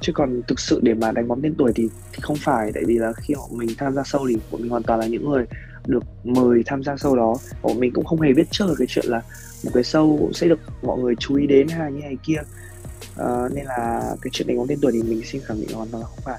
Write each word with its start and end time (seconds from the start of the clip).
chứ 0.00 0.12
còn 0.12 0.42
thực 0.48 0.60
sự 0.60 0.80
để 0.82 0.94
mà 0.94 1.12
đánh 1.12 1.28
bóng 1.28 1.42
tên 1.42 1.54
tuổi 1.58 1.72
thì 1.74 1.88
thì 2.12 2.18
không 2.22 2.36
phải. 2.36 2.72
Tại 2.74 2.82
vì 2.86 2.98
là 2.98 3.12
khi 3.12 3.34
họ 3.34 3.48
mình 3.50 3.68
tham 3.78 3.94
gia 3.94 4.02
sâu 4.04 4.26
thì 4.28 4.36
bọn 4.50 4.62
mình 4.62 4.70
hoàn 4.70 4.82
toàn 4.82 5.00
là 5.00 5.06
những 5.06 5.30
người 5.30 5.44
được 5.86 6.04
mời 6.24 6.62
tham 6.66 6.82
gia 6.82 6.96
sâu 6.96 7.16
đó. 7.16 7.36
Bọn 7.62 7.80
mình 7.80 7.92
cũng 7.92 8.04
không 8.04 8.20
hề 8.20 8.32
biết 8.32 8.50
trước 8.50 8.66
cái 8.78 8.86
chuyện 8.90 9.04
là 9.08 9.22
một 9.64 9.70
cái 9.74 9.84
sâu 9.84 10.30
sẽ 10.34 10.48
được 10.48 10.58
mọi 10.82 10.98
người 10.98 11.14
chú 11.18 11.36
ý 11.36 11.46
đến 11.46 11.68
hay 11.68 11.92
như 11.92 12.00
này 12.00 12.16
kia. 12.22 12.38
À, 13.16 13.48
nên 13.54 13.64
là 13.64 14.02
cái 14.22 14.30
chuyện 14.32 14.48
đánh 14.48 14.56
bóng 14.56 14.66
tên 14.66 14.78
tuổi 14.82 14.92
thì 14.92 15.02
mình 15.02 15.22
xin 15.24 15.42
khẳng 15.44 15.60
định 15.60 15.76
hoàn 15.76 15.88
toàn 15.88 16.02
là 16.02 16.08
không 16.08 16.18
phải. 16.24 16.38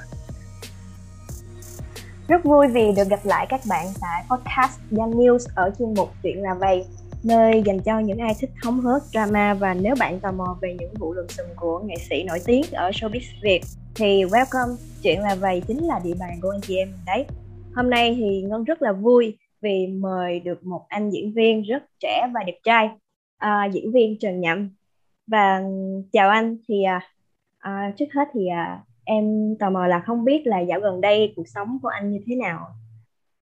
Rất 2.27 2.43
vui 2.43 2.67
vì 2.67 2.91
được 2.95 3.09
gặp 3.09 3.19
lại 3.23 3.47
các 3.49 3.61
bạn 3.69 3.87
tại 4.01 4.23
podcast 4.29 4.79
Young 4.91 5.19
News 5.19 5.39
ở 5.55 5.71
chuyên 5.79 5.93
mục 5.93 6.09
chuyện 6.23 6.41
là 6.41 6.53
vậy 6.53 6.85
nơi 7.23 7.63
dành 7.65 7.79
cho 7.79 7.99
những 7.99 8.17
ai 8.17 8.33
thích 8.39 8.49
hóng 8.63 8.81
hớt 8.81 9.01
drama 9.03 9.53
và 9.53 9.73
nếu 9.73 9.95
bạn 9.99 10.19
tò 10.19 10.31
mò 10.31 10.57
về 10.61 10.75
những 10.79 10.93
vụ 10.99 11.13
lùm 11.13 11.27
xùm 11.27 11.45
của 11.55 11.79
nghệ 11.79 11.95
sĩ 12.09 12.23
nổi 12.23 12.39
tiếng 12.45 12.63
ở 12.71 12.89
showbiz 12.89 13.41
Việt 13.43 13.61
thì 13.95 14.23
welcome 14.23 14.75
chuyện 15.03 15.21
là 15.21 15.35
vậy 15.35 15.61
chính 15.67 15.83
là 15.83 15.99
địa 16.03 16.13
bàn 16.19 16.31
của 16.41 16.49
anh 16.49 16.61
chị 16.61 16.77
em 16.77 16.89
đấy. 17.05 17.25
Hôm 17.75 17.89
nay 17.89 18.15
thì 18.19 18.41
ngân 18.41 18.63
rất 18.63 18.81
là 18.81 18.91
vui 18.91 19.37
vì 19.61 19.87
mời 19.87 20.39
được 20.39 20.65
một 20.65 20.85
anh 20.87 21.09
diễn 21.09 21.33
viên 21.33 21.61
rất 21.61 21.83
trẻ 21.99 22.27
và 22.33 22.43
đẹp 22.43 22.57
trai 22.63 22.89
à, 23.37 23.65
diễn 23.65 23.91
viên 23.91 24.19
trần 24.19 24.41
nhậm. 24.41 24.69
Và 25.27 25.63
chào 26.11 26.29
anh 26.29 26.57
thì 26.67 26.83
à, 26.83 27.01
à, 27.57 27.93
trước 27.97 28.05
hết 28.13 28.27
thì 28.33 28.47
à, 28.47 28.79
em 29.03 29.55
tò 29.59 29.69
mò 29.69 29.87
là 29.87 29.99
không 30.05 30.25
biết 30.25 30.41
là 30.45 30.59
dạo 30.59 30.79
gần 30.79 31.01
đây 31.01 31.33
cuộc 31.35 31.47
sống 31.47 31.79
của 31.81 31.87
anh 31.87 32.11
như 32.11 32.19
thế 32.25 32.35
nào? 32.35 32.67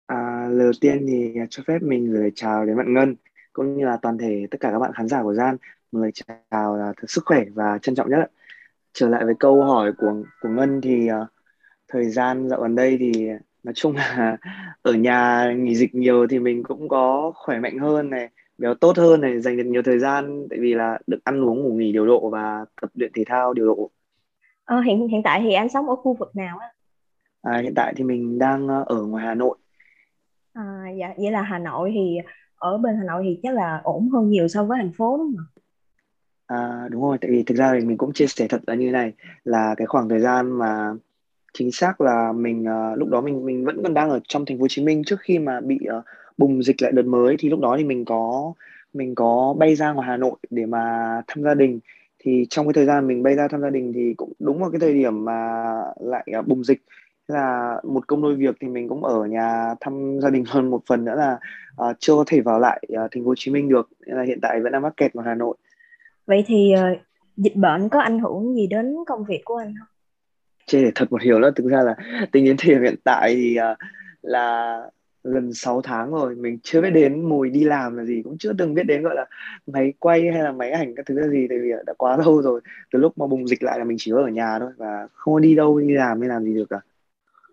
À, 0.08 0.48
lời 0.52 0.72
tiên 0.82 1.06
thì 1.08 1.34
cho 1.50 1.64
phép 1.68 1.80
mình 1.82 2.14
gửi 2.14 2.32
chào 2.36 2.66
đến 2.66 2.78
bạn 2.78 2.94
ngân 2.94 3.16
cũng 3.54 3.78
như 3.78 3.86
là 3.86 3.98
toàn 3.98 4.18
thể 4.18 4.48
tất 4.52 4.58
cả 4.60 4.72
các 4.72 4.80
bạn 4.80 4.92
khán 4.94 5.08
giả 5.08 5.24
của 5.24 5.34
gian. 5.34 5.58
Một 5.92 6.00
lời 6.00 6.12
chào 6.52 6.78
là 6.78 6.94
thật 6.98 7.10
sức 7.10 7.24
khỏe 7.26 7.44
và 7.54 7.78
trân 7.82 7.96
trọng 7.96 8.10
nhất 8.10 8.32
trở 8.94 9.10
lại 9.10 9.26
với 9.26 9.34
câu 9.40 9.64
hỏi 9.64 9.92
của 9.98 10.14
của 10.42 10.50
ngân 10.50 10.82
thì 10.82 11.10
uh, 11.12 11.28
thời 11.88 12.10
gian 12.10 12.50
dạo 12.50 12.62
gần 12.62 12.76
đây 12.76 12.98
thì 13.00 13.30
nói 13.64 13.74
chung 13.76 13.96
là 13.96 14.38
ở 14.82 14.94
nhà 14.94 15.52
nghỉ 15.58 15.76
dịch 15.76 15.96
nhiều 15.96 16.28
thì 16.28 16.40
mình 16.40 16.64
cũng 16.64 16.90
có 16.90 17.32
khỏe 17.36 17.60
mạnh 17.60 17.78
hơn 17.78 18.10
này 18.10 18.30
béo 18.58 18.74
tốt 18.74 18.98
hơn 18.98 19.22
này 19.22 19.40
dành 19.40 19.58
được 19.58 19.64
nhiều 19.66 19.82
thời 19.84 20.00
gian 20.00 20.48
tại 20.50 20.60
vì 20.62 20.74
là 20.74 21.00
được 21.08 21.20
ăn 21.24 21.46
uống 21.46 21.64
ngủ 21.64 21.74
nghỉ 21.74 21.92
điều 21.92 22.06
độ 22.06 22.30
và 22.30 22.66
tập 22.82 22.90
luyện 22.94 23.12
thể 23.16 23.24
thao 23.28 23.54
điều 23.54 23.66
độ. 23.66 23.92
Ờ, 24.66 24.82
hiện 24.82 25.08
hiện 25.08 25.22
tại 25.24 25.42
thì 25.44 25.54
anh 25.54 25.70
sống 25.70 25.90
ở 25.90 25.96
khu 25.96 26.14
vực 26.14 26.36
nào 26.36 26.58
á? 26.58 26.68
À, 27.42 27.60
hiện 27.64 27.74
tại 27.76 27.94
thì 27.98 28.04
mình 28.04 28.40
đang 28.40 28.68
ờ, 28.68 28.84
ở 28.88 29.02
ngoài 29.06 29.26
Hà 29.26 29.34
Nội. 29.34 29.58
À, 30.54 30.86
dạ 31.00 31.14
vậy 31.18 31.32
là 31.32 31.42
Hà 31.42 31.60
Nội 31.60 31.92
thì 31.94 32.18
ở 32.64 32.78
bên 32.78 32.96
Hà 32.98 33.04
Nội 33.04 33.22
thì 33.26 33.40
chắc 33.44 33.56
là 33.56 33.82
ổn 33.84 34.10
hơn 34.10 34.30
nhiều 34.30 34.48
so 34.48 34.64
với 34.64 34.78
thành 34.82 34.92
phố 34.98 35.18
đúng 35.18 35.34
không 35.38 35.46
À, 36.48 36.88
đúng 36.92 37.02
rồi, 37.02 37.18
tại 37.22 37.32
vì 37.32 37.44
thực 37.44 37.56
ra 37.56 37.74
thì 37.74 37.86
mình 37.86 37.98
cũng 37.98 38.14
chia 38.14 38.28
sẻ 38.28 38.48
thật 38.48 38.62
là 38.68 38.76
như 38.76 38.92
này 38.92 39.14
là 39.44 39.76
cái 39.78 39.88
khoảng 39.88 40.10
thời 40.10 40.20
gian 40.20 40.52
mà 40.52 40.94
chính 41.54 41.72
xác 41.72 42.02
là 42.02 42.32
mình 42.32 42.64
uh, 42.64 42.98
lúc 42.98 43.10
đó 43.10 43.22
mình 43.22 43.46
mình 43.46 43.66
vẫn 43.66 43.84
còn 43.84 43.94
đang 43.94 44.10
ở 44.10 44.20
trong 44.28 44.46
thành 44.46 44.58
phố 44.58 44.62
Hồ 44.62 44.68
Chí 44.68 44.84
Minh 44.84 45.04
trước 45.06 45.20
khi 45.20 45.40
mà 45.40 45.62
bị 45.62 45.80
uh, 45.98 46.04
bùng 46.38 46.64
dịch 46.64 46.82
lại 46.82 46.92
đợt 46.92 47.06
mới 47.06 47.36
thì 47.40 47.50
lúc 47.50 47.60
đó 47.60 47.76
thì 47.78 47.84
mình 47.84 48.06
có 48.06 48.54
mình 48.94 49.16
có 49.16 49.56
bay 49.58 49.76
ra 49.76 49.92
ngoài 49.92 50.08
Hà 50.08 50.18
Nội 50.18 50.36
để 50.50 50.66
mà 50.66 51.22
thăm 51.28 51.44
gia 51.44 51.54
đình. 51.54 51.80
Thì 52.20 52.46
trong 52.50 52.66
cái 52.66 52.74
thời 52.74 52.86
gian 52.86 53.08
mình 53.08 53.24
bay 53.24 53.36
ra 53.36 53.48
thăm 53.48 53.62
gia 53.62 53.70
đình 53.70 53.94
thì 53.94 54.14
cũng 54.18 54.34
đúng 54.40 54.60
vào 54.60 54.72
cái 54.72 54.80
thời 54.80 54.94
điểm 54.94 55.26
mà 55.26 55.64
lại 56.00 56.28
uh, 56.40 56.48
bùng 56.48 56.64
dịch 56.64 56.82
là 57.28 57.76
một 57.84 58.08
công 58.08 58.22
đôi 58.22 58.36
việc 58.36 58.56
thì 58.60 58.68
mình 58.68 58.90
cũng 58.90 59.04
ở 59.04 59.26
nhà 59.26 59.76
thăm 59.80 60.20
gia 60.22 60.30
đình 60.30 60.44
hơn 60.48 60.70
một 60.70 60.82
phần 60.88 61.06
nữa 61.06 61.16
là 61.16 61.40
uh, 61.90 61.96
chưa 62.00 62.16
có 62.16 62.24
thể 62.28 62.42
vào 62.42 62.60
lại 62.60 62.82
uh, 62.94 63.12
thành 63.12 63.24
phố 63.24 63.28
Hồ 63.28 63.36
Chí 63.38 63.52
Minh 63.52 63.70
được. 63.70 63.90
Nên 64.08 64.18
là 64.18 64.24
hiện 64.24 64.40
tại 64.42 64.62
vẫn 64.62 64.72
đang 64.72 64.82
mắc 64.82 64.94
kẹt 64.98 65.14
ở 65.14 65.24
Hà 65.26 65.36
Nội. 65.36 65.56
Vậy 66.26 66.44
thì 66.48 66.74
uh, 66.94 66.98
dịch 67.38 67.56
bệnh 67.56 67.90
có 67.90 68.00
ảnh 68.00 68.20
hưởng 68.20 68.56
gì 68.56 68.68
đến 68.68 68.96
công 69.08 69.26
việc 69.26 69.42
của 69.46 69.58
anh 69.58 69.74
không? 69.80 69.88
Để 70.74 70.92
thật 70.96 71.12
một 71.12 71.22
hiểu 71.22 71.40
đó 71.40 71.52
thực 71.56 71.68
ra 71.68 71.82
là 71.82 71.96
tính 72.32 72.46
đến 72.46 72.56
thời 72.60 72.74
điểm 72.74 72.84
hiện 72.84 72.96
tại 73.04 73.36
thì 73.36 73.58
uh, 73.72 73.78
là 74.22 74.80
gần 75.24 75.54
6 75.54 75.82
tháng 75.82 76.12
rồi. 76.12 76.36
Mình 76.36 76.58
chưa 76.64 76.82
biết 76.82 76.90
đến 76.90 77.30
mùi 77.30 77.50
đi 77.50 77.64
làm 77.64 77.98
là 77.98 78.04
gì. 78.04 78.22
Cũng 78.24 78.38
chưa 78.38 78.54
từng 78.58 78.74
biết 78.74 78.84
đến 78.84 79.04
gọi 79.04 79.16
là 79.16 79.26
máy 79.68 79.94
quay 80.00 80.32
hay 80.34 80.44
là 80.44 80.52
máy 80.52 80.72
ảnh 80.72 80.96
các 80.96 81.06
thứ 81.06 81.20
là 81.20 81.28
gì. 81.28 81.48
Tại 81.50 81.58
vì 81.60 81.72
đã 81.86 81.94
quá 81.98 82.18
lâu 82.18 82.42
rồi. 82.42 82.62
Từ 82.92 83.00
lúc 83.00 83.18
mà 83.18 83.28
bùng 83.28 83.48
dịch 83.48 83.64
lại 83.64 83.80
là 83.80 83.86
mình 83.86 83.98
chỉ 84.00 84.12
ở 84.12 84.28
nhà 84.28 84.60
thôi 84.60 84.72
và 84.78 85.08
không 85.14 85.34
có 85.34 85.40
đi 85.40 85.56
đâu 85.56 85.80
đi 85.80 85.94
làm 85.94 86.20
hay 86.20 86.30
làm 86.30 86.44
gì 86.44 86.54
được 86.54 86.66
cả 86.70 86.80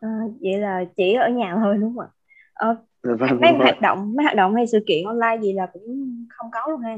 à, 0.00 0.08
vậy 0.40 0.58
là 0.58 0.84
chỉ 0.96 1.14
ở 1.14 1.28
nhà 1.28 1.56
thôi 1.56 1.76
đúng 1.80 1.96
không 1.96 2.04
ạ? 2.04 2.08
Ờ, 2.52 2.76
dạ 3.02 3.12
vâng, 3.18 3.40
mấy 3.40 3.52
hoạt 3.52 3.80
động 3.80 4.12
mấy 4.16 4.24
hoạt 4.24 4.36
động 4.36 4.54
hay 4.54 4.66
sự 4.66 4.84
kiện 4.86 5.04
online 5.04 5.38
gì 5.42 5.52
là 5.52 5.66
cũng 5.72 6.16
không 6.28 6.50
có 6.52 6.60
luôn 6.70 6.80
ha? 6.80 6.96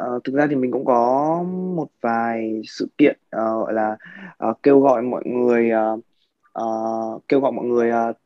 Uh, 0.00 0.24
thực 0.24 0.34
ra 0.34 0.46
thì 0.50 0.56
mình 0.56 0.70
cũng 0.70 0.84
có 0.84 1.42
một 1.76 1.88
vài 2.00 2.62
sự 2.64 2.88
kiện 2.98 3.18
uh, 3.36 3.40
gọi 3.40 3.72
là 3.72 3.96
uh, 4.50 4.62
kêu 4.62 4.80
gọi 4.80 5.02
mọi 5.02 5.22
người 5.24 5.70
uh, 5.94 6.00
uh, 6.62 7.22
kêu 7.28 7.40
gọi 7.40 7.52
mọi 7.52 7.64
người 7.64 7.90
uh, 8.10 8.16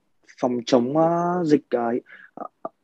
phòng 0.40 0.58
chống 0.66 0.96
uh, 0.96 1.46
dịch 1.46 1.64
uh, 1.76 2.02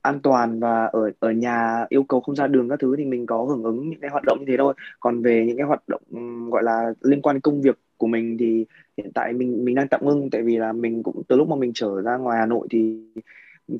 an 0.02 0.20
toàn 0.20 0.60
và 0.60 0.86
ở 0.86 1.10
ở 1.20 1.30
nhà 1.30 1.86
yêu 1.88 2.02
cầu 2.02 2.20
không 2.20 2.36
ra 2.36 2.46
đường 2.46 2.68
các 2.68 2.78
thứ 2.80 2.96
thì 2.96 3.04
mình 3.04 3.26
có 3.26 3.44
hưởng 3.44 3.62
ứng 3.62 3.90
những 3.90 4.00
cái 4.00 4.10
hoạt 4.10 4.24
động 4.26 4.38
như 4.40 4.44
thế 4.48 4.56
thôi. 4.58 4.74
Còn 5.00 5.22
về 5.22 5.44
những 5.46 5.56
cái 5.56 5.66
hoạt 5.66 5.88
động 5.88 6.02
um, 6.10 6.50
gọi 6.50 6.62
là 6.62 6.94
liên 7.00 7.22
quan 7.22 7.34
đến 7.36 7.40
công 7.40 7.62
việc 7.62 7.78
của 7.96 8.06
mình 8.06 8.36
thì 8.38 8.66
hiện 8.96 9.12
tại 9.14 9.32
mình 9.32 9.64
mình 9.64 9.74
đang 9.74 9.88
tạm 9.88 10.00
ngưng 10.04 10.30
tại 10.30 10.42
vì 10.42 10.56
là 10.56 10.72
mình 10.72 11.02
cũng 11.02 11.22
từ 11.28 11.36
lúc 11.36 11.48
mà 11.48 11.56
mình 11.56 11.72
trở 11.74 12.02
ra 12.02 12.16
ngoài 12.16 12.38
Hà 12.38 12.46
Nội 12.46 12.66
thì 12.70 12.98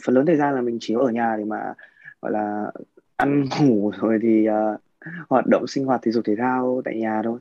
phần 0.05 0.15
lớn 0.15 0.27
thời 0.27 0.37
gian 0.37 0.55
là 0.55 0.61
mình 0.61 0.79
chỉ 0.81 0.95
ở 0.95 1.11
nhà 1.11 1.37
để 1.39 1.45
mà 1.45 1.75
gọi 2.23 2.33
là 2.33 2.73
ăn 3.17 3.45
ngủ 3.61 3.91
rồi 4.01 4.19
thì 4.23 4.49
uh, 4.49 4.81
hoạt 5.29 5.47
động 5.47 5.67
sinh 5.67 5.85
hoạt 5.85 6.01
thể 6.03 6.13
dục 6.13 6.25
thể 6.27 6.35
thao 6.39 6.83
tại 6.85 6.97
nhà 6.97 7.21
thôi. 7.25 7.39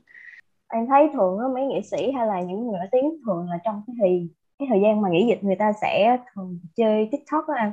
Em 0.68 0.88
thấy 0.88 1.10
thường 1.14 1.40
á 1.40 1.46
mấy 1.54 1.66
nghệ 1.66 1.82
sĩ 1.82 2.12
hay 2.12 2.28
là 2.28 2.42
những 2.42 2.68
người 2.68 2.78
nổi 2.80 2.88
tiếng 2.92 3.18
thường 3.26 3.48
là 3.50 3.60
trong 3.66 3.82
cái 3.88 3.96
thì 4.00 4.28
cái 4.60 4.68
thời 4.72 4.82
gian 4.84 5.02
mà 5.02 5.10
nghỉ 5.10 5.26
dịch 5.30 5.44
người 5.44 5.56
ta 5.56 5.74
sẽ 5.82 6.18
thường 6.36 6.60
chơi 6.76 7.10
tiktok 7.12 7.48
á 7.48 7.56
anh? 7.58 7.72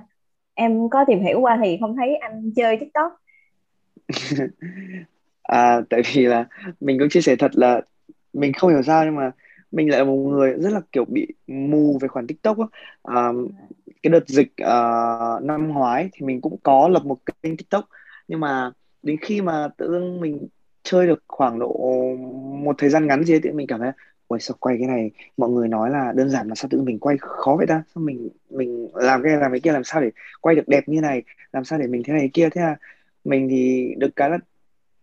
Em 0.54 0.88
có 0.88 1.04
tìm 1.06 1.20
hiểu 1.20 1.40
qua 1.40 1.58
thì 1.64 1.76
không 1.80 1.96
thấy 1.96 2.16
anh 2.16 2.50
chơi 2.56 2.76
tiktok. 2.76 3.12
À 5.42 5.80
tại 5.90 6.02
vì 6.14 6.26
là 6.26 6.46
mình 6.80 6.98
cũng 6.98 7.08
chia 7.08 7.20
sẻ 7.20 7.36
thật 7.36 7.50
là 7.54 7.80
mình 8.32 8.52
không 8.52 8.70
hiểu 8.70 8.82
sao 8.82 9.04
nhưng 9.04 9.16
mà 9.16 9.30
mình 9.72 9.90
lại 9.90 9.98
là 9.98 10.04
một 10.04 10.16
người 10.16 10.52
rất 10.52 10.72
là 10.72 10.80
kiểu 10.92 11.04
bị 11.04 11.26
mù 11.46 11.98
về 12.00 12.08
khoản 12.08 12.26
tiktok 12.26 12.58
á. 12.58 12.66
À, 13.02 13.28
cái 14.02 14.10
đợt 14.10 14.28
dịch 14.28 14.52
uh, 14.62 15.42
năm 15.42 15.68
ngoái 15.68 16.08
thì 16.12 16.26
mình 16.26 16.40
cũng 16.40 16.56
có 16.62 16.88
lập 16.88 17.04
một 17.04 17.18
kênh 17.42 17.56
tiktok. 17.56 17.88
Nhưng 18.28 18.40
mà 18.40 18.70
đến 19.02 19.16
khi 19.20 19.40
mà 19.40 19.68
tự 19.76 19.90
dưng 19.90 20.20
mình 20.20 20.48
chơi 20.82 21.06
được 21.06 21.24
khoảng 21.28 21.58
độ 21.58 22.00
một 22.62 22.74
thời 22.78 22.90
gian 22.90 23.06
ngắn 23.06 23.24
gì 23.24 23.38
thì 23.42 23.50
mình 23.50 23.66
cảm 23.66 23.80
thấy 23.80 23.90
ôi 24.26 24.40
sao 24.40 24.56
quay 24.60 24.76
cái 24.78 24.88
này? 24.88 25.10
Mọi 25.36 25.50
người 25.50 25.68
nói 25.68 25.90
là 25.90 26.12
đơn 26.16 26.30
giản 26.30 26.48
mà 26.48 26.54
sao 26.54 26.68
tự 26.70 26.82
mình 26.82 26.98
quay 26.98 27.16
khó 27.20 27.54
vậy 27.56 27.66
ta? 27.66 27.82
Sao 27.94 28.02
mình 28.02 28.28
mình 28.50 28.88
làm 28.94 29.22
cái 29.22 29.32
này 29.32 29.40
làm 29.40 29.50
cái 29.50 29.60
kia 29.60 29.72
làm 29.72 29.84
sao 29.84 30.00
để 30.00 30.10
quay 30.40 30.56
được 30.56 30.68
đẹp 30.68 30.88
như 30.88 31.00
này? 31.00 31.22
Làm 31.52 31.64
sao 31.64 31.78
để 31.78 31.86
mình 31.86 32.02
thế 32.04 32.12
này 32.12 32.30
kia? 32.34 32.48
Thế 32.52 32.60
là 32.60 32.76
mình 33.24 33.48
thì 33.48 33.94
được 33.98 34.16
cái 34.16 34.30
là 34.30 34.38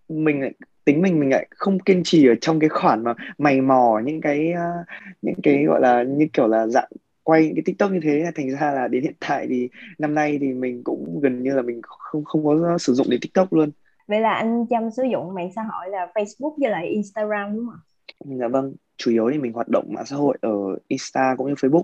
mình 0.09 0.42
lại 0.42 0.54
tính 0.85 1.01
mình 1.01 1.19
mình 1.19 1.29
lại 1.29 1.47
không 1.50 1.79
kiên 1.79 2.01
trì 2.03 2.28
ở 2.28 2.35
trong 2.41 2.59
cái 2.59 2.69
khoản 2.69 3.03
mà 3.03 3.13
mày 3.38 3.62
mò 3.62 4.01
những 4.06 4.22
cái 4.22 4.53
uh, 4.53 4.85
những 5.22 5.35
cái 5.44 5.63
gọi 5.63 5.81
là 5.81 6.03
như 6.03 6.28
kiểu 6.34 6.47
là 6.47 6.68
dạng 6.68 6.90
quay 7.23 7.51
cái 7.56 7.63
tiktok 7.66 7.91
như 7.91 8.00
thế. 8.03 8.31
Thành 8.35 8.50
ra 8.50 8.72
là 8.72 8.88
đến 8.88 9.03
hiện 9.03 9.16
tại 9.28 9.47
thì 9.50 9.69
năm 9.97 10.16
nay 10.16 10.38
thì 10.41 10.53
mình 10.53 10.84
cũng 10.84 11.19
gần 11.22 11.44
như 11.44 11.56
là 11.56 11.62
mình 11.62 11.81
không 11.84 12.24
không 12.24 12.45
có 12.45 12.78
sử 12.78 12.94
dụng 12.94 13.09
đến 13.09 13.19
tiktok 13.22 13.53
luôn. 13.53 13.72
Vậy 14.07 14.22
là 14.22 14.34
anh 14.34 14.66
chăm 14.69 14.91
sử 14.91 15.03
dụng 15.03 15.34
mạng 15.34 15.50
xã 15.56 15.62
hội 15.62 15.90
là 15.90 16.07
Facebook 16.13 16.53
với 16.57 16.69
lại 16.69 16.88
Instagram 16.88 17.56
đúng 17.56 17.68
không? 17.68 18.38
Dạ 18.40 18.47
vâng, 18.47 18.74
chủ 18.97 19.12
yếu 19.12 19.29
thì 19.31 19.38
mình 19.38 19.53
hoạt 19.53 19.68
động 19.68 19.85
mạng 19.90 20.06
xã 20.06 20.16
hội 20.16 20.38
ở 20.41 20.78
Insta 20.88 21.35
cũng 21.38 21.47
như 21.47 21.53
Facebook. 21.53 21.84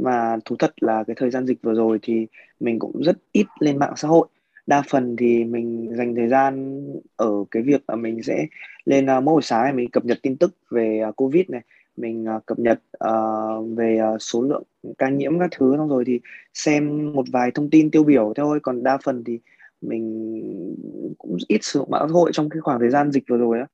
Mà 0.00 0.36
thú 0.44 0.56
thật 0.58 0.72
là 0.80 1.04
cái 1.06 1.16
thời 1.18 1.30
gian 1.30 1.46
dịch 1.46 1.58
vừa 1.62 1.74
rồi 1.74 1.98
thì 2.02 2.26
mình 2.60 2.78
cũng 2.78 3.02
rất 3.02 3.16
ít 3.32 3.46
lên 3.60 3.78
mạng 3.78 3.92
xã 3.96 4.08
hội 4.08 4.28
đa 4.66 4.82
phần 4.88 5.16
thì 5.16 5.44
mình 5.44 5.88
dành 5.96 6.14
thời 6.14 6.28
gian 6.28 6.82
ở 7.16 7.30
cái 7.50 7.62
việc 7.62 7.84
là 7.88 7.96
mình 7.96 8.22
sẽ 8.22 8.46
lên 8.84 9.04
uh, 9.04 9.22
mỗi 9.22 9.32
buổi 9.34 9.42
sáng 9.42 9.62
này 9.62 9.72
mình 9.72 9.90
cập 9.90 10.04
nhật 10.04 10.18
tin 10.22 10.36
tức 10.36 10.56
về 10.70 11.02
uh, 11.08 11.16
covid 11.16 11.44
này 11.48 11.60
mình 11.96 12.26
uh, 12.36 12.46
cập 12.46 12.58
nhật 12.58 12.80
uh, 13.04 13.76
về 13.76 14.00
uh, 14.14 14.22
số 14.22 14.42
lượng 14.42 14.62
ca 14.98 15.10
nhiễm 15.10 15.38
các 15.38 15.50
thứ 15.56 15.76
xong 15.76 15.88
rồi 15.88 16.04
thì 16.06 16.20
xem 16.54 17.12
một 17.12 17.24
vài 17.32 17.50
thông 17.50 17.70
tin 17.70 17.90
tiêu 17.90 18.04
biểu 18.04 18.32
thôi. 18.36 18.60
Còn 18.62 18.82
đa 18.82 18.98
phần 19.04 19.24
thì 19.24 19.40
mình 19.80 21.14
cũng 21.18 21.36
ít 21.48 21.58
sử 21.62 21.78
dụng 21.78 21.90
mạng 21.90 22.06
xã 22.08 22.12
hội 22.12 22.30
trong 22.34 22.48
cái 22.48 22.60
khoảng 22.60 22.80
thời 22.80 22.90
gian 22.90 23.12
dịch 23.12 23.24
vừa 23.28 23.36
rồi 23.36 23.58
á. 23.58 23.66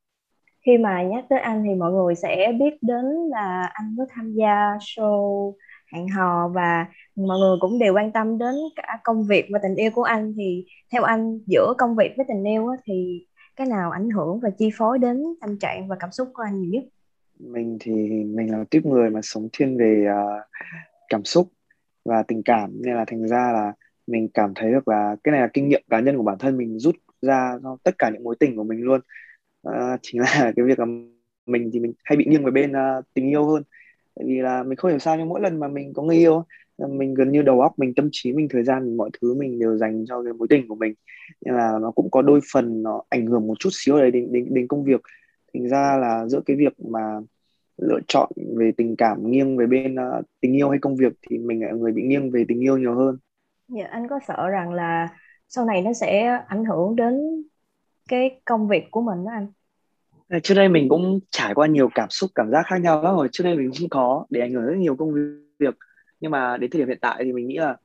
Khi 0.67 0.79
mà 0.79 1.03
nhắc 1.03 1.25
tới 1.29 1.39
anh 1.39 1.65
thì 1.67 1.75
mọi 1.75 1.93
người 1.93 2.15
sẽ 2.15 2.53
biết 2.61 2.75
đến 2.83 3.05
là 3.31 3.71
anh 3.73 3.95
có 3.99 4.07
tham 4.11 4.33
gia 4.33 4.77
show 4.81 5.53
hẹn 5.93 6.09
hò 6.09 6.49
và 6.49 6.87
mọi 7.17 7.39
người 7.39 7.57
cũng 7.61 7.79
đều 7.79 7.95
quan 7.95 8.13
tâm 8.13 8.39
đến 8.39 8.55
cả 8.77 8.99
công 9.05 9.27
việc 9.27 9.49
và 9.53 9.59
tình 9.63 9.75
yêu 9.75 9.91
của 9.95 10.03
anh. 10.03 10.35
Thì 10.37 10.67
theo 10.93 11.03
anh 11.03 11.39
giữa 11.47 11.75
công 11.79 11.97
việc 11.97 12.13
với 12.17 12.27
tình 12.29 12.45
yêu 12.45 12.69
thì 12.85 13.27
cái 13.57 13.67
nào 13.67 13.91
ảnh 13.91 14.11
hưởng 14.11 14.41
và 14.41 14.51
chi 14.51 14.71
phối 14.79 14.99
đến 14.99 15.23
tâm 15.41 15.59
trạng 15.59 15.89
và 15.89 15.97
cảm 16.01 16.11
xúc 16.13 16.29
của 16.35 16.43
anh 16.43 16.61
nhiều 16.61 16.71
nhất? 16.71 16.85
Mình 17.39 17.77
thì 17.81 17.93
mình 18.25 18.53
là 18.53 18.65
tiếp 18.71 18.81
người 18.85 19.11
mà 19.11 19.21
sống 19.23 19.49
thiên 19.53 19.77
về 19.77 20.07
uh, 20.09 20.43
cảm 21.09 21.25
xúc 21.25 21.49
và 22.05 22.23
tình 22.23 22.43
cảm. 22.43 22.71
Nên 22.83 22.95
là 22.95 23.05
thành 23.05 23.29
ra 23.29 23.53
là 23.53 23.73
mình 24.07 24.29
cảm 24.35 24.53
thấy 24.55 24.73
được 24.73 24.89
là 24.89 25.17
cái 25.25 25.33
này 25.33 25.41
là 25.41 25.49
kinh 25.53 25.69
nghiệm 25.69 25.83
cá 25.91 26.01
nhân 26.01 26.17
của 26.17 26.23
bản 26.23 26.39
thân 26.39 26.57
mình 26.57 26.79
rút 26.79 26.95
ra 27.23 27.59
tất 27.83 27.99
cả 27.99 28.11
những 28.11 28.25
mối 28.25 28.37
tình 28.41 28.57
của 28.57 28.65
mình 28.65 28.81
luôn. 28.81 29.01
Uh, 29.69 30.01
chính 30.03 30.21
là 30.21 30.53
cái 30.57 30.65
việc 30.67 30.79
là 30.79 30.87
mình 31.47 31.71
thì 31.73 31.81
mình 31.81 31.93
hay 32.05 32.17
bị 32.17 32.25
nghiêng 32.25 32.45
về 32.45 32.51
bên 32.51 32.73
uh, 32.73 33.05
tình 33.15 33.31
yêu 33.31 33.45
hơn 33.45 33.63
tại 34.15 34.25
vì 34.29 34.39
là 34.41 34.63
mình 34.63 34.77
không 34.77 34.91
hiểu 34.91 34.99
sao 34.99 35.17
nhưng 35.17 35.29
mỗi 35.29 35.41
lần 35.41 35.61
mà 35.61 35.69
mình 35.69 35.93
có 35.95 36.03
người 36.03 36.17
yêu 36.17 36.45
mình 36.89 37.15
gần 37.15 37.33
như 37.33 37.43
đầu 37.43 37.61
óc 37.61 37.73
mình 37.79 37.95
tâm 37.95 38.09
trí 38.13 38.33
mình 38.33 38.49
thời 38.49 38.65
gian 38.65 38.85
mình, 38.85 38.97
mọi 38.97 39.11
thứ 39.21 39.35
mình 39.35 39.59
đều 39.59 39.77
dành 39.77 40.05
cho 40.09 40.23
cái 40.23 40.33
mối 40.33 40.49
tình 40.51 40.69
của 40.69 40.75
mình 40.75 40.95
nên 41.45 41.55
là 41.55 41.79
nó 41.83 41.91
cũng 41.91 42.11
có 42.11 42.23
đôi 42.23 42.41
phần 42.53 42.83
nó 42.83 43.03
ảnh 43.09 43.27
hưởng 43.27 43.47
một 43.47 43.55
chút 43.59 43.71
xíu 43.73 43.99
đấy 43.99 44.11
đến 44.11 44.33
đến 44.33 44.47
đến 44.51 44.69
công 44.69 44.85
việc 44.85 45.01
thành 45.55 45.69
ra 45.69 45.97
là 45.97 46.27
giữa 46.27 46.41
cái 46.47 46.57
việc 46.57 46.81
mà 46.81 47.21
lựa 47.77 48.01
chọn 48.09 48.31
về 48.57 48.73
tình 48.77 48.97
cảm 48.97 49.31
nghiêng 49.31 49.57
về 49.57 49.67
bên 49.67 49.95
uh, 49.95 50.25
tình 50.41 50.57
yêu 50.57 50.71
hay 50.71 50.79
công 50.79 50.97
việc 50.97 51.13
thì 51.31 51.39
mình 51.39 51.63
là 51.63 51.73
người 51.73 51.93
bị 51.93 52.03
nghiêng 52.03 52.31
về 52.31 52.45
tình 52.49 52.61
yêu 52.61 52.79
nhiều 52.79 52.95
hơn. 52.95 53.19
Dạ, 53.69 53.87
anh 53.91 54.09
có 54.09 54.19
sợ 54.29 54.49
rằng 54.49 54.73
là 54.73 55.09
sau 55.49 55.65
này 55.65 55.83
nó 55.83 55.93
sẽ 55.93 56.39
ảnh 56.49 56.65
hưởng 56.65 56.97
đến 56.97 57.43
cái 58.09 58.41
công 58.45 58.69
việc 58.69 58.91
của 58.91 59.01
mình 59.01 59.25
đó 59.25 59.31
anh? 59.31 59.47
Ờ, 60.33 60.39
trước 60.43 60.55
đây 60.55 60.69
mình 60.69 60.89
cũng 60.89 61.21
trải 61.31 61.55
qua 61.55 61.67
nhiều 61.67 61.89
cảm 61.95 62.11
xúc, 62.11 62.31
cảm 62.35 62.51
giác 62.51 62.63
khác 62.67 62.81
nhau 62.81 63.03
lắm 63.03 63.15
rồi. 63.17 63.29
Trước 63.33 63.45
đây 63.45 63.57
mình 63.57 63.71
cũng 63.79 63.89
có 63.89 64.27
để 64.31 64.41
ảnh 64.41 64.53
hưởng 64.53 64.67
rất 64.67 64.77
nhiều 64.79 64.97
công 64.97 65.15
việc. 65.59 65.75
Nhưng 66.21 66.31
mà 66.31 66.57
đến 66.57 66.71
thời 66.71 66.79
điểm 66.79 66.89
hiện 66.89 66.99
tại 67.01 67.23
thì 67.25 67.33
mình 67.33 67.47
nghĩ 67.49 67.57
là 67.57 67.77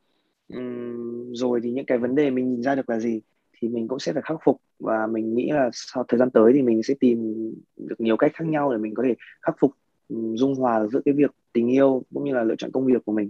um, 0.54 1.34
rồi 1.34 1.60
thì 1.64 1.72
những 1.72 1.86
cái 1.86 1.98
vấn 1.98 2.16
đề 2.16 2.30
mình 2.30 2.50
nhìn 2.50 2.62
ra 2.62 2.76
được 2.76 2.90
là 2.90 3.00
gì 3.00 3.22
thì 3.58 3.68
mình 3.68 3.88
cũng 3.88 4.00
sẽ 4.00 4.14
phải 4.14 4.22
khắc 4.26 4.38
phục 4.44 4.62
và 4.80 5.08
mình 5.08 5.36
nghĩ 5.36 5.50
là 5.52 5.70
sau 5.74 6.04
thời 6.08 6.18
gian 6.18 6.32
tới 6.32 6.52
thì 6.56 6.62
mình 6.62 6.84
sẽ 6.84 6.94
tìm 7.00 7.36
được 7.78 7.96
nhiều 8.00 8.18
cách 8.18 8.32
khác 8.34 8.46
nhau 8.48 8.72
để 8.72 8.78
mình 8.78 8.94
có 8.96 9.04
thể 9.08 9.16
khắc 9.42 9.56
phục 9.60 9.72
dung 10.10 10.56
hòa 10.56 10.88
giữa 10.88 11.02
cái 11.06 11.14
việc 11.14 11.32
tình 11.54 11.68
yêu 11.68 12.04
cũng 12.14 12.24
như 12.24 12.34
là 12.34 12.44
lựa 12.44 12.56
chọn 12.58 12.72
công 12.72 12.86
việc 12.86 13.06
của 13.06 13.12
mình 13.12 13.30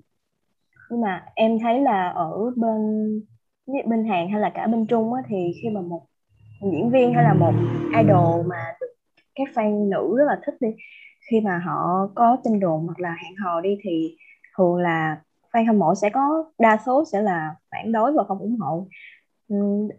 nhưng 0.90 1.02
mà 1.02 1.26
em 1.36 1.60
thấy 1.60 1.82
là 1.82 2.10
ở 2.10 2.52
bên 2.56 3.22
bên 3.90 4.06
Hàn 4.06 4.30
hay 4.32 4.42
là 4.42 4.52
cả 4.56 4.68
bên 4.68 4.86
Trung 4.86 5.14
á, 5.14 5.22
thì 5.28 5.36
khi 5.62 5.70
mà 5.70 5.82
một 5.82 6.02
diễn 6.62 6.90
viên 6.92 7.14
hay 7.14 7.24
là 7.24 7.34
một 7.34 7.54
idol 7.98 8.48
mà 8.48 8.77
các 9.38 9.48
fan 9.54 9.90
nữ 9.90 10.18
rất 10.18 10.26
là 10.28 10.40
thích 10.46 10.56
đi. 10.60 10.70
Khi 11.32 11.42
mà 11.42 11.62
họ 11.66 12.10
có 12.16 12.38
tin 12.44 12.60
đồn 12.60 12.86
hoặc 12.86 13.00
là 13.00 13.16
hẹn 13.24 13.36
hò 13.36 13.62
đi 13.62 13.78
thì 13.84 14.18
thường 14.58 14.76
là 14.76 15.22
fan 15.52 15.68
hâm 15.68 15.80
mộ 15.80 15.96
sẽ 15.96 16.10
có 16.10 16.52
đa 16.60 16.78
số 16.86 17.04
sẽ 17.12 17.22
là 17.22 17.56
phản 17.72 17.92
đối 17.92 18.14
và 18.14 18.24
không 18.24 18.40
ủng 18.40 18.58
hộ. 18.60 18.88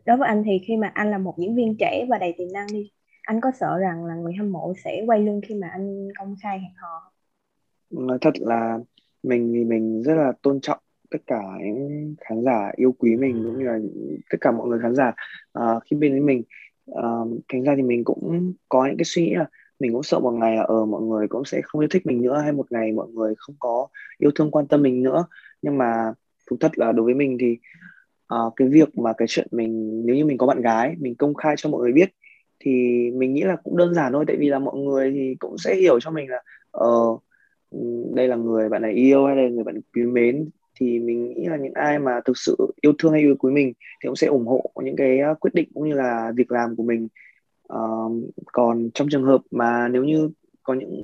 Đối 0.04 0.16
với 0.16 0.28
anh 0.28 0.42
thì 0.46 0.60
khi 0.66 0.76
mà 0.76 0.90
anh 0.94 1.10
là 1.10 1.18
một 1.18 1.34
diễn 1.38 1.56
viên 1.56 1.76
trẻ 1.78 2.06
và 2.08 2.18
đầy 2.18 2.34
tiềm 2.38 2.48
năng 2.52 2.66
đi 2.72 2.90
anh 3.28 3.40
có 3.40 3.50
sợ 3.60 3.78
rằng 3.78 4.04
là 4.04 4.14
người 4.14 4.32
hâm 4.38 4.52
mộ 4.52 4.72
sẽ 4.84 5.02
quay 5.06 5.20
lưng 5.20 5.40
khi 5.48 5.54
mà 5.54 5.68
anh 5.68 6.08
công 6.18 6.36
khai 6.42 6.58
hẹn 6.58 6.72
hò? 6.76 7.12
Nói 7.90 8.18
thật 8.20 8.34
là 8.40 8.78
mình 9.22 9.52
thì 9.54 9.64
mình 9.64 10.02
rất 10.02 10.14
là 10.14 10.32
tôn 10.42 10.60
trọng 10.60 10.78
tất 11.10 11.18
cả 11.26 11.42
những 11.60 12.14
khán 12.20 12.44
giả 12.44 12.72
yêu 12.76 12.92
quý 12.98 13.16
mình 13.16 13.42
cũng 13.44 13.58
như 13.58 13.64
là 13.64 13.78
tất 14.30 14.38
cả 14.40 14.50
mọi 14.50 14.66
người 14.68 14.78
khán 14.82 14.94
giả 14.94 15.12
uh, 15.58 15.82
khi 15.84 15.96
bên 15.96 16.12
với 16.12 16.20
mình 16.20 16.42
uh, 16.90 17.40
thành 17.48 17.62
ra 17.62 17.74
thì 17.76 17.82
mình 17.82 18.04
cũng 18.04 18.52
có 18.68 18.86
những 18.86 18.96
cái 18.96 19.04
suy 19.04 19.22
nghĩ 19.22 19.34
là 19.34 19.46
mình 19.80 19.92
cũng 19.92 20.02
sợ 20.02 20.18
một 20.18 20.30
ngày 20.30 20.56
là 20.56 20.62
ở 20.62 20.80
uh, 20.80 20.88
mọi 20.88 21.02
người 21.02 21.28
cũng 21.28 21.44
sẽ 21.44 21.60
không 21.64 21.80
yêu 21.80 21.88
thích 21.90 22.06
mình 22.06 22.22
nữa 22.22 22.40
hay 22.42 22.52
một 22.52 22.72
ngày 22.72 22.92
mọi 22.92 23.08
người 23.08 23.34
không 23.38 23.56
có 23.58 23.88
yêu 24.18 24.30
thương 24.34 24.50
quan 24.50 24.66
tâm 24.66 24.82
mình 24.82 25.02
nữa. 25.02 25.24
Nhưng 25.62 25.78
mà 25.78 26.12
thú 26.50 26.56
thật 26.60 26.78
là 26.78 26.92
đối 26.92 27.04
với 27.04 27.14
mình 27.14 27.36
thì 27.40 27.58
uh, 28.34 28.52
cái 28.56 28.68
việc 28.68 28.98
mà 28.98 29.12
cái 29.12 29.28
chuyện 29.28 29.46
mình 29.50 30.02
nếu 30.06 30.16
như 30.16 30.24
mình 30.24 30.38
có 30.38 30.46
bạn 30.46 30.60
gái 30.60 30.96
mình 30.98 31.14
công 31.14 31.34
khai 31.34 31.54
cho 31.58 31.70
mọi 31.70 31.80
người 31.80 31.92
biết 31.92 32.10
thì 32.60 32.70
mình 33.14 33.34
nghĩ 33.34 33.42
là 33.42 33.56
cũng 33.56 33.76
đơn 33.76 33.94
giản 33.94 34.12
thôi. 34.12 34.24
Tại 34.26 34.36
vì 34.36 34.48
là 34.48 34.58
mọi 34.58 34.78
người 34.78 35.10
thì 35.14 35.34
cũng 35.38 35.58
sẽ 35.58 35.74
hiểu 35.76 36.00
cho 36.00 36.10
mình 36.10 36.30
là 36.30 36.42
ờ 36.70 37.08
uh, 37.76 38.14
đây 38.14 38.28
là 38.28 38.36
người 38.36 38.68
bạn 38.68 38.82
này 38.82 38.92
yêu 38.92 39.26
hay 39.26 39.36
là 39.36 39.48
người 39.48 39.64
bạn 39.64 39.80
quý 39.94 40.02
mến 40.02 40.50
thì 40.80 40.98
mình 40.98 41.34
nghĩ 41.34 41.46
là 41.46 41.56
những 41.56 41.74
ai 41.74 41.98
mà 41.98 42.20
thực 42.24 42.38
sự 42.38 42.56
yêu 42.80 42.92
thương 42.98 43.12
hay 43.12 43.20
yêu 43.20 43.36
quý 43.38 43.52
mình 43.52 43.72
thì 44.02 44.06
cũng 44.06 44.16
sẽ 44.16 44.26
ủng 44.26 44.46
hộ 44.46 44.70
những 44.82 44.96
cái 44.96 45.18
à, 45.20 45.34
quyết 45.34 45.54
định 45.54 45.68
cũng 45.74 45.88
như 45.88 45.94
là 45.94 46.32
việc 46.36 46.52
làm 46.52 46.76
của 46.76 46.82
mình. 46.82 47.08
Uh, 47.72 48.12
còn 48.52 48.90
trong 48.94 49.08
trường 49.10 49.24
hợp 49.24 49.40
mà 49.50 49.88
nếu 49.88 50.04
như 50.04 50.30
có 50.62 50.74
những 50.74 51.02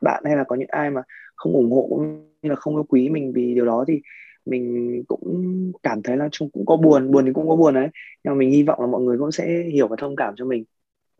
bạn 0.00 0.22
hay 0.26 0.36
là 0.36 0.44
có 0.44 0.56
những 0.56 0.68
ai 0.70 0.90
mà 0.90 1.02
không 1.36 1.52
ủng 1.52 1.72
hộ 1.72 1.86
cũng 1.90 2.30
như 2.42 2.50
là 2.50 2.56
không 2.56 2.76
yêu 2.76 2.84
quý 2.88 3.08
mình 3.08 3.32
vì 3.32 3.54
điều 3.54 3.66
đó 3.66 3.84
thì 3.88 4.00
mình 4.46 5.02
cũng 5.08 5.72
cảm 5.82 6.02
thấy 6.02 6.16
là 6.16 6.28
chung 6.32 6.50
cũng 6.50 6.66
có 6.66 6.76
buồn 6.76 7.10
buồn 7.10 7.24
thì 7.26 7.32
cũng 7.32 7.48
có 7.48 7.56
buồn 7.56 7.74
đấy. 7.74 7.88
Nhưng 8.24 8.34
mà 8.34 8.38
mình 8.38 8.50
hy 8.50 8.62
vọng 8.62 8.80
là 8.80 8.86
mọi 8.86 9.02
người 9.02 9.18
cũng 9.18 9.32
sẽ 9.32 9.62
hiểu 9.72 9.88
và 9.88 9.96
thông 9.98 10.16
cảm 10.16 10.34
cho 10.36 10.44
mình. 10.44 10.64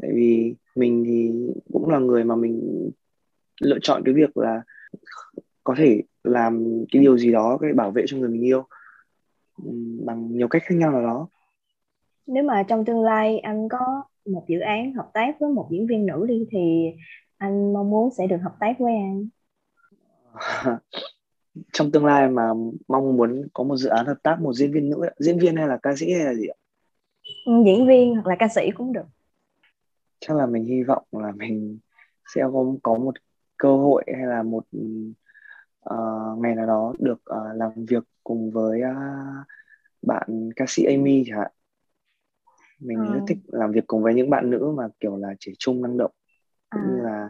Tại 0.03 0.11
vì 0.15 0.55
mình 0.77 1.05
thì 1.07 1.33
cũng 1.73 1.89
là 1.91 1.99
người 1.99 2.25
mà 2.25 2.37
mình 2.37 2.91
lựa 3.61 3.79
chọn 3.83 4.03
cái 4.05 4.15
việc 4.15 4.37
là 4.37 4.63
có 5.65 5.75
thể 5.79 6.03
làm 6.25 6.65
cái 6.93 7.03
điều 7.03 7.19
gì 7.19 7.33
đó 7.33 7.59
để 7.63 7.73
bảo 7.73 7.91
vệ 7.91 8.05
cho 8.07 8.17
người 8.17 8.29
mình 8.29 8.43
yêu 8.43 8.65
bằng 10.07 10.29
nhiều 10.33 10.49
cách 10.49 10.63
khác 10.65 10.75
nhau 10.75 10.93
nào 10.93 11.03
đó. 11.03 11.29
Nếu 12.27 12.45
mà 12.45 12.63
trong 12.63 12.85
tương 12.85 13.03
lai 13.03 13.39
anh 13.39 13.69
có 13.69 14.03
một 14.27 14.45
dự 14.49 14.61
án 14.61 14.95
hợp 14.95 15.11
tác 15.15 15.37
với 15.41 15.51
một 15.51 15.69
diễn 15.71 15.87
viên 15.87 16.07
nữ 16.07 16.27
đi 16.29 16.47
thì 16.51 16.93
anh 17.37 17.73
mong 17.73 17.91
muốn 17.91 18.11
sẽ 18.19 18.27
được 18.27 18.39
hợp 18.43 18.57
tác 18.61 18.79
với 18.79 18.93
anh 18.93 19.29
trong 21.73 21.91
tương 21.91 22.05
lai 22.05 22.29
mà 22.29 22.49
mong 22.89 23.17
muốn 23.17 23.49
có 23.53 23.65
một 23.65 23.77
dự 23.77 23.89
án 23.89 24.07
hợp 24.07 24.19
tác 24.23 24.41
một 24.41 24.53
diễn 24.53 24.73
viên 24.73 24.91
nữ 24.91 24.97
diễn 25.19 25.39
viên 25.39 25.57
hay 25.57 25.69
là 25.69 25.79
ca 25.83 25.97
sĩ 25.97 26.13
hay 26.13 26.25
là 26.25 26.35
gì 26.35 26.47
ạ? 26.47 26.57
Ừ, 27.47 27.53
diễn 27.67 27.87
viên 27.87 28.15
hoặc 28.15 28.27
là 28.27 28.37
ca 28.39 28.49
sĩ 28.55 28.71
cũng 28.71 28.93
được. 28.93 29.07
Chắc 30.21 30.37
là 30.37 30.47
mình 30.47 30.65
hy 30.65 30.83
vọng 30.83 31.05
là 31.13 31.33
mình 31.37 31.79
sẽ 32.35 32.43
có 32.53 32.75
có 32.83 32.99
một 32.99 33.15
cơ 33.57 33.77
hội 33.77 34.05
hay 34.17 34.27
là 34.27 34.43
một 34.43 34.65
uh, 35.91 36.39
ngày 36.39 36.55
nào 36.55 36.67
đó 36.67 36.95
được 36.99 37.23
uh, 37.31 37.57
làm 37.57 37.71
việc 37.75 38.05
cùng 38.25 38.51
với 38.51 38.81
uh, 38.81 39.47
bạn 40.03 40.51
ca 40.57 40.65
sĩ 40.69 40.85
Amy 40.85 41.25
chẳng 41.27 41.39
hạn. 41.39 41.51
Mình 42.81 42.99
ừ. 42.99 43.15
rất 43.15 43.21
thích 43.29 43.39
làm 43.47 43.73
việc 43.73 43.87
cùng 43.87 44.03
với 44.03 44.15
những 44.15 44.31
bạn 44.31 44.51
nữ 44.51 44.75
mà 44.77 44.89
kiểu 45.01 45.17
là 45.17 45.35
trẻ 45.39 45.53
trung 45.59 45.83
năng 45.83 45.99
động 45.99 46.11
cũng 46.71 46.83
à. 46.83 46.89
như 46.89 47.03
là 47.03 47.29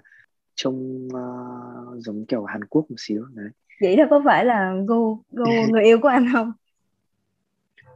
trông 0.55 1.09
uh, 1.09 2.03
giống 2.03 2.27
kiểu 2.27 2.45
Hàn 2.45 2.65
Quốc 2.65 2.91
một 2.91 2.97
xíu 2.99 3.25
đấy. 3.35 3.49
Vậy 3.81 3.97
đó 3.97 4.05
có 4.11 4.23
phải 4.25 4.45
là 4.45 4.75
gu 4.87 5.19
gu 5.31 5.45
người 5.71 5.85
yêu 5.85 5.99
của 6.03 6.09
anh 6.09 6.27
không? 6.33 6.53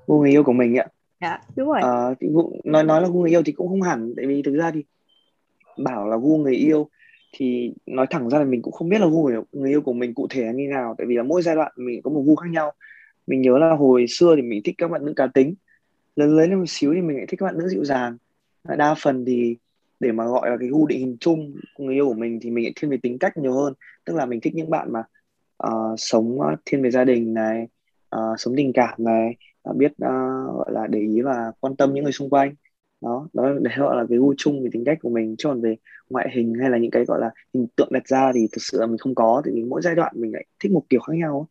Gu 0.07 0.21
người 0.21 0.31
yêu 0.31 0.45
của 0.45 0.53
mình 0.53 0.77
ạ. 0.77 0.87
Dạ 1.21 1.41
đúng 1.57 1.69
rồi. 1.69 1.81
Gu, 2.21 2.53
nói 2.65 2.85
nói 2.85 3.03
là 3.03 3.09
gu 3.09 3.21
người 3.21 3.31
yêu 3.31 3.43
thì 3.45 3.53
cũng 3.53 3.69
không 3.69 3.83
hẳn 3.83 4.13
tại 4.17 4.27
vì 4.27 4.43
thực 4.43 4.55
ra 4.55 4.71
thì 4.71 4.85
bảo 5.85 6.09
là 6.09 6.17
gu 6.17 6.37
người 6.37 6.55
yêu 6.55 6.89
thì 7.33 7.73
nói 7.87 8.07
thẳng 8.11 8.31
ra 8.31 8.39
là 8.39 8.45
mình 8.45 8.63
cũng 8.63 8.73
không 8.73 8.89
biết 8.89 9.01
là 9.01 9.07
gu 9.07 9.29
người, 9.29 9.41
người 9.53 9.71
yêu 9.71 9.81
của 9.81 9.93
mình 9.93 10.15
cụ 10.15 10.27
thể 10.31 10.45
là 10.45 10.53
như 10.53 10.69
nào. 10.69 10.95
Tại 10.99 11.07
vì 11.07 11.17
là 11.17 11.23
mỗi 11.23 11.43
giai 11.43 11.55
đoạn 11.55 11.73
mình 11.77 12.03
có 12.03 12.11
một 12.11 12.23
gu 12.27 12.37
khác 12.37 12.51
nhau. 12.51 12.73
Mình 13.27 13.41
nhớ 13.41 13.59
là 13.59 13.71
hồi 13.71 14.07
xưa 14.09 14.37
thì 14.37 14.43
mình 14.43 14.63
thích 14.65 14.75
các 14.79 14.91
bạn 14.91 15.05
nữ 15.05 15.13
cá 15.17 15.27
tính. 15.27 15.55
Lớn 16.17 16.37
lớn 16.37 16.51
lên 16.51 16.59
một 16.59 16.65
xíu 16.69 16.95
thì 16.95 17.01
mình 17.01 17.17
lại 17.17 17.27
thích 17.29 17.41
các 17.41 17.47
bạn 17.47 17.59
nữ 17.59 17.69
dịu 17.69 17.85
dàng. 17.85 18.17
Đa 18.65 18.95
phần 18.95 19.25
thì 19.25 19.57
để 20.01 20.13
mà 20.13 20.27
gọi 20.27 20.51
là 20.51 20.57
cái 20.61 20.69
gu 20.69 20.87
định 20.87 20.99
hình 20.99 21.17
chung 21.21 21.55
của 21.75 21.85
người 21.85 21.95
yêu 21.95 22.09
của 22.09 22.15
mình 22.15 22.41
thì 22.43 22.51
mình 22.51 22.65
lại 22.65 22.73
thiên 22.77 22.91
về 22.91 22.97
tính 23.03 23.19
cách 23.19 23.37
nhiều 23.37 23.53
hơn. 23.53 23.75
Tức 24.05 24.17
là 24.17 24.27
mình 24.27 24.41
thích 24.41 24.55
những 24.55 24.71
bạn 24.71 24.93
mà 24.93 25.03
uh, 25.67 25.95
sống 25.97 26.41
ờ, 26.41 26.57
thiên 26.65 26.83
về 26.83 26.91
gia 26.91 27.05
đình 27.05 27.35
này 27.35 27.69
uh, 28.17 28.21
sống 28.39 28.55
tình 28.57 28.73
cảm 28.73 28.95
này 28.99 29.37
uh, 29.71 29.77
biết 29.77 29.93
uh, 29.93 30.57
gọi 30.57 30.73
là 30.73 30.87
để 30.87 30.99
ý 30.99 31.21
và 31.21 31.53
quan 31.61 31.77
tâm 31.77 31.95
những 31.95 32.05
người 32.05 32.13
xung 32.13 32.31
quanh 32.31 32.55
đó 33.01 33.29
đó 33.33 33.53
để 33.63 33.71
gọi 33.77 33.97
là 33.97 34.05
cái 34.09 34.19
gu 34.19 34.35
chung 34.37 34.63
về 34.63 34.69
tính 34.73 34.85
cách 34.85 34.99
của 35.03 35.11
mình. 35.11 35.37
Chứ 35.39 35.49
còn 35.49 35.61
về 35.61 35.77
ngoại 36.11 36.29
hình 36.35 36.55
hay 36.61 36.71
là 36.71 36.79
những 36.79 36.91
cái 36.91 37.05
gọi 37.05 37.21
là 37.21 37.31
hình 37.55 37.67
tượng 37.77 37.89
đặt 37.93 38.07
ra 38.07 38.33
thì 38.35 38.49
thực 38.53 38.63
sự 38.63 38.81
là 38.81 38.87
mình 38.87 38.99
không 38.99 39.15
có. 39.15 39.43
Thì 39.45 39.65
mỗi 39.65 39.83
giai 39.83 39.95
đoạn 39.95 40.13
mình 40.17 40.33
lại 40.33 40.45
thích 40.61 40.73
một 40.73 40.83
kiểu 40.89 41.01
khác 41.01 41.15
nhau 41.17 41.49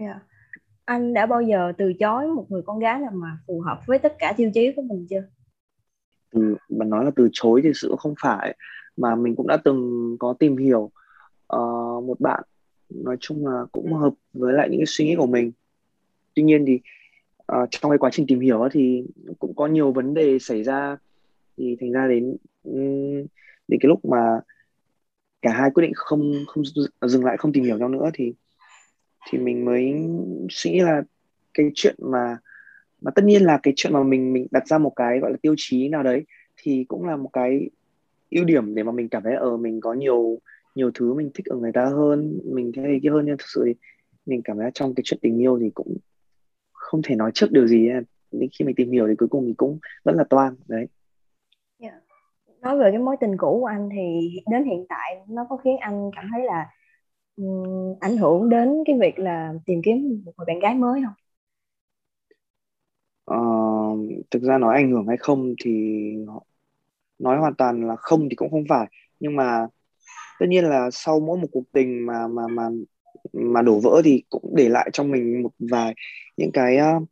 yeah. 0.00 0.16
Dạ. 0.16 0.20
anh 0.84 1.14
đã 1.14 1.26
bao 1.26 1.42
giờ 1.42 1.72
từ 1.78 1.92
chối 1.92 2.26
một 2.26 2.46
người 2.48 2.62
con 2.62 2.78
gái 2.78 3.00
nào 3.00 3.10
mà 3.14 3.38
phù 3.46 3.60
hợp 3.60 3.80
với 3.86 3.98
tất 3.98 4.16
cả 4.18 4.34
tiêu 4.36 4.50
chí 4.54 4.72
của 4.76 4.82
mình 4.82 5.06
chưa? 5.10 5.22
Từ 6.30 6.56
bạn 6.68 6.90
nói 6.90 7.04
là 7.04 7.10
từ 7.16 7.28
chối 7.32 7.60
thì 7.64 7.70
sự 7.74 7.94
không 7.98 8.14
phải. 8.22 8.56
Mà 8.96 9.14
mình 9.14 9.36
cũng 9.36 9.46
đã 9.46 9.56
từng 9.64 10.16
có 10.18 10.34
tìm 10.38 10.56
hiểu 10.56 10.90
uh, 11.56 12.04
một 12.04 12.20
bạn 12.20 12.42
nói 12.90 13.16
chung 13.20 13.46
là 13.46 13.64
cũng 13.72 13.92
hợp 13.92 14.12
với 14.32 14.52
lại 14.52 14.68
những 14.70 14.80
cái 14.80 14.86
suy 14.86 15.04
nghĩ 15.04 15.14
của 15.16 15.26
mình. 15.26 15.52
Tuy 16.34 16.42
nhiên 16.42 16.64
thì 16.66 16.80
uh, 17.52 17.68
trong 17.70 17.90
cái 17.90 17.98
quá 17.98 18.10
trình 18.12 18.26
tìm 18.26 18.40
hiểu 18.40 18.68
thì 18.72 19.04
cũng 19.38 19.54
có 19.56 19.66
nhiều 19.66 19.92
vấn 19.92 20.14
đề 20.14 20.38
xảy 20.38 20.62
ra. 20.62 20.96
Thì 21.56 21.76
thành 21.80 21.92
ra 21.92 22.06
đến 22.08 22.36
đến 23.68 23.80
cái 23.80 23.88
lúc 23.88 24.04
mà 24.04 24.40
cả 25.42 25.52
hai 25.52 25.70
quyết 25.70 25.82
định 25.82 25.92
không 25.94 26.32
không 26.46 26.64
dừng 27.02 27.24
lại 27.24 27.36
không 27.36 27.52
tìm 27.52 27.64
hiểu 27.64 27.78
nhau 27.78 27.88
nữa 27.88 28.10
thì 28.14 28.34
thì 29.30 29.38
mình 29.38 29.64
mới 29.64 29.94
suy 30.50 30.70
nghĩ 30.70 30.80
là 30.80 31.02
cái 31.54 31.70
chuyện 31.74 31.94
mà 31.98 32.36
mà 33.00 33.10
tất 33.10 33.24
nhiên 33.24 33.42
là 33.42 33.58
cái 33.62 33.72
chuyện 33.76 33.92
mà 33.92 34.02
mình 34.02 34.32
mình 34.32 34.46
đặt 34.50 34.66
ra 34.66 34.78
một 34.78 34.92
cái 34.96 35.18
gọi 35.18 35.30
là 35.30 35.36
tiêu 35.42 35.54
chí 35.56 35.88
nào 35.88 36.02
đấy 36.02 36.24
thì 36.56 36.84
cũng 36.88 37.06
là 37.06 37.16
một 37.16 37.30
cái 37.32 37.70
ưu 38.30 38.44
điểm 38.44 38.74
để 38.74 38.82
mà 38.82 38.92
mình 38.92 39.08
cảm 39.08 39.22
thấy 39.22 39.34
ở 39.34 39.50
ờ, 39.50 39.56
mình 39.56 39.80
có 39.80 39.92
nhiều 39.92 40.38
nhiều 40.74 40.90
thứ 40.94 41.14
mình 41.14 41.30
thích 41.34 41.46
ở 41.46 41.56
người 41.56 41.72
ta 41.72 41.84
hơn 41.84 42.38
mình 42.44 42.72
thấy 42.74 43.00
cái 43.02 43.12
hơn. 43.12 43.24
Nhưng 43.26 43.36
thực 43.38 43.48
sự 43.48 43.62
thì 43.66 43.74
mình 44.26 44.42
cảm 44.44 44.58
thấy 44.58 44.70
trong 44.74 44.94
cái 44.94 45.02
chuyện 45.06 45.20
tình 45.22 45.42
yêu 45.42 45.58
thì 45.60 45.70
cũng 45.74 45.96
không 46.88 47.00
thể 47.04 47.14
nói 47.14 47.30
trước 47.34 47.46
điều 47.50 47.66
gì 47.66 47.88
đến 48.32 48.50
khi 48.58 48.64
mình 48.64 48.74
tìm 48.76 48.90
hiểu 48.90 49.06
thì 49.08 49.14
cuối 49.18 49.28
cùng 49.28 49.44
thì 49.46 49.54
cũng 49.56 49.78
vẫn 50.04 50.16
là 50.16 50.24
toan 50.30 50.54
đấy 50.68 50.86
yeah. 51.78 51.94
Dạ. 51.94 52.54
nói 52.60 52.78
về 52.78 52.90
cái 52.90 52.98
mối 53.00 53.16
tình 53.20 53.36
cũ 53.38 53.58
của 53.60 53.66
anh 53.66 53.88
thì 53.92 54.30
đến 54.50 54.64
hiện 54.64 54.86
tại 54.88 55.20
nó 55.28 55.46
có 55.50 55.56
khiến 55.56 55.76
anh 55.80 56.10
cảm 56.16 56.28
thấy 56.32 56.44
là 56.44 56.66
um, 57.36 57.94
ảnh 58.00 58.16
hưởng 58.16 58.48
đến 58.48 58.68
cái 58.86 58.98
việc 59.00 59.18
là 59.18 59.54
tìm 59.66 59.80
kiếm 59.84 60.22
một 60.24 60.32
người 60.36 60.44
bạn 60.46 60.58
gái 60.58 60.74
mới 60.74 61.02
không 61.04 61.14
uh, 63.30 63.98
thực 64.30 64.42
ra 64.42 64.58
nói 64.58 64.74
ảnh 64.74 64.90
hưởng 64.90 65.06
hay 65.06 65.16
không 65.16 65.54
thì 65.64 65.72
nói 67.18 67.38
hoàn 67.38 67.54
toàn 67.54 67.88
là 67.88 67.96
không 67.96 68.28
thì 68.30 68.36
cũng 68.36 68.50
không 68.50 68.64
phải 68.68 68.86
nhưng 69.20 69.36
mà 69.36 69.66
tất 70.40 70.46
nhiên 70.48 70.64
là 70.64 70.90
sau 70.92 71.20
mỗi 71.20 71.38
một 71.38 71.48
cuộc 71.52 71.64
tình 71.72 72.06
mà 72.06 72.26
mà 72.28 72.42
mà 72.48 72.68
mà 73.32 73.62
đổ 73.62 73.80
vỡ 73.80 74.02
thì 74.04 74.22
cũng 74.30 74.54
để 74.56 74.68
lại 74.68 74.90
trong 74.92 75.10
mình 75.10 75.42
một 75.42 75.50
vài 75.58 75.94
những 76.36 76.52
cái 76.52 76.78
uh, 76.96 77.08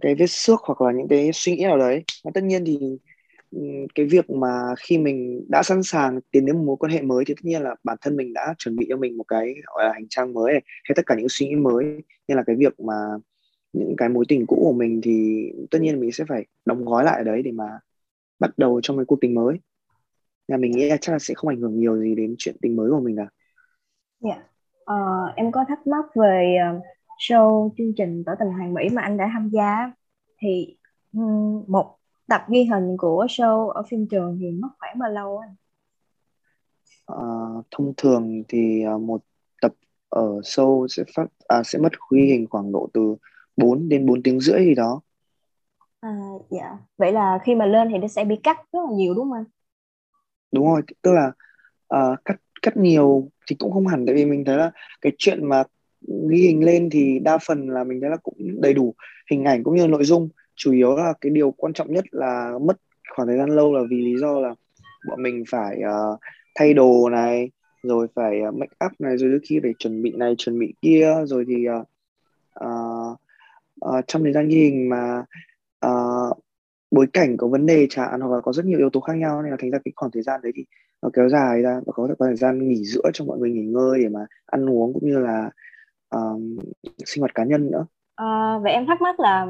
cái 0.00 0.14
vết 0.14 0.26
xước 0.26 0.60
hoặc 0.62 0.80
là 0.80 0.92
những 0.92 1.08
cái 1.08 1.30
suy 1.34 1.56
nghĩ 1.56 1.62
nào 1.62 1.78
đấy 1.78 2.04
và 2.24 2.30
tất 2.34 2.44
nhiên 2.44 2.64
thì 2.64 2.78
ừ, 3.50 3.60
cái 3.94 4.06
việc 4.06 4.30
mà 4.30 4.48
khi 4.78 4.98
mình 4.98 5.46
đã 5.48 5.62
sẵn 5.62 5.82
sàng 5.82 6.20
tiến 6.30 6.46
đến 6.46 6.56
một 6.56 6.64
mối 6.66 6.76
quan 6.76 6.92
hệ 6.92 7.02
mới 7.02 7.24
thì 7.24 7.34
tất 7.34 7.44
nhiên 7.44 7.62
là 7.62 7.74
bản 7.84 7.96
thân 8.00 8.16
mình 8.16 8.32
đã 8.32 8.54
chuẩn 8.58 8.76
bị 8.76 8.86
cho 8.88 8.96
mình 8.96 9.16
một 9.16 9.24
cái 9.28 9.54
gọi 9.66 9.84
là 9.84 9.92
hành 9.92 10.06
trang 10.08 10.32
mới 10.34 10.52
hay 10.84 10.94
tất 10.96 11.06
cả 11.06 11.14
những 11.14 11.28
suy 11.30 11.48
nghĩ 11.48 11.54
mới 11.54 11.84
nên 12.28 12.36
là 12.36 12.42
cái 12.46 12.56
việc 12.56 12.80
mà 12.80 12.94
những 13.72 13.94
cái 13.96 14.08
mối 14.08 14.24
tình 14.28 14.46
cũ 14.46 14.56
của 14.60 14.72
mình 14.72 15.00
thì 15.02 15.46
tất 15.70 15.78
nhiên 15.80 16.00
mình 16.00 16.12
sẽ 16.12 16.24
phải 16.28 16.46
đóng 16.64 16.84
gói 16.84 17.04
lại 17.04 17.18
ở 17.18 17.24
đấy 17.24 17.42
để 17.42 17.52
mà 17.52 17.78
bắt 18.38 18.50
đầu 18.58 18.80
trong 18.82 18.96
cái 18.96 19.04
cuộc 19.06 19.20
tình 19.20 19.34
mới 19.34 19.58
là 20.48 20.56
mình 20.56 20.72
nghĩ 20.72 20.88
là 20.88 20.96
chắc 21.00 21.12
là 21.12 21.18
sẽ 21.18 21.34
không 21.34 21.48
ảnh 21.48 21.60
hưởng 21.60 21.80
nhiều 21.80 22.00
gì 22.00 22.14
đến 22.14 22.34
chuyện 22.38 22.56
tình 22.62 22.76
mới 22.76 22.90
của 22.90 23.00
mình 23.00 23.16
cả. 23.16 23.28
Yeah. 24.24 24.38
Uh, 24.92 25.34
em 25.36 25.52
có 25.52 25.64
thắc 25.68 25.86
mắc 25.86 26.04
về 26.14 26.56
uh, 26.76 26.82
show 27.18 27.70
chương 27.78 27.92
trình 27.96 28.22
tỏ 28.26 28.32
tình 28.38 28.48
hoàng 28.48 28.74
mỹ 28.74 28.88
mà 28.92 29.02
anh 29.02 29.16
đã 29.16 29.30
tham 29.32 29.48
gia 29.48 29.92
thì 30.38 30.76
um, 31.12 31.64
một 31.66 31.96
tập 32.26 32.42
ghi 32.48 32.64
hình 32.64 32.96
của 32.96 33.26
show 33.28 33.68
ở 33.68 33.82
phim 33.88 34.06
trường 34.10 34.38
thì 34.40 34.50
mất 34.50 34.68
khoảng 34.78 34.98
bao 34.98 35.10
lâu 35.10 35.38
anh? 35.38 35.54
Uh, 37.12 37.64
thông 37.70 37.92
thường 37.96 38.42
thì 38.48 38.84
một 39.00 39.20
tập 39.62 39.72
ở 40.08 40.40
show 40.40 40.86
sẽ 40.86 41.04
phát 41.16 41.26
à, 41.48 41.62
sẽ 41.62 41.78
mất 41.78 41.92
ghi 42.10 42.22
hình 42.22 42.46
khoảng 42.50 42.72
độ 42.72 42.88
từ 42.92 43.16
4 43.56 43.88
đến 43.88 44.06
4 44.06 44.22
tiếng 44.22 44.40
rưỡi 44.40 44.64
gì 44.64 44.74
đó. 44.74 45.00
À, 46.00 46.16
dạ. 46.50 46.78
Vậy 46.96 47.12
là 47.12 47.38
khi 47.44 47.54
mà 47.54 47.66
lên 47.66 47.88
thì 47.92 47.98
nó 47.98 48.08
sẽ 48.08 48.24
bị 48.24 48.36
cắt 48.42 48.56
rất 48.72 48.80
là 48.88 48.96
nhiều 48.96 49.14
đúng 49.14 49.24
không 49.24 49.32
anh? 49.32 49.44
Đúng 50.52 50.66
rồi, 50.66 50.82
tức 51.02 51.12
là 51.12 51.32
uh, 51.94 52.18
cắt 52.24 52.36
cắt 52.62 52.76
nhiều 52.76 53.28
thì 53.46 53.56
cũng 53.58 53.72
không 53.72 53.86
hẳn. 53.86 54.06
Tại 54.06 54.14
vì 54.14 54.24
mình 54.24 54.44
thấy 54.44 54.56
là 54.56 54.70
cái 55.00 55.12
chuyện 55.18 55.48
mà 55.48 55.62
ghi 56.30 56.38
hình 56.38 56.64
lên 56.64 56.90
thì 56.90 57.18
đa 57.18 57.38
phần 57.46 57.68
là 57.68 57.84
mình 57.84 58.00
thấy 58.00 58.10
là 58.10 58.16
cũng 58.16 58.60
đầy 58.60 58.74
đủ 58.74 58.94
hình 59.30 59.44
ảnh 59.44 59.64
cũng 59.64 59.76
như 59.76 59.86
nội 59.86 60.04
dung. 60.04 60.28
Chủ 60.56 60.72
yếu 60.72 60.96
là 60.96 61.12
cái 61.20 61.30
điều 61.30 61.50
quan 61.50 61.72
trọng 61.72 61.92
nhất 61.92 62.04
là 62.10 62.52
mất 62.60 62.76
khoảng 63.16 63.28
thời 63.28 63.38
gian 63.38 63.50
lâu 63.50 63.74
là 63.74 63.80
vì 63.90 63.96
lý 63.96 64.16
do 64.20 64.40
là 64.40 64.54
bọn 65.08 65.22
mình 65.22 65.44
phải 65.50 65.80
uh, 65.80 66.18
thay 66.54 66.74
đồ 66.74 67.08
này 67.08 67.50
rồi 67.82 68.06
phải 68.14 68.40
uh, 68.48 68.54
make 68.54 68.86
up 68.86 68.92
này 68.98 69.16
rồi 69.18 69.30
đôi 69.30 69.40
khi 69.48 69.60
phải 69.62 69.74
chuẩn 69.78 70.02
bị 70.02 70.12
này 70.16 70.34
chuẩn 70.38 70.58
bị 70.58 70.74
kia 70.82 71.14
rồi 71.24 71.44
thì 71.48 71.54
uh, 71.68 71.86
uh, 72.64 73.18
uh, 73.86 74.04
trong 74.06 74.22
thời 74.22 74.32
gian 74.32 74.48
ghi 74.48 74.56
hình 74.56 74.88
mà 74.88 75.24
uh, 75.86 76.38
bối 76.90 77.06
cảnh 77.12 77.36
có 77.36 77.48
vấn 77.48 77.66
đề 77.66 77.86
chẳng 77.90 78.20
hoặc 78.20 78.34
là 78.34 78.40
có 78.40 78.52
rất 78.52 78.64
nhiều 78.64 78.78
yếu 78.78 78.90
tố 78.90 79.00
khác 79.00 79.16
nhau 79.16 79.42
nên 79.42 79.50
là 79.50 79.56
thành 79.60 79.70
ra 79.70 79.78
cái 79.84 79.92
khoảng 79.96 80.10
thời 80.10 80.22
gian 80.22 80.40
đấy 80.42 80.52
thì 80.54 80.64
nó 81.02 81.10
kéo 81.12 81.28
dài 81.28 81.62
ra 81.62 81.80
và 81.86 81.92
có 81.92 82.08
thời 82.18 82.36
gian 82.36 82.68
nghỉ 82.68 82.84
giữa 82.84 83.10
cho 83.12 83.24
mọi 83.24 83.38
người 83.38 83.50
nghỉ 83.50 83.64
ngơi 83.64 84.02
để 84.02 84.08
mà 84.08 84.26
ăn 84.46 84.70
uống 84.70 84.92
cũng 84.92 85.06
như 85.06 85.18
là 85.18 85.50
um, 86.10 86.58
sinh 87.06 87.20
hoạt 87.20 87.34
cá 87.34 87.44
nhân 87.44 87.70
nữa. 87.70 87.86
À, 88.14 88.58
vậy 88.62 88.72
em 88.72 88.86
thắc 88.86 89.00
mắc 89.00 89.20
là 89.20 89.46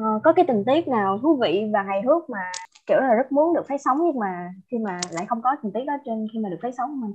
uh, 0.00 0.22
có 0.22 0.32
cái 0.32 0.44
tình 0.48 0.64
tiết 0.66 0.88
nào 0.88 1.18
thú 1.18 1.38
vị 1.42 1.64
và 1.72 1.82
hài 1.82 2.02
hước 2.02 2.30
mà 2.30 2.52
kiểu 2.86 3.00
là 3.00 3.14
rất 3.14 3.32
muốn 3.32 3.54
được 3.54 3.66
phát 3.68 3.80
sóng 3.84 3.98
nhưng 4.04 4.18
mà 4.18 4.50
khi 4.70 4.78
mà 4.78 5.00
lại 5.10 5.26
không 5.26 5.42
có 5.42 5.56
tình 5.62 5.72
tiết 5.72 5.84
đó 5.86 5.92
trên 6.04 6.26
khi 6.32 6.38
mà 6.38 6.48
được 6.48 6.58
phát 6.62 6.74
sóng 6.76 7.00
mình 7.00 7.12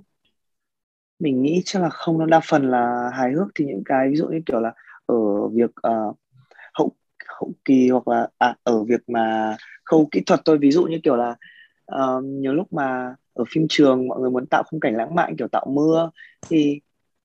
mình 1.20 1.42
nghĩ 1.42 1.62
chắc 1.66 1.82
là 1.82 1.90
không 1.90 2.20
nó 2.20 2.26
đa 2.26 2.40
phần 2.50 2.72
là 2.72 3.10
hài 3.14 3.32
hước. 3.32 3.48
Thì 3.56 3.66
những 3.66 3.84
cái 3.86 4.10
ví 4.10 4.16
dụ 4.16 4.28
như 4.28 4.42
kiểu 4.46 4.60
là 4.60 4.74
ở 5.06 5.48
việc 5.48 5.72
uh, 5.88 6.18
hậu 6.74 6.92
hậu 7.28 7.52
kỳ 7.66 7.90
hoặc 7.90 8.08
là 8.08 8.28
à, 8.38 8.56
ở 8.64 8.84
việc 8.84 9.10
mà 9.10 9.58
khâu 9.86 10.08
kỹ 10.12 10.24
thuật 10.26 10.40
tôi 10.46 10.58
ví 10.58 10.72
dụ 10.72 10.84
như 10.84 11.00
kiểu 11.04 11.16
là 11.16 11.36
uh, 11.96 12.24
nhiều 12.24 12.54
lúc 12.54 12.74
mà 12.74 13.16
ở 13.38 13.44
phim 13.52 13.66
trường 13.70 14.08
mọi 14.08 14.20
người 14.20 14.30
muốn 14.32 14.46
tạo 14.48 14.64
khung 14.68 14.80
cảnh 14.80 14.96
lãng 14.96 15.16
mạn 15.16 15.36
kiểu 15.38 15.48
tạo 15.48 15.66
mưa 15.70 16.12
thì 16.50 16.80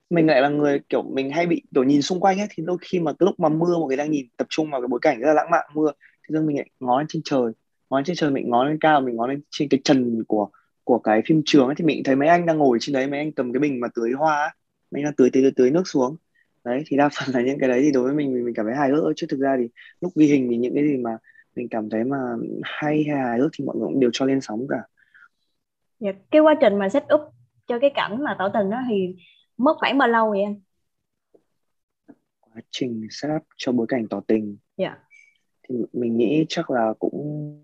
mình 0.09 0.27
lại 0.27 0.41
là 0.41 0.49
người 0.49 0.79
kiểu 0.89 1.03
mình 1.03 1.31
hay 1.31 1.47
bị 1.47 1.63
kiểu 1.75 1.83
nhìn 1.83 2.01
xung 2.01 2.19
quanh 2.19 2.39
ấy 2.39 2.47
thì 2.51 2.63
đôi 2.67 2.77
khi 2.81 2.99
mà 2.99 3.11
cái 3.13 3.25
lúc 3.25 3.39
mà 3.39 3.49
mưa 3.49 3.77
mọi 3.79 3.87
người 3.87 3.97
đang 3.97 4.11
nhìn 4.11 4.27
tập 4.37 4.47
trung 4.49 4.71
vào 4.71 4.81
cái 4.81 4.87
bối 4.87 4.99
cảnh 5.03 5.19
rất 5.19 5.27
là 5.27 5.33
lãng 5.33 5.51
mạn 5.51 5.65
mưa 5.75 5.91
thì 6.29 6.39
mình 6.39 6.55
lại 6.57 6.69
ngó 6.79 6.99
lên 6.99 7.07
trên 7.09 7.21
trời 7.25 7.51
ngó 7.89 7.97
lên 7.97 8.05
trên 8.05 8.15
trời 8.15 8.31
mình 8.31 8.49
ngó 8.49 8.63
lên 8.65 8.77
cao 8.81 9.01
mình 9.01 9.15
ngó 9.15 9.27
lên 9.27 9.41
trên 9.51 9.69
cái 9.69 9.79
trần 9.83 10.23
của 10.27 10.49
của 10.83 10.99
cái 10.99 11.21
phim 11.25 11.41
trường 11.45 11.65
ấy 11.67 11.75
thì 11.75 11.85
mình 11.85 12.03
thấy 12.05 12.15
mấy 12.15 12.27
anh 12.27 12.45
đang 12.45 12.57
ngồi 12.57 12.77
trên 12.81 12.93
đấy 12.93 13.07
mấy 13.07 13.19
anh 13.19 13.31
cầm 13.31 13.53
cái 13.53 13.59
bình 13.59 13.79
mà 13.79 13.87
tưới 13.95 14.11
hoa 14.11 14.41
ấy, 14.43 14.49
mấy 14.91 14.99
anh 15.01 15.03
đang 15.05 15.13
tưới 15.15 15.29
tưới 15.33 15.51
tưới 15.55 15.71
nước 15.71 15.83
xuống. 15.87 16.17
Đấy 16.63 16.83
thì 16.87 16.97
đa 16.97 17.09
phần 17.09 17.35
là 17.35 17.41
những 17.41 17.59
cái 17.59 17.69
đấy 17.69 17.81
thì 17.83 17.91
đối 17.91 18.03
với 18.03 18.13
mình 18.13 18.45
mình 18.45 18.53
cảm 18.55 18.65
thấy 18.65 18.75
hài 18.75 18.89
hước 18.89 19.13
chứ 19.15 19.27
thực 19.29 19.39
ra 19.39 19.55
thì 19.59 19.67
lúc 20.01 20.11
ghi 20.15 20.25
hình 20.27 20.47
thì 20.51 20.57
những 20.57 20.73
cái 20.75 20.83
gì 20.87 20.97
mà 20.97 21.17
mình 21.55 21.67
cảm 21.69 21.89
thấy 21.89 22.03
mà 22.03 22.17
hay 22.63 23.03
hay 23.07 23.17
hài 23.17 23.39
hước 23.39 23.51
thì 23.59 23.65
mọi 23.65 23.75
người 23.77 23.87
cũng 23.87 23.99
đều 23.99 24.09
cho 24.13 24.25
lên 24.25 24.41
sóng 24.41 24.67
cả 24.69 24.77
dạ, 26.03 26.11
cái 26.31 26.41
quá 26.41 26.55
trình 26.61 26.79
mà 26.79 26.89
set 26.89 27.03
up 27.13 27.21
cho 27.67 27.79
cái 27.79 27.91
cảnh 27.95 28.23
mà 28.23 28.35
tỏ 28.39 28.49
tình 28.49 28.69
đó 28.69 28.81
thì 28.89 29.15
mất 29.57 29.77
khoảng 29.77 29.97
bao 29.97 30.07
lâu 30.07 30.29
vậy 30.29 30.43
anh? 30.43 30.61
Quá 32.39 32.61
trình 32.69 33.07
setup 33.11 33.41
cho 33.57 33.71
bối 33.71 33.85
cảnh 33.89 34.07
tỏ 34.09 34.21
tình. 34.27 34.57
Dạ. 34.77 34.97
Thì 35.63 35.75
mình 35.93 36.17
nghĩ 36.17 36.45
chắc 36.49 36.71
là 36.71 36.93
cũng 36.99 37.59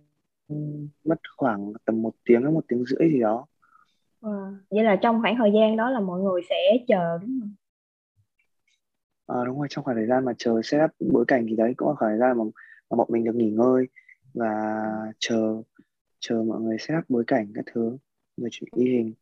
mất 1.06 1.20
khoảng 1.38 1.74
tầm 1.86 2.02
một 2.02 2.14
tiếng 2.26 2.44
đến 2.44 2.54
một 2.54 2.64
tiếng 2.68 2.86
rưỡi 2.86 3.10
gì 3.12 3.20
đó. 3.20 3.46
À, 4.22 4.32
vậy 4.70 4.84
là 4.84 4.96
trong 4.96 5.22
khoảng 5.22 5.36
thời 5.38 5.52
gian 5.54 5.78
đó 5.78 5.90
là 5.90 6.00
mọi 6.00 6.22
người 6.22 6.42
sẽ 6.50 6.86
chờ 6.88 7.18
đúng 7.22 7.40
không? 7.42 7.54
À, 9.28 9.46
đúng 9.46 9.58
rồi 9.58 9.68
trong 9.70 9.84
khoảng 9.84 9.98
thời 9.98 10.08
gian 10.08 10.26
mà 10.26 10.34
chờ 10.38 10.62
setup 10.64 10.92
bối 11.00 11.26
cảnh 11.28 11.46
thì 11.50 11.56
đấy 11.56 11.74
cũng 11.78 11.90
là 11.90 11.96
khoảng 11.96 12.12
thời 12.12 12.20
gian 12.20 12.38
mà, 12.38 12.44
mà 12.90 12.96
bọn 12.96 13.08
mình 13.12 13.24
được 13.24 13.36
nghỉ 13.36 13.52
ngơi 13.52 13.88
và 14.34 14.84
chờ 15.20 15.62
chờ 16.20 16.44
mọi 16.44 16.62
người 16.62 16.78
setup 16.80 17.04
bối 17.10 17.24
cảnh 17.28 17.52
các 17.56 17.66
thứ 17.74 17.98
rồi 18.40 18.50
chuẩn 18.52 18.70
bị 18.76 18.92
hình 18.92 19.14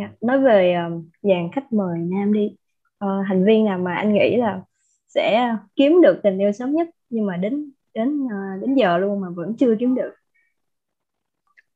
Yeah. 0.00 0.22
Nói 0.22 0.40
về 0.40 0.74
uh, 0.86 1.04
dàn 1.22 1.48
khách 1.52 1.72
mời 1.72 1.98
nam 1.98 2.32
đi. 2.32 2.56
Uh, 3.04 3.26
thành 3.28 3.44
viên 3.44 3.64
nào 3.64 3.78
mà 3.78 3.94
anh 3.94 4.14
nghĩ 4.14 4.36
là 4.36 4.62
sẽ 5.08 5.54
kiếm 5.76 5.92
được 6.02 6.20
tình 6.22 6.38
yêu 6.38 6.52
sớm 6.52 6.74
nhất 6.74 6.88
nhưng 7.10 7.26
mà 7.26 7.36
đến 7.36 7.72
đến 7.94 8.24
uh, 8.24 8.60
đến 8.60 8.74
giờ 8.74 8.98
luôn 8.98 9.20
mà 9.20 9.30
vẫn 9.30 9.56
chưa 9.58 9.74
kiếm 9.80 9.94
được? 9.94 10.10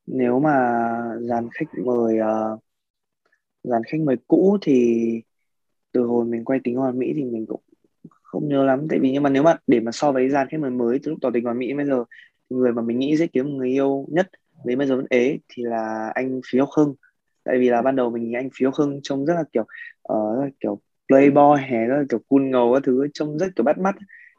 Nếu 0.07 0.41
mà 0.41 0.53
dàn 1.21 1.49
khách 1.53 1.85
mời 1.85 2.19
uh, 2.21 2.61
dàn 3.63 3.83
khách 3.85 4.01
mời 4.01 4.17
cũ 4.29 4.59
thì 4.63 5.05
từ 5.93 6.03
hồi 6.03 6.25
mình 6.25 6.45
quay 6.45 6.61
tính 6.65 6.77
hoàn 6.77 6.99
mỹ 6.99 7.13
thì 7.17 7.25
mình 7.25 7.47
cũng 7.47 7.61
không 8.23 8.49
nhớ 8.49 8.65
lắm. 8.65 8.87
Tại 8.91 8.99
vì 8.99 9.11
nhưng 9.13 9.23
mà 9.23 9.31
nếu 9.31 9.43
mà 9.43 9.57
để 9.67 9.81
mà 9.81 9.93
so 9.93 10.13
với 10.13 10.31
dàn 10.31 10.49
khách 10.49 10.61
mời 10.61 10.71
mới 10.71 10.99
từ 11.03 11.11
lúc 11.11 11.19
tỏ 11.23 11.31
tình 11.35 11.45
hoàn 11.45 11.59
mỹ 11.59 11.75
bây 11.75 11.87
giờ 11.87 12.05
người 12.49 12.73
mà 12.73 12.83
mình 12.83 12.99
nghĩ 12.99 13.17
sẽ 13.17 13.27
kiếm 13.27 13.57
người 13.57 13.69
yêu 13.69 14.07
nhất 14.09 14.31
đến 14.65 14.79
bây 14.79 14.87
giờ 14.87 14.97
vẫn 14.97 15.07
ế 15.11 15.39
thì 15.49 15.63
là 15.63 16.13
anh 16.15 16.41
Phí 16.51 16.59
Học 16.59 16.69
Hưng. 16.77 16.95
Tại 17.45 17.59
vì 17.59 17.69
là 17.69 17.83
ban 17.83 17.97
đầu 17.97 18.11
mình 18.11 18.25
nhìn 18.25 18.33
anh 18.33 18.49
phiếu 18.55 18.71
khưng 18.71 19.01
trông 19.03 19.25
rất 19.25 19.35
là 19.35 19.45
kiểu 19.53 19.63
uh, 20.13 20.37
rất 20.37 20.45
là 20.45 20.51
kiểu 20.61 20.81
playboy 21.09 21.63
hè 21.69 21.85
rất 21.85 21.97
là 21.97 22.05
kiểu 22.11 22.21
cool 22.29 22.43
ngầu 22.43 22.75
các 22.75 22.83
thứ 22.87 23.07
trông 23.15 23.39
rất 23.39 23.47
kiểu 23.57 23.65
bắt 23.65 23.79
mắt. 23.79 23.95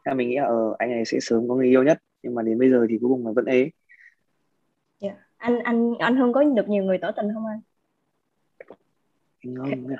Nên 0.06 0.16
mình 0.16 0.28
nghĩ 0.28 0.36
là 0.36 0.48
uh, 0.48 0.78
anh 0.78 0.90
này 0.90 1.04
sẽ 1.04 1.18
sớm 1.20 1.48
có 1.48 1.54
người 1.54 1.66
yêu 1.66 1.82
nhất. 1.82 1.98
Nhưng 2.22 2.34
mà 2.34 2.42
đến 2.42 2.58
bây 2.58 2.70
giờ 2.70 2.86
thì 2.90 2.98
cuối 3.00 3.08
cùng 3.08 3.26
là 3.26 3.32
vẫn 3.32 3.44
ế. 3.44 3.58
Yeah. 3.58 3.70
Dạ. 5.00 5.14
anh 5.36 5.58
anh 5.58 5.94
anh 5.98 6.16
hưng 6.16 6.32
có 6.32 6.44
được 6.44 6.68
nhiều 6.68 6.84
người 6.84 6.98
tỏ 6.98 7.10
tình 7.16 7.26
không 7.34 7.46
anh? 7.46 7.60
Anh 9.42 9.54
không 9.56 9.96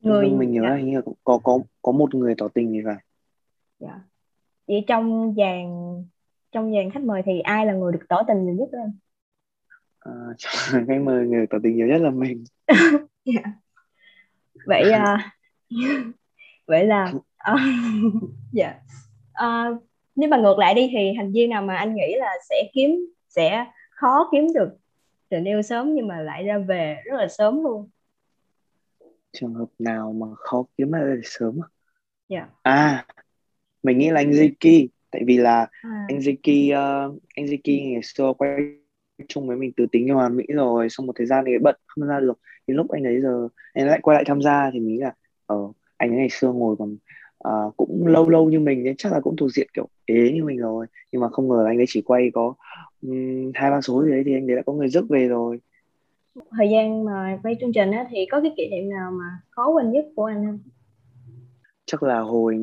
người 0.00 0.30
mình 0.30 0.52
nhớ 0.52 0.62
là 0.62 0.76
hình 0.76 0.90
như 0.90 1.00
có 1.24 1.38
có 1.42 1.58
có 1.82 1.92
một 1.92 2.14
người 2.14 2.34
tỏ 2.38 2.48
tình 2.48 2.72
thì 2.72 2.80
phải. 2.84 2.96
Dạ. 3.78 4.00
Vậy 4.68 4.84
trong 4.86 5.34
dàn 5.36 5.64
trong 6.52 6.72
dàn 6.74 6.90
khách 6.90 7.02
mời 7.02 7.22
thì 7.26 7.40
ai 7.40 7.66
là 7.66 7.72
người 7.72 7.92
được 7.92 8.04
tỏ 8.08 8.22
tình 8.28 8.44
nhiều 8.44 8.54
nhất 8.54 8.68
đó 8.72 8.78
anh 8.82 8.92
à, 10.72 10.82
cái 10.88 10.98
mời 10.98 11.26
người 11.26 11.46
tỏ 11.46 11.58
tình 11.62 11.76
nhiều 11.76 11.86
nhất 11.86 12.00
là 12.00 12.10
mình 12.10 12.44
yeah. 12.66 12.92
Dạ. 13.24 13.42
vậy 14.66 14.92
à, 14.92 15.32
vậy 16.66 16.86
là 16.86 17.12
uh, 17.52 17.60
dạ 18.52 18.74
uh, 19.44 19.82
nếu 20.16 20.28
mà 20.28 20.36
ngược 20.36 20.58
lại 20.58 20.74
đi 20.74 20.90
thì 20.92 21.12
thành 21.16 21.32
viên 21.32 21.50
nào 21.50 21.62
mà 21.62 21.76
anh 21.76 21.94
nghĩ 21.94 22.14
là 22.18 22.30
sẽ 22.48 22.70
kiếm 22.74 22.90
sẽ 23.28 23.66
khó 23.90 24.28
kiếm 24.32 24.46
được 24.54 24.68
tình 25.28 25.44
yêu 25.44 25.62
sớm 25.62 25.94
nhưng 25.94 26.08
mà 26.08 26.20
lại 26.20 26.44
ra 26.44 26.58
về 26.58 26.96
rất 27.04 27.16
là 27.16 27.28
sớm 27.28 27.62
luôn 27.62 27.90
trường 29.32 29.54
hợp 29.54 29.68
nào 29.78 30.12
mà 30.12 30.26
khó 30.36 30.64
kiếm 30.76 30.90
ra 30.90 31.00
về 31.04 31.20
sớm 31.24 31.60
à? 31.62 31.68
Yeah. 32.28 32.48
à 32.62 33.06
mình 33.82 33.98
nghĩ 33.98 34.10
là 34.10 34.20
anh 34.20 34.30
Ziki 34.30 34.86
tại 35.10 35.22
vì 35.26 35.36
là 35.36 35.68
à. 35.82 36.06
anh 36.08 36.18
Ziki 36.18 36.72
uh, 36.72 37.22
anh 37.36 37.46
Ziki 37.46 37.92
ngày 37.92 38.02
xưa 38.02 38.32
quay 38.38 38.50
chung 39.28 39.48
với 39.48 39.56
mình 39.56 39.72
từ 39.76 39.86
tính 39.92 40.06
cho 40.08 40.14
hoàn 40.14 40.36
mỹ 40.36 40.44
rồi 40.48 40.88
xong 40.88 41.06
một 41.06 41.12
thời 41.16 41.26
gian 41.26 41.44
thì 41.46 41.52
bận 41.62 41.76
không 41.86 42.08
ra 42.08 42.20
được. 42.20 42.38
Đến 42.66 42.76
lúc 42.76 42.90
anh 42.90 43.04
ấy 43.04 43.20
giờ 43.20 43.48
anh 43.72 43.86
lại 43.86 44.00
quay 44.02 44.14
lại 44.14 44.24
tham 44.26 44.42
gia 44.42 44.70
thì 44.70 44.80
mình 44.80 45.00
là 45.00 45.12
ở 45.46 45.56
ờ, 45.56 45.72
anh 45.96 46.10
ấy 46.10 46.16
ngày 46.16 46.28
xưa 46.30 46.52
ngồi 46.52 46.76
còn 46.78 46.96
uh, 47.48 47.76
cũng 47.76 48.06
lâu 48.06 48.28
lâu 48.28 48.50
như 48.50 48.60
mình 48.60 48.84
nên 48.84 48.96
chắc 48.96 49.12
là 49.12 49.20
cũng 49.20 49.36
thuộc 49.36 49.52
diện 49.52 49.68
kiểu 49.74 49.88
ế 50.06 50.32
như 50.34 50.44
mình 50.44 50.58
rồi. 50.58 50.86
Nhưng 51.12 51.20
mà 51.20 51.28
không 51.28 51.48
ngờ 51.48 51.64
anh 51.66 51.76
ấy 51.76 51.86
chỉ 51.88 52.02
quay 52.02 52.30
có 52.34 52.54
hai 53.54 53.70
ba 53.70 53.80
số 53.80 54.04
gì 54.04 54.10
đấy 54.10 54.22
thì 54.26 54.34
anh 54.34 54.50
ấy 54.50 54.56
đã 54.56 54.62
có 54.66 54.72
người 54.72 54.88
rước 54.88 55.08
về 55.08 55.28
rồi. 55.28 55.60
Thời 56.50 56.70
gian 56.70 57.04
mà 57.04 57.38
quay 57.42 57.56
chương 57.60 57.72
trình 57.72 57.90
á 57.90 58.06
thì 58.10 58.26
có 58.30 58.40
cái 58.40 58.52
kỷ 58.56 58.68
niệm 58.68 58.90
nào 58.90 59.10
mà 59.10 59.24
khó 59.50 59.68
quên 59.68 59.92
nhất 59.92 60.04
của 60.16 60.24
anh 60.24 60.46
không? 60.46 60.58
Chắc 61.86 62.02
là 62.02 62.20
hồi 62.20 62.58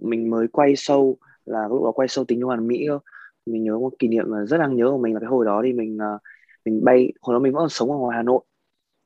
mình 0.00 0.30
mới 0.30 0.48
quay 0.48 0.72
show 0.72 1.14
là 1.44 1.68
lúc 1.68 1.84
đó 1.84 1.92
quay 1.92 2.08
show 2.08 2.24
tính 2.24 2.40
hoàn 2.40 2.66
mỹ 2.66 2.84
cơ 2.88 2.98
mình 3.46 3.64
nhớ 3.64 3.78
một 3.78 3.92
kỷ 3.98 4.08
niệm 4.08 4.24
mà 4.28 4.44
rất 4.46 4.58
đáng 4.58 4.76
nhớ 4.76 4.90
của 4.90 4.98
mình 4.98 5.14
là 5.14 5.20
cái 5.20 5.28
hồi 5.28 5.46
đó 5.46 5.62
thì 5.64 5.72
mình 5.72 5.98
ờ, 5.98 6.18
mình 6.64 6.84
bay 6.84 7.12
hồi 7.20 7.34
đó 7.34 7.38
mình 7.38 7.52
vẫn 7.52 7.60
còn 7.60 7.68
sống 7.68 7.90
ở 7.92 7.96
ngoài 7.98 8.16
Hà 8.16 8.22
Nội. 8.22 8.40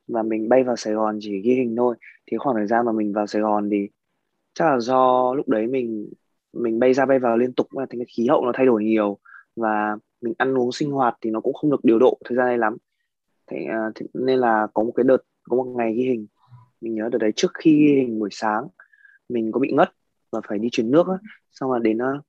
Và 0.07 0.23
mình 0.23 0.49
bay 0.49 0.63
vào 0.63 0.75
Sài 0.75 0.93
Gòn 0.93 1.19
chỉ 1.21 1.41
ghi 1.41 1.55
hình 1.55 1.75
thôi. 1.75 1.95
Thì 2.31 2.37
khoảng 2.37 2.55
thời 2.55 2.67
gian 2.67 2.85
mà 2.85 2.91
mình 2.91 3.13
vào 3.13 3.27
Sài 3.27 3.41
Gòn 3.41 3.69
thì 3.71 3.89
chắc 4.53 4.65
là 4.65 4.79
do 4.79 5.33
lúc 5.33 5.49
đấy 5.49 5.67
mình 5.67 6.09
mình 6.53 6.79
bay 6.79 6.93
ra 6.93 7.05
bay 7.05 7.19
vào 7.19 7.37
liên 7.37 7.53
tục 7.53 7.67
mà 7.75 7.85
thành 7.89 7.99
cái 7.99 8.05
khí 8.17 8.27
hậu 8.27 8.45
nó 8.45 8.51
thay 8.55 8.65
đổi 8.65 8.83
nhiều. 8.83 9.17
Và 9.55 9.97
mình 10.21 10.33
ăn 10.37 10.57
uống 10.57 10.71
sinh 10.71 10.91
hoạt 10.91 11.17
thì 11.21 11.29
nó 11.29 11.41
cũng 11.41 11.53
không 11.53 11.71
được 11.71 11.83
điều 11.83 11.99
độ 11.99 12.17
thời 12.25 12.35
gian 12.37 12.47
này 12.47 12.57
lắm. 12.57 12.77
Thế, 13.47 13.65
ờ, 13.73 13.87
uh, 13.87 13.95
thế 13.95 14.05
nên 14.13 14.39
là 14.39 14.67
có 14.73 14.83
một 14.83 14.91
cái 14.95 15.03
đợt 15.03 15.23
có 15.43 15.57
một 15.57 15.63
ngày 15.77 15.93
ghi 15.93 16.03
hình. 16.03 16.27
Mình 16.81 16.95
nhớ 16.95 17.09
đợt 17.11 17.17
đấy 17.17 17.31
trước 17.35 17.51
khi 17.53 17.71
ghi 17.87 17.95
hình 17.95 18.19
buổi 18.19 18.29
sáng 18.31 18.67
mình 19.29 19.51
có 19.51 19.59
bị 19.59 19.71
ngất 19.71 19.89
và 20.31 20.41
phải 20.47 20.59
đi 20.59 20.69
chuyển 20.71 20.91
nước 20.91 21.07
á. 21.07 21.15
Xong 21.51 21.71
là 21.71 21.79
đến 21.79 21.97
uh, 21.97 22.25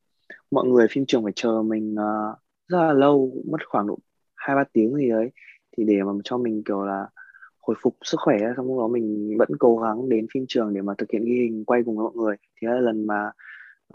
mọi 0.52 0.68
người 0.68 0.86
phim 0.90 1.06
trường 1.06 1.22
phải 1.22 1.32
chờ 1.36 1.62
mình 1.62 1.94
uh, 1.94 2.38
rất 2.68 2.78
là 2.78 2.92
lâu 2.92 3.32
mất 3.50 3.58
khoảng 3.68 3.86
độ 3.86 3.98
hai 4.36 4.56
ba 4.56 4.64
tiếng 4.72 4.94
gì 4.94 5.08
đấy 5.08 5.30
thì 5.76 5.84
để 5.84 6.02
mà 6.02 6.12
cho 6.24 6.38
mình 6.38 6.62
kiểu 6.64 6.84
là 6.84 7.06
hồi 7.60 7.76
phục 7.82 7.96
sức 8.02 8.18
khỏe 8.20 8.36
xong 8.56 8.66
lúc 8.66 8.78
đó 8.78 8.88
mình 8.88 9.36
vẫn 9.38 9.48
cố 9.58 9.78
gắng 9.78 10.08
đến 10.08 10.26
phim 10.34 10.44
trường 10.48 10.74
để 10.74 10.82
mà 10.82 10.94
thực 10.98 11.10
hiện 11.10 11.24
ghi 11.24 11.34
hình 11.34 11.64
quay 11.64 11.82
cùng 11.84 11.96
với 11.96 12.04
mọi 12.04 12.12
người 12.14 12.36
thì 12.60 12.68
là 12.68 12.80
lần 12.80 13.06
mà 13.06 13.30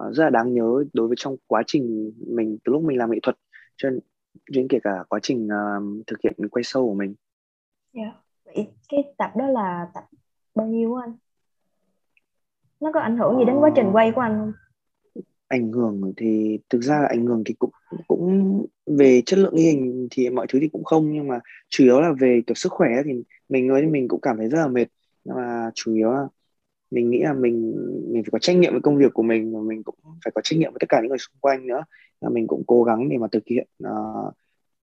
uh, 0.01 0.13
rất 0.13 0.23
là 0.23 0.29
đáng 0.29 0.53
nhớ 0.53 0.83
đối 0.93 1.07
với 1.07 1.15
trong 1.19 1.35
quá 1.47 1.63
trình 1.67 2.11
mình 2.27 2.57
từ 2.65 2.71
lúc 2.73 2.83
mình 2.83 2.97
làm 2.97 3.11
nghệ 3.11 3.19
thuật 3.23 3.37
cho 3.77 3.89
đến 4.49 4.67
kể 4.69 4.79
cả 4.83 5.03
quá 5.09 5.19
trình 5.23 5.47
uh, 5.47 6.07
thực 6.07 6.21
hiện 6.23 6.49
quay 6.51 6.63
sâu 6.63 6.87
của 6.87 6.93
mình. 6.93 7.15
Yeah. 7.93 8.13
Dạ. 8.13 8.21
Vậy 8.45 8.67
cái 8.89 9.13
tập 9.17 9.31
đó 9.35 9.47
là 9.47 9.87
tập 9.93 10.03
bao 10.55 10.67
nhiêu 10.67 10.95
anh? 10.95 11.13
Nó 12.79 12.91
có 12.93 12.99
ảnh 12.99 13.17
hưởng 13.17 13.37
gì 13.37 13.45
đến 13.45 13.55
quá 13.59 13.71
trình 13.75 13.89
quay 13.93 14.11
của 14.11 14.21
anh 14.21 14.37
không? 14.37 14.66
Ảnh 15.47 15.71
hưởng 15.71 16.13
thì 16.17 16.59
thực 16.69 16.81
ra 16.81 16.99
là 17.01 17.07
ảnh 17.07 17.25
hưởng 17.25 17.43
thì 17.45 17.53
cũng 17.59 17.69
cũng 18.07 18.65
về 18.85 19.21
chất 19.25 19.39
lượng 19.39 19.55
ghi 19.55 19.63
hình 19.63 20.07
thì 20.11 20.29
mọi 20.29 20.45
thứ 20.49 20.59
thì 20.61 20.67
cũng 20.67 20.83
không 20.83 21.11
nhưng 21.13 21.27
mà 21.27 21.39
chủ 21.69 21.83
yếu 21.83 22.01
là 22.01 22.11
về 22.19 22.41
kiểu 22.47 22.55
sức 22.55 22.71
khỏe 22.71 22.89
thì 23.05 23.11
mình 23.49 23.67
nói 23.67 23.85
mình 23.85 24.07
cũng 24.07 24.21
cảm 24.21 24.37
thấy 24.37 24.49
rất 24.49 24.59
là 24.59 24.67
mệt 24.67 24.87
nhưng 25.23 25.35
mà 25.35 25.71
chủ 25.75 25.93
yếu 25.95 26.11
là 26.11 26.27
mình 26.91 27.09
nghĩ 27.09 27.19
là 27.23 27.33
mình 27.33 27.75
mình 28.13 28.23
phải 28.23 28.31
có 28.31 28.39
trách 28.39 28.57
nhiệm 28.57 28.71
với 28.71 28.81
công 28.81 28.97
việc 28.97 29.13
của 29.13 29.23
mình 29.23 29.53
và 29.53 29.61
mình 29.61 29.83
cũng 29.83 29.95
phải 30.23 30.31
có 30.35 30.41
trách 30.41 30.59
nhiệm 30.59 30.71
với 30.73 30.79
tất 30.79 30.89
cả 30.89 31.01
những 31.01 31.09
người 31.09 31.17
xung 31.17 31.35
quanh 31.39 31.67
nữa 31.67 31.83
là 32.21 32.29
mình 32.29 32.47
cũng 32.47 32.63
cố 32.67 32.83
gắng 32.83 33.09
để 33.09 33.17
mà 33.17 33.27
thực 33.31 33.43
hiện 33.47 33.67
uh, 33.83 34.33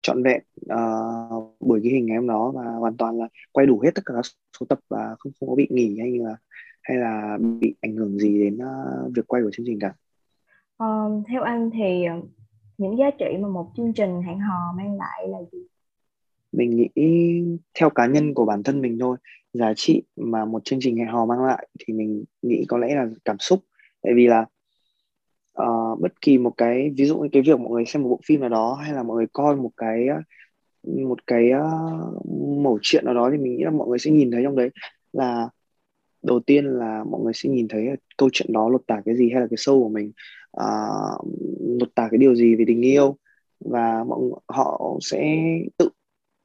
trọn 0.02 0.24
vẹn 0.24 0.42
uh, 0.74 1.56
buổi 1.60 1.80
ghi 1.84 1.90
hình 1.90 2.06
ngày 2.06 2.18
hôm 2.18 2.28
đó 2.28 2.52
và 2.56 2.64
hoàn 2.64 2.98
toàn 2.98 3.20
là 3.20 3.28
quay 3.52 3.68
đủ 3.68 3.80
hết 3.80 3.92
tất 3.96 4.02
cả 4.06 4.14
các 4.16 4.26
số 4.60 4.66
tập 4.70 4.80
và 4.90 5.16
không 5.20 5.32
không 5.40 5.50
có 5.50 5.56
bị 5.56 5.68
nghỉ 5.70 6.00
hay 6.00 6.12
là 6.20 6.36
hay 6.82 6.98
là 6.98 7.38
bị 7.60 7.76
ảnh 7.82 7.96
hưởng 7.96 8.20
gì 8.20 8.40
đến 8.44 8.58
uh, 8.58 9.16
việc 9.16 9.28
quay 9.28 9.44
của 9.44 9.50
chương 9.54 9.66
trình 9.66 9.80
cả 9.80 9.94
um, 10.84 11.24
theo 11.30 11.42
anh 11.42 11.70
thì 11.74 12.06
ờ, 12.06 12.22
những 12.78 12.98
giá 12.98 13.06
trị 13.20 13.26
mà 13.42 13.48
một 13.48 13.72
chương 13.78 13.94
trình 13.94 14.22
hẹn 14.22 14.40
hò 14.40 14.74
mang 14.78 14.98
lại 14.98 15.28
là 15.28 15.38
gì? 15.52 15.60
Mình 16.52 16.76
nghĩ 16.76 16.90
theo 17.80 17.90
cá 17.90 18.06
nhân 18.06 18.34
của 18.34 18.46
bản 18.46 18.64
thân 18.64 18.82
mình 18.82 18.98
thôi, 19.00 19.18
giá 19.54 19.74
trị 19.76 20.04
mà 20.16 20.46
một 20.46 20.66
chương 20.66 20.80
trình 20.82 20.98
hẹn 20.98 21.08
hò 21.08 21.26
mang 21.26 21.46
lại 21.46 21.68
thì 21.80 21.94
mình 21.94 22.24
nghĩ 22.42 22.66
có 22.68 22.78
lẽ 22.78 22.96
là 22.96 23.08
cảm 23.26 23.40
xúc. 23.40 23.60
Tại 24.02 24.14
vì 24.16 24.28
là 24.28 24.46
uh, 25.62 26.00
bất 26.00 26.22
kỳ 26.22 26.38
một 26.38 26.54
cái 26.58 26.90
ví 26.98 27.06
dụ 27.06 27.18
như 27.18 27.30
cái 27.32 27.42
việc 27.42 27.60
mọi 27.60 27.72
người 27.72 27.86
xem 27.86 28.04
một 28.04 28.10
bộ 28.10 28.20
phim 28.26 28.40
nào 28.40 28.50
đó 28.50 28.74
hay 28.74 28.94
là 28.94 29.04
mọi 29.04 29.18
người 29.18 29.28
coi 29.34 29.56
một 29.56 29.72
cái 29.78 30.08
ờ, 30.08 30.22
một 31.08 31.28
cái 31.28 31.50
uh, 31.54 32.26
mẩu 32.64 32.80
chuyện 32.82 33.06
nào 33.06 33.14
đó 33.14 33.30
thì 33.32 33.38
mình 33.38 33.56
nghĩ 33.58 33.64
là 33.64 33.72
mọi 33.72 33.88
người 33.88 34.00
sẽ 34.00 34.12
nhìn 34.12 34.32
thấy 34.32 34.44
trong 34.44 34.56
đấy 34.56 34.70
là 35.14 35.50
đầu 36.24 36.40
tiên 36.40 36.66
là 36.66 37.04
mọi 37.04 37.22
người 37.22 37.34
sẽ 37.36 37.50
nhìn 37.50 37.68
thấy 37.68 37.88
câu 38.18 38.30
chuyện 38.34 38.54
đó 38.54 38.70
lột 38.70 38.82
tả 38.88 39.02
cái 39.06 39.16
gì 39.16 39.30
hay 39.32 39.42
là 39.42 39.48
cái 39.50 39.58
sâu 39.58 39.84
của 39.84 39.90
mình 39.90 40.12
À, 40.58 40.68
uh, 41.20 41.28
lột 41.80 41.96
tả 41.96 42.08
cái 42.12 42.18
điều 42.18 42.36
gì 42.36 42.56
về 42.56 42.66
tình 42.68 42.82
yêu. 42.82 43.18
Và 43.60 44.04
mọi 44.04 44.20
họ 44.48 44.98
sẽ 45.02 45.38
tự 45.78 45.90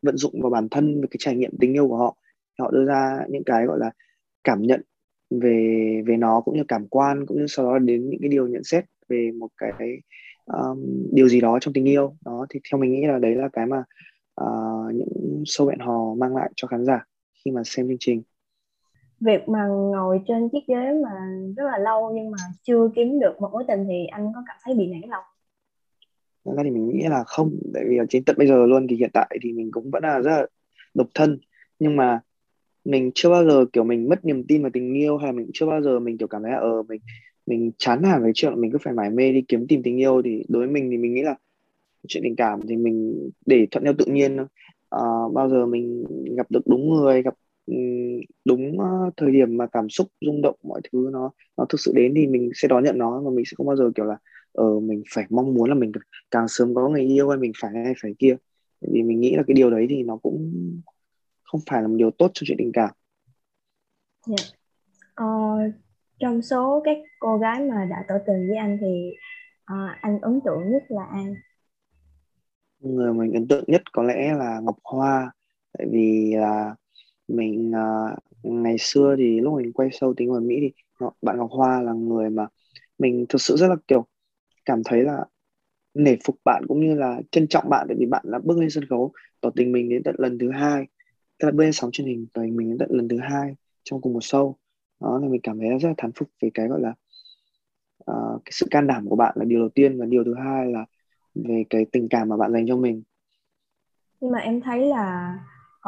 vận 0.02 0.16
dụng 0.16 0.42
vào 0.42 0.50
bản 0.50 0.68
thân 0.68 1.00
về 1.00 1.06
cái 1.10 1.16
trải 1.18 1.36
nghiệm 1.36 1.50
tình 1.60 1.72
yêu 1.72 1.88
của 1.88 1.96
họ. 1.96 2.16
Họ 2.58 2.70
đưa 2.70 2.84
ra 2.84 3.18
những 3.28 3.44
cái 3.46 3.66
gọi 3.66 3.78
là 3.78 3.90
cảm 4.44 4.62
nhận 4.62 4.82
về 5.30 6.02
về 6.06 6.16
nó 6.16 6.40
cũng 6.40 6.56
như 6.56 6.64
cảm 6.68 6.88
quan 6.88 7.26
cũng 7.26 7.38
như 7.38 7.46
sau 7.48 7.66
đó 7.66 7.78
đến 7.78 8.10
những 8.10 8.20
cái 8.20 8.28
điều 8.28 8.48
nhận 8.48 8.64
xét 8.64 8.84
về 9.08 9.30
một 9.38 9.48
cái 9.56 9.72
um, 10.46 10.78
điều 11.12 11.28
gì 11.28 11.40
đó 11.40 11.58
trong 11.60 11.74
tình 11.74 11.84
yêu. 11.84 12.16
Đó 12.24 12.46
thì 12.50 12.60
theo 12.70 12.80
mình 12.80 12.92
nghĩ 12.92 13.06
là 13.06 13.18
đấy 13.18 13.34
là 13.34 13.48
cái 13.52 13.66
mà 13.66 13.84
uh, 14.40 14.94
những 14.94 15.42
sâu 15.46 15.68
hẹn 15.68 15.78
hò 15.78 16.14
mang 16.14 16.36
lại 16.36 16.50
cho 16.56 16.68
khán 16.68 16.84
giả 16.84 17.04
khi 17.44 17.50
mà 17.50 17.62
xem 17.64 17.88
chương 17.88 17.96
trình 18.00 18.22
việc 19.20 19.48
mà 19.48 19.66
ngồi 19.66 20.20
trên 20.28 20.48
chiếc 20.48 20.66
ghế 20.66 20.92
mà 21.04 21.10
rất 21.56 21.64
là 21.64 21.78
lâu 21.78 22.12
nhưng 22.14 22.30
mà 22.30 22.38
chưa 22.62 22.90
kiếm 22.96 23.20
được 23.20 23.40
một 23.40 23.48
mối 23.52 23.64
tình 23.68 23.86
thì 23.88 24.06
anh 24.06 24.32
có 24.34 24.42
cảm 24.46 24.56
thấy 24.64 24.74
bị 24.74 24.86
nản 24.86 25.10
lòng? 25.10 25.24
Thật 26.44 26.52
ra 26.56 26.62
thì 26.64 26.70
mình 26.70 26.88
nghĩ 26.88 27.02
là 27.08 27.24
không 27.24 27.50
tại 27.74 27.84
vì 27.88 27.98
trên 28.08 28.24
tận 28.24 28.36
bây 28.38 28.46
giờ 28.46 28.66
luôn 28.66 28.86
thì 28.90 28.96
hiện 28.96 29.10
tại 29.12 29.38
thì 29.42 29.52
mình 29.52 29.70
cũng 29.72 29.90
vẫn 29.90 30.02
là 30.02 30.20
rất 30.20 30.30
là 30.30 30.46
độc 30.94 31.06
thân. 31.14 31.38
Nhưng 31.78 31.96
mà 31.96 32.20
mình 32.84 33.10
chưa 33.14 33.30
bao 33.30 33.44
giờ 33.44 33.64
kiểu 33.72 33.84
mình 33.84 34.08
mất 34.08 34.24
niềm 34.24 34.44
tin 34.46 34.62
vào 34.62 34.70
tình 34.74 34.94
yêu 34.94 35.16
hay 35.16 35.26
là 35.26 35.32
mình 35.32 35.50
chưa 35.54 35.66
bao 35.66 35.82
giờ 35.82 35.98
mình 35.98 36.18
kiểu 36.18 36.28
cảm 36.28 36.42
thấy 36.42 36.52
là 36.52 36.58
ờ 36.58 36.82
mình 36.82 37.00
mình 37.46 37.72
chán 37.78 38.02
hẳn 38.02 38.22
cái 38.22 38.32
chuyện 38.34 38.60
mình 38.60 38.70
cứ 38.72 38.78
phải 38.84 38.92
mải 38.92 39.10
mê 39.10 39.32
đi 39.32 39.42
kiếm 39.48 39.66
tìm 39.68 39.82
tình 39.82 39.96
yêu 39.96 40.22
thì 40.24 40.44
đối 40.48 40.66
với 40.66 40.72
mình 40.72 40.90
thì 40.90 40.96
mình 40.96 41.14
nghĩ 41.14 41.22
là 41.22 41.36
chuyện 42.08 42.22
tình 42.22 42.36
cảm 42.36 42.60
thì 42.68 42.76
mình 42.76 43.28
để 43.46 43.66
thuận 43.70 43.84
theo 43.84 43.92
tự 43.98 44.04
nhiên 44.04 44.36
à, 44.90 45.00
bao 45.34 45.48
giờ 45.50 45.66
mình 45.66 46.04
gặp 46.36 46.46
được 46.50 46.66
đúng 46.66 46.94
người 46.94 47.22
gặp 47.22 47.34
đúng 48.44 48.78
uh, 48.78 49.14
thời 49.16 49.32
điểm 49.32 49.56
mà 49.56 49.66
cảm 49.66 49.88
xúc 49.88 50.06
rung 50.20 50.42
động 50.42 50.56
mọi 50.62 50.80
thứ 50.92 51.10
nó 51.12 51.30
nó 51.56 51.64
thực 51.68 51.80
sự 51.80 51.92
đến 51.94 52.12
thì 52.16 52.26
mình 52.26 52.50
sẽ 52.54 52.68
đón 52.68 52.84
nhận 52.84 52.98
nó 52.98 53.20
và 53.20 53.30
mình 53.30 53.44
sẽ 53.44 53.54
không 53.56 53.66
bao 53.66 53.76
giờ 53.76 53.90
kiểu 53.94 54.04
là 54.04 54.16
ờ 54.52 54.64
uh, 54.64 54.82
mình 54.82 55.02
phải 55.14 55.26
mong 55.30 55.54
muốn 55.54 55.68
là 55.68 55.74
mình 55.74 55.92
càng 56.30 56.48
sớm 56.48 56.74
có 56.74 56.88
người 56.88 57.02
yêu 57.02 57.28
hay 57.28 57.38
mình 57.38 57.52
phải 57.60 57.70
hay 57.84 57.94
phải 58.02 58.14
kia 58.18 58.36
vì 58.80 59.02
mình 59.02 59.20
nghĩ 59.20 59.36
là 59.36 59.42
cái 59.46 59.54
điều 59.54 59.70
đấy 59.70 59.86
thì 59.90 60.02
nó 60.02 60.16
cũng 60.16 60.52
không 61.42 61.60
phải 61.70 61.82
là 61.82 61.88
một 61.88 61.94
điều 61.98 62.10
tốt 62.10 62.30
cho 62.34 62.44
chuyện 62.46 62.58
tình 62.58 62.72
cảm. 62.72 62.90
Yeah. 64.28 64.40
Dạ. 64.40 64.58
Ờ, 65.14 65.26
trong 66.18 66.42
số 66.42 66.82
các 66.84 66.96
cô 67.18 67.38
gái 67.38 67.60
mà 67.60 67.84
đã 67.90 68.04
tỏ 68.08 68.14
tình 68.26 68.48
với 68.48 68.56
anh 68.56 68.78
thì 68.80 69.10
uh, 69.72 69.96
anh 70.00 70.20
ấn 70.20 70.40
tượng 70.44 70.70
nhất 70.70 70.82
là 70.88 71.04
ai? 71.04 71.34
Người 72.80 73.12
mình 73.12 73.32
ấn 73.32 73.48
tượng 73.48 73.64
nhất 73.66 73.82
có 73.92 74.02
lẽ 74.02 74.34
là 74.34 74.60
Ngọc 74.62 74.76
Hoa 74.84 75.32
tại 75.78 75.86
vì 75.90 76.34
là 76.36 76.74
mình 77.28 77.70
uh, 77.70 78.18
ngày 78.42 78.76
xưa 78.78 79.14
thì 79.18 79.40
lúc 79.40 79.54
mình 79.56 79.72
quay 79.72 79.88
sâu 79.92 80.14
tính 80.14 80.30
ở 80.30 80.40
Mỹ 80.40 80.56
thì 80.60 80.72
bạn 81.22 81.36
Ngọc 81.38 81.50
Hoa 81.50 81.82
là 81.82 81.92
người 81.92 82.30
mà 82.30 82.46
mình 82.98 83.26
thực 83.28 83.40
sự 83.40 83.56
rất 83.56 83.66
là 83.66 83.76
kiểu 83.88 84.06
cảm 84.64 84.82
thấy 84.84 85.02
là 85.02 85.24
nể 85.94 86.16
phục 86.24 86.36
bạn 86.44 86.64
cũng 86.68 86.80
như 86.80 86.94
là 86.94 87.20
trân 87.30 87.48
trọng 87.48 87.68
bạn. 87.68 87.86
Tại 87.88 87.96
vì 88.00 88.06
bạn 88.06 88.22
đã 88.32 88.38
bước 88.44 88.58
lên 88.58 88.70
sân 88.70 88.84
khấu 88.90 89.12
tỏ 89.40 89.50
tình 89.56 89.72
mình 89.72 89.88
đến 89.88 90.02
tận 90.02 90.14
lần 90.18 90.38
thứ 90.38 90.50
hai 90.50 90.86
tức 91.38 91.46
là 91.46 91.52
bước 91.52 91.64
lên 91.64 91.72
sóng 91.72 91.90
truyền 91.90 92.06
hình 92.06 92.26
tỏ 92.32 92.42
tình 92.42 92.56
mình 92.56 92.68
đến 92.68 92.78
tận 92.78 92.88
lần 92.92 93.08
thứ 93.08 93.18
hai 93.18 93.54
trong 93.82 94.00
cùng 94.00 94.12
một 94.12 94.22
show. 94.22 94.54
Đó 95.00 95.18
là 95.22 95.28
mình 95.28 95.40
cảm 95.42 95.58
thấy 95.58 95.68
rất 95.68 95.88
là 95.88 95.94
thán 95.98 96.12
phục 96.12 96.28
về 96.42 96.50
cái 96.54 96.68
gọi 96.68 96.80
là 96.80 96.94
uh, 98.10 98.42
cái 98.44 98.52
sự 98.52 98.66
can 98.70 98.86
đảm 98.86 99.08
của 99.08 99.16
bạn 99.16 99.34
là 99.38 99.44
điều 99.44 99.58
đầu 99.58 99.68
tiên 99.68 99.98
và 100.00 100.06
điều 100.06 100.24
thứ 100.24 100.34
hai 100.34 100.66
là 100.72 100.84
về 101.34 101.64
cái 101.70 101.86
tình 101.92 102.08
cảm 102.08 102.28
mà 102.28 102.36
bạn 102.36 102.52
dành 102.52 102.66
cho 102.68 102.76
mình. 102.76 103.02
Nhưng 104.20 104.30
mà 104.30 104.38
em 104.38 104.60
thấy 104.60 104.86
là 104.86 105.38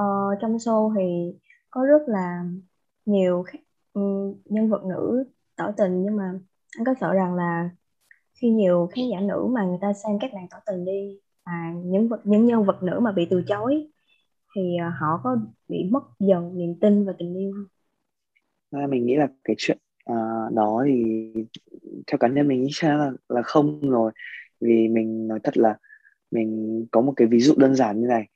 Ờ, 0.01 0.07
trong 0.41 0.57
show 0.57 0.95
thì 0.97 1.39
có 1.71 1.85
rất 1.85 2.03
là 2.07 2.45
nhiều 3.07 3.45
um, 3.93 4.35
nhân 4.45 4.69
vật 4.69 4.85
nữ 4.85 5.25
tỏ 5.57 5.73
tình 5.77 6.03
nhưng 6.03 6.17
mà 6.17 6.33
anh 6.79 6.85
có 6.87 6.95
sợ 7.01 7.13
rằng 7.13 7.35
là 7.35 7.71
khi 8.35 8.51
nhiều 8.51 8.89
khán 8.93 9.05
giả 9.13 9.21
nữ 9.21 9.49
mà 9.51 9.65
người 9.65 9.79
ta 9.81 9.93
xem 9.93 10.19
các 10.21 10.31
bạn 10.35 10.47
tỏ 10.51 10.57
tình 10.67 10.85
đi 10.85 11.19
mà 11.47 11.75
những 11.85 12.09
vật 12.09 12.21
những 12.25 12.47
nhân 12.47 12.65
vật 12.65 12.83
nữ 12.83 13.01
mà 13.01 13.13
bị 13.13 13.27
từ 13.31 13.43
chối 13.47 13.87
thì 14.57 14.77
ờ, 14.77 14.89
họ 15.01 15.21
có 15.25 15.37
bị 15.69 15.89
mất 15.91 16.03
dần 16.19 16.59
niềm 16.59 16.75
tin 16.81 17.07
và 17.07 17.13
tình 17.19 17.35
yêu 17.35 17.53
không? 17.53 17.67
À, 18.81 18.87
mình 18.87 19.07
nghĩ 19.07 19.17
là 19.17 19.29
cái 19.45 19.57
chuyện 19.59 19.79
uh, 20.13 20.55
đó 20.55 20.85
thì 20.87 21.05
theo 22.07 22.19
cá 22.19 22.29
nhân 22.29 22.49
mình 22.49 22.63
nghĩ 22.63 22.71
sẽ 22.73 22.89
là 22.95 23.13
là 23.29 23.43
không 23.43 23.91
rồi 23.91 24.13
vì 24.61 24.89
mình 24.89 25.29
nói 25.29 25.39
thật 25.45 25.57
là 25.57 25.79
mình 26.31 26.87
có 26.91 27.01
một 27.01 27.13
cái 27.17 27.29
ví 27.29 27.41
dụ 27.41 27.55
đơn 27.57 27.75
giản 27.75 28.01
như 28.01 28.07
này 28.07 28.29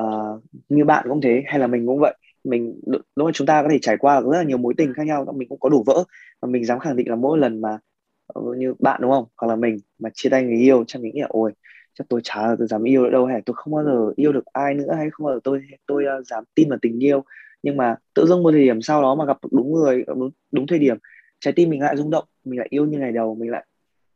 uh, 0.00 0.42
như 0.68 0.84
bạn 0.84 1.06
cũng 1.08 1.20
thế 1.20 1.42
hay 1.46 1.58
là 1.58 1.66
mình 1.66 1.86
cũng 1.86 1.98
vậy. 1.98 2.14
Mình 2.44 2.80
đúng 3.16 3.26
là 3.26 3.32
chúng 3.34 3.46
ta 3.46 3.62
có 3.62 3.68
thể 3.68 3.78
trải 3.82 3.96
qua 3.96 4.20
rất 4.20 4.38
là 4.38 4.42
nhiều 4.42 4.58
mối 4.58 4.74
tình 4.76 4.94
khác 4.94 5.06
nhau 5.06 5.26
mình 5.36 5.48
cũng 5.48 5.60
có 5.60 5.68
đủ 5.68 5.82
vỡ 5.86 6.04
và 6.40 6.48
mình 6.48 6.64
dám 6.64 6.78
khẳng 6.78 6.96
định 6.96 7.10
là 7.10 7.16
mỗi 7.16 7.38
lần 7.38 7.60
mà 7.60 7.78
ờ, 8.26 8.42
như 8.56 8.74
bạn 8.78 9.00
đúng 9.02 9.10
không? 9.10 9.24
Hoặc 9.36 9.48
là 9.48 9.56
mình 9.56 9.76
mà 9.98 10.10
chia 10.14 10.28
tay 10.28 10.42
người 10.42 10.58
yêu 10.58 10.84
chắc 10.86 11.02
mình 11.02 11.14
nghĩ 11.14 11.20
là 11.20 11.26
ôi 11.30 11.52
chắc 11.98 12.04
tôi 12.08 12.20
chả 12.24 12.56
tôi 12.58 12.66
dám 12.66 12.82
yêu 12.82 13.02
nữa 13.02 13.10
đâu 13.10 13.26
hay 13.26 13.42
tôi 13.46 13.54
không 13.56 13.74
bao 13.74 13.84
giờ 13.84 14.12
yêu 14.16 14.32
được 14.32 14.44
ai 14.52 14.74
nữa 14.74 14.92
hay 14.96 15.10
không 15.10 15.26
bao 15.26 15.34
giờ 15.34 15.40
tôi 15.44 15.60
tôi 15.86 16.04
uh, 16.18 16.26
dám 16.26 16.44
tin 16.54 16.68
vào 16.68 16.78
tình 16.82 17.04
yêu. 17.04 17.24
Nhưng 17.62 17.76
mà 17.76 17.96
tự 18.14 18.26
dưng 18.26 18.42
một 18.42 18.50
thời 18.52 18.60
điểm 18.60 18.82
sau 18.82 19.02
đó 19.02 19.14
mà 19.14 19.24
gặp 19.24 19.38
đúng 19.50 19.72
người 19.72 20.04
đúng, 20.06 20.30
đúng 20.52 20.66
thời 20.66 20.78
điểm 20.78 20.96
trái 21.40 21.52
tim 21.52 21.70
mình 21.70 21.80
lại 21.80 21.96
rung 21.96 22.10
động 22.10 22.24
mình 22.44 22.58
lại 22.58 22.68
yêu 22.70 22.86
như 22.86 22.98
ngày 22.98 23.12
đầu 23.12 23.34
mình 23.34 23.50
lại 23.50 23.66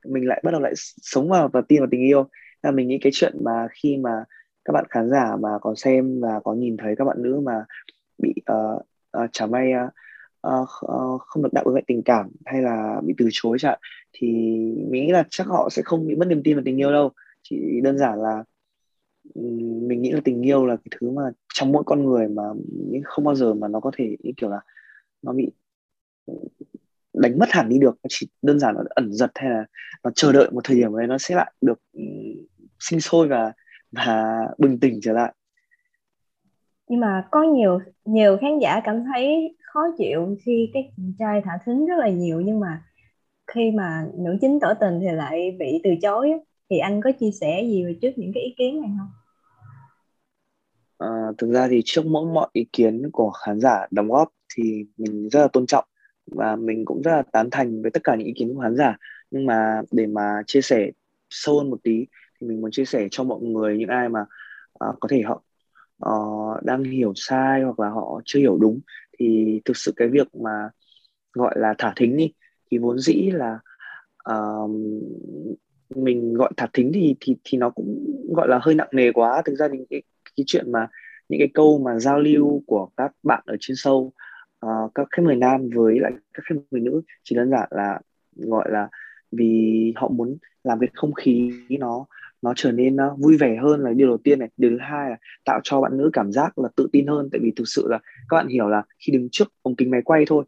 mình 0.06 0.28
lại 0.28 0.40
bắt 0.44 0.50
đầu 0.50 0.60
lại 0.60 0.72
sống 0.76 1.28
vào 1.28 1.48
và 1.52 1.60
tin 1.68 1.80
vào 1.80 1.88
tình 1.90 2.00
yêu. 2.00 2.28
Là 2.62 2.70
mình 2.70 2.88
nghĩ 2.88 2.98
cái 2.98 3.12
chuyện 3.14 3.36
mà 3.44 3.68
khi 3.72 3.96
mà 3.96 4.10
các 4.64 4.72
bạn 4.72 4.84
khán 4.90 5.10
giả 5.10 5.36
mà 5.36 5.48
có 5.60 5.74
xem 5.76 6.20
và 6.20 6.40
có 6.44 6.54
nhìn 6.54 6.76
thấy 6.76 6.94
các 6.96 7.04
bạn 7.04 7.22
nữ 7.22 7.40
mà 7.40 7.64
bị 8.18 8.34
uh, 8.52 8.82
uh, 9.24 9.30
chả 9.32 9.46
may 9.46 9.72
uh, 9.72 10.62
uh, 10.64 11.20
không 11.20 11.42
được 11.42 11.52
đáp 11.52 11.64
ứng 11.64 11.74
lại 11.74 11.84
tình 11.86 12.02
cảm 12.02 12.30
hay 12.44 12.62
là 12.62 13.00
bị 13.04 13.14
từ 13.18 13.28
chối 13.32 13.56
chẳng 13.60 13.78
thì 14.12 14.28
mình 14.90 15.06
nghĩ 15.06 15.12
là 15.12 15.24
chắc 15.30 15.46
họ 15.46 15.68
sẽ 15.70 15.82
không 15.84 16.06
bị 16.06 16.14
mất 16.14 16.28
niềm 16.28 16.42
tin 16.44 16.56
vào 16.56 16.62
tình 16.64 16.80
yêu 16.80 16.92
đâu. 16.92 17.10
Chỉ 17.42 17.80
đơn 17.82 17.98
giản 17.98 18.18
là 18.18 18.44
mình 19.34 20.02
nghĩ 20.02 20.10
là 20.12 20.20
tình 20.24 20.42
yêu 20.42 20.66
là 20.66 20.76
cái 20.76 20.98
thứ 21.00 21.10
mà 21.10 21.22
trong 21.54 21.72
mỗi 21.72 21.82
con 21.86 22.04
người 22.04 22.28
mà 22.28 22.42
không 23.04 23.24
bao 23.24 23.34
giờ 23.34 23.54
mà 23.54 23.68
nó 23.68 23.80
có 23.80 23.90
thể 23.96 24.16
như 24.20 24.30
kiểu 24.36 24.50
là 24.50 24.60
nó 25.22 25.32
bị 25.32 25.50
đánh 27.14 27.38
mất 27.38 27.48
hẳn 27.50 27.68
đi 27.68 27.78
được. 27.78 27.96
Nó 28.02 28.06
chỉ 28.08 28.28
đơn 28.42 28.58
giản 28.58 28.74
là 28.74 28.82
ẩn 28.88 29.12
giật 29.12 29.30
hay 29.34 29.50
là 29.50 29.64
nó 30.04 30.10
chờ 30.14 30.32
đợi 30.32 30.50
một 30.50 30.60
thời 30.64 30.76
điểm 30.76 30.96
đấy 30.96 31.06
nó 31.06 31.18
sẽ 31.18 31.34
lại 31.34 31.52
được 31.60 31.80
sinh 32.78 33.00
sôi 33.00 33.28
và 33.28 33.52
và 33.92 34.38
bừng 34.58 34.80
tỉnh 34.80 34.98
trở 35.02 35.12
lại. 35.12 35.34
Nhưng 36.88 37.00
mà 37.00 37.28
có 37.30 37.42
nhiều 37.42 37.80
nhiều 38.04 38.38
khán 38.40 38.58
giả 38.58 38.80
cảm 38.84 39.04
thấy 39.04 39.56
khó 39.62 39.80
chịu 39.98 40.36
khi 40.44 40.70
cái 40.74 40.92
chàng 40.96 41.12
trai 41.18 41.42
thả 41.44 41.58
thính 41.66 41.86
rất 41.86 41.94
là 41.98 42.08
nhiều 42.08 42.40
nhưng 42.40 42.60
mà 42.60 42.82
khi 43.54 43.70
mà 43.70 44.06
nữ 44.14 44.36
chính 44.40 44.60
tỏ 44.60 44.74
tình 44.74 45.00
thì 45.00 45.06
lại 45.12 45.56
bị 45.58 45.80
từ 45.84 45.90
chối. 46.02 46.32
Thì 46.70 46.78
anh 46.78 47.00
có 47.00 47.12
chia 47.20 47.30
sẻ 47.40 47.62
gì 47.62 47.84
về 47.84 47.98
trước 48.02 48.10
những 48.16 48.32
cái 48.34 48.42
ý 48.42 48.54
kiến 48.58 48.80
này 48.80 48.90
không? 48.98 49.08
À, 50.98 51.08
thực 51.38 51.52
ra 51.52 51.68
thì 51.68 51.82
trước 51.84 52.06
mỗi 52.06 52.26
mọi 52.26 52.48
ý 52.52 52.66
kiến 52.72 53.10
của 53.12 53.30
khán 53.30 53.60
giả 53.60 53.86
đóng 53.90 54.08
góp 54.08 54.28
thì 54.54 54.84
mình 54.96 55.28
rất 55.28 55.40
là 55.40 55.48
tôn 55.48 55.66
trọng 55.66 55.84
và 56.26 56.56
mình 56.56 56.84
cũng 56.84 57.02
rất 57.02 57.10
là 57.10 57.22
tán 57.22 57.48
thành 57.50 57.82
với 57.82 57.90
tất 57.90 58.00
cả 58.04 58.14
những 58.14 58.26
ý 58.26 58.32
kiến 58.36 58.54
của 58.54 58.60
khán 58.60 58.76
giả. 58.76 58.96
Nhưng 59.30 59.46
mà 59.46 59.82
để 59.90 60.06
mà 60.06 60.42
chia 60.46 60.60
sẻ 60.60 60.90
sâu 61.30 61.58
hơn 61.58 61.70
một 61.70 61.78
tí 61.82 62.06
thì 62.42 62.48
mình 62.48 62.60
muốn 62.60 62.70
chia 62.70 62.84
sẻ 62.84 63.08
cho 63.10 63.24
mọi 63.24 63.40
người 63.40 63.78
những 63.78 63.88
ai 63.88 64.08
mà 64.08 64.20
uh, 64.88 64.96
có 65.00 65.08
thể 65.08 65.22
họ 65.22 65.42
uh, 66.08 66.62
đang 66.64 66.84
hiểu 66.84 67.12
sai 67.16 67.62
hoặc 67.62 67.80
là 67.80 67.88
họ 67.88 68.20
chưa 68.24 68.38
hiểu 68.38 68.58
đúng. 68.60 68.80
Thì 69.18 69.60
thực 69.64 69.76
sự 69.76 69.92
cái 69.96 70.08
việc 70.08 70.34
mà 70.34 70.70
gọi 71.32 71.54
là 71.58 71.74
thả 71.78 71.92
thính 71.96 72.16
đi 72.16 72.32
thì 72.70 72.78
vốn 72.78 72.98
dĩ 72.98 73.30
là 73.30 73.58
uh, 74.34 74.70
mình 75.96 76.34
gọi 76.34 76.50
thả 76.56 76.66
thính 76.72 76.90
thì 76.94 77.16
thì 77.20 77.36
thì 77.44 77.58
nó 77.58 77.70
cũng 77.70 78.04
gọi 78.36 78.48
là 78.48 78.58
hơi 78.62 78.74
nặng 78.74 78.88
nề 78.92 79.12
quá. 79.12 79.42
Thực 79.44 79.54
ra 79.54 79.68
thì 79.72 79.78
cái 79.90 80.02
cái 80.36 80.44
chuyện 80.46 80.72
mà 80.72 80.88
những 81.28 81.40
cái 81.40 81.48
câu 81.54 81.78
mà 81.78 81.98
giao 81.98 82.20
lưu 82.20 82.62
của 82.66 82.88
các 82.96 83.12
bạn 83.22 83.42
ở 83.46 83.56
trên 83.60 83.76
sâu 83.76 83.98
uh, 83.98 84.12
ờ, 84.58 84.88
các 84.94 85.06
khách 85.10 85.22
mời 85.22 85.36
nam 85.36 85.68
với 85.74 86.00
lại 86.00 86.12
các 86.34 86.42
khách 86.44 86.54
mời 86.70 86.80
nữ 86.80 87.02
chỉ 87.22 87.36
đơn 87.36 87.50
giản 87.50 87.68
là 87.70 88.00
gọi 88.36 88.70
là 88.70 88.88
vì 89.32 89.92
họ 89.96 90.08
muốn 90.08 90.36
làm 90.64 90.78
cái 90.80 90.88
không 90.94 91.12
khí 91.12 91.50
nó 91.80 92.06
nó 92.42 92.52
trở 92.56 92.72
nên 92.72 92.96
uh, 92.96 93.18
vui 93.18 93.36
vẻ 93.36 93.56
hơn 93.62 93.80
là 93.80 93.92
điều 93.92 94.08
đầu 94.08 94.18
tiên 94.24 94.38
này. 94.38 94.48
Điều 94.56 94.70
thứ 94.70 94.78
hai 94.80 95.10
là 95.10 95.16
tạo 95.44 95.60
cho 95.62 95.80
bạn 95.80 95.96
nữ 95.96 96.10
cảm 96.12 96.32
giác 96.32 96.58
là 96.58 96.68
tự 96.76 96.88
tin 96.92 97.06
hơn. 97.06 97.28
Tại 97.32 97.40
vì 97.44 97.52
thực 97.56 97.64
sự 97.66 97.86
là 97.88 97.98
các 98.28 98.36
bạn 98.36 98.48
hiểu 98.48 98.68
là 98.68 98.82
khi 99.06 99.12
đứng 99.12 99.28
trước 99.32 99.48
ống 99.62 99.76
kính 99.76 99.90
máy 99.90 100.02
quay 100.04 100.24
thôi 100.26 100.44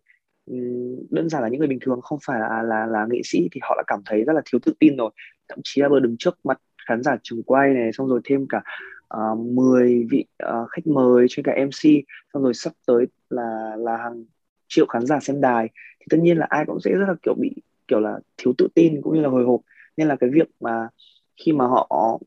đơn 1.10 1.28
giản 1.28 1.42
là 1.42 1.48
những 1.48 1.58
người 1.58 1.68
bình 1.68 1.78
thường 1.80 2.00
không 2.00 2.18
phải 2.26 2.40
là 2.40 2.62
là 2.62 2.86
là 2.86 3.06
nghệ 3.10 3.20
sĩ 3.24 3.48
thì 3.52 3.60
họ 3.62 3.74
đã 3.76 3.82
cảm 3.86 4.00
thấy 4.06 4.24
rất 4.24 4.32
là 4.32 4.42
thiếu 4.44 4.58
tự 4.64 4.72
tin 4.78 4.96
rồi. 4.96 5.10
Thậm 5.48 5.58
chí 5.64 5.82
là 5.82 5.88
vừa 5.88 6.00
đứng 6.00 6.16
trước 6.18 6.38
mặt 6.44 6.58
khán 6.88 7.02
giả 7.02 7.16
trường 7.22 7.42
quay 7.42 7.70
này 7.74 7.92
xong 7.92 8.08
rồi 8.08 8.20
thêm 8.24 8.46
cả 8.48 8.62
ờ, 9.08 9.32
uh, 9.32 9.38
10 9.38 10.06
vị 10.10 10.24
uh, 10.44 10.70
khách 10.70 10.86
mời 10.86 11.26
trên 11.28 11.44
cả 11.44 11.52
MC 11.52 12.04
xong 12.34 12.42
rồi 12.42 12.54
sắp 12.54 12.72
tới 12.86 13.06
là 13.30 13.76
là 13.78 13.96
hàng 13.96 14.24
triệu 14.68 14.86
khán 14.86 15.06
giả 15.06 15.20
xem 15.20 15.40
đài 15.40 15.68
thì 16.00 16.06
tất 16.10 16.16
nhiên 16.20 16.38
là 16.38 16.46
ai 16.50 16.64
cũng 16.66 16.80
sẽ 16.80 16.90
rất 16.90 17.06
là 17.08 17.14
kiểu 17.22 17.34
bị 17.34 17.50
kiểu 17.88 18.00
là 18.00 18.18
thiếu 18.36 18.54
tự 18.58 18.68
tin 18.74 19.02
cũng 19.02 19.14
như 19.14 19.20
là 19.20 19.28
hồi 19.28 19.44
hộp. 19.44 19.60
Nên 19.96 20.08
là 20.08 20.16
cái 20.16 20.30
việc 20.30 20.48
mà 20.60 20.88
khi 21.36 21.52
mà 21.52 21.66
họ 21.66 22.18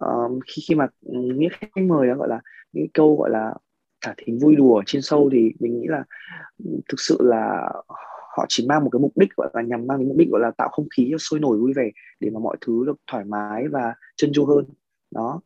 um, 0.00 0.40
khi 0.46 0.62
khi 0.68 0.74
mà 0.74 0.86
những 1.02 1.50
khách 1.52 1.82
mời 1.82 2.08
đó 2.08 2.14
gọi 2.14 2.28
là 2.28 2.40
những 2.72 2.86
câu 2.94 3.16
gọi 3.16 3.30
là 3.30 3.54
thả 4.00 4.14
thính 4.16 4.38
vui 4.38 4.56
đùa 4.56 4.82
trên 4.86 5.02
sâu 5.02 5.30
thì 5.32 5.52
mình 5.60 5.80
nghĩ 5.80 5.86
là 5.88 6.04
thực 6.88 7.00
sự 7.00 7.18
là 7.20 7.72
họ 8.36 8.44
chỉ 8.48 8.66
mang 8.68 8.84
một 8.84 8.90
cái 8.92 9.00
mục 9.00 9.12
đích 9.16 9.36
gọi 9.36 9.50
là 9.54 9.62
nhằm 9.62 9.86
mang 9.86 9.98
cái 9.98 10.06
mục 10.06 10.16
đích 10.16 10.28
gọi 10.30 10.40
là 10.40 10.50
tạo 10.50 10.68
không 10.68 10.86
khí 10.96 11.08
cho 11.10 11.18
sôi 11.18 11.40
nổi 11.40 11.58
vui 11.58 11.72
vẻ 11.76 11.90
để 12.20 12.30
mà 12.30 12.40
mọi 12.40 12.56
thứ 12.60 12.84
được 12.86 12.96
thoải 13.06 13.24
mái 13.24 13.68
và 13.68 13.94
chân 14.16 14.30
chu 14.34 14.46
hơn. 14.46 14.64
Đó. 15.10 15.40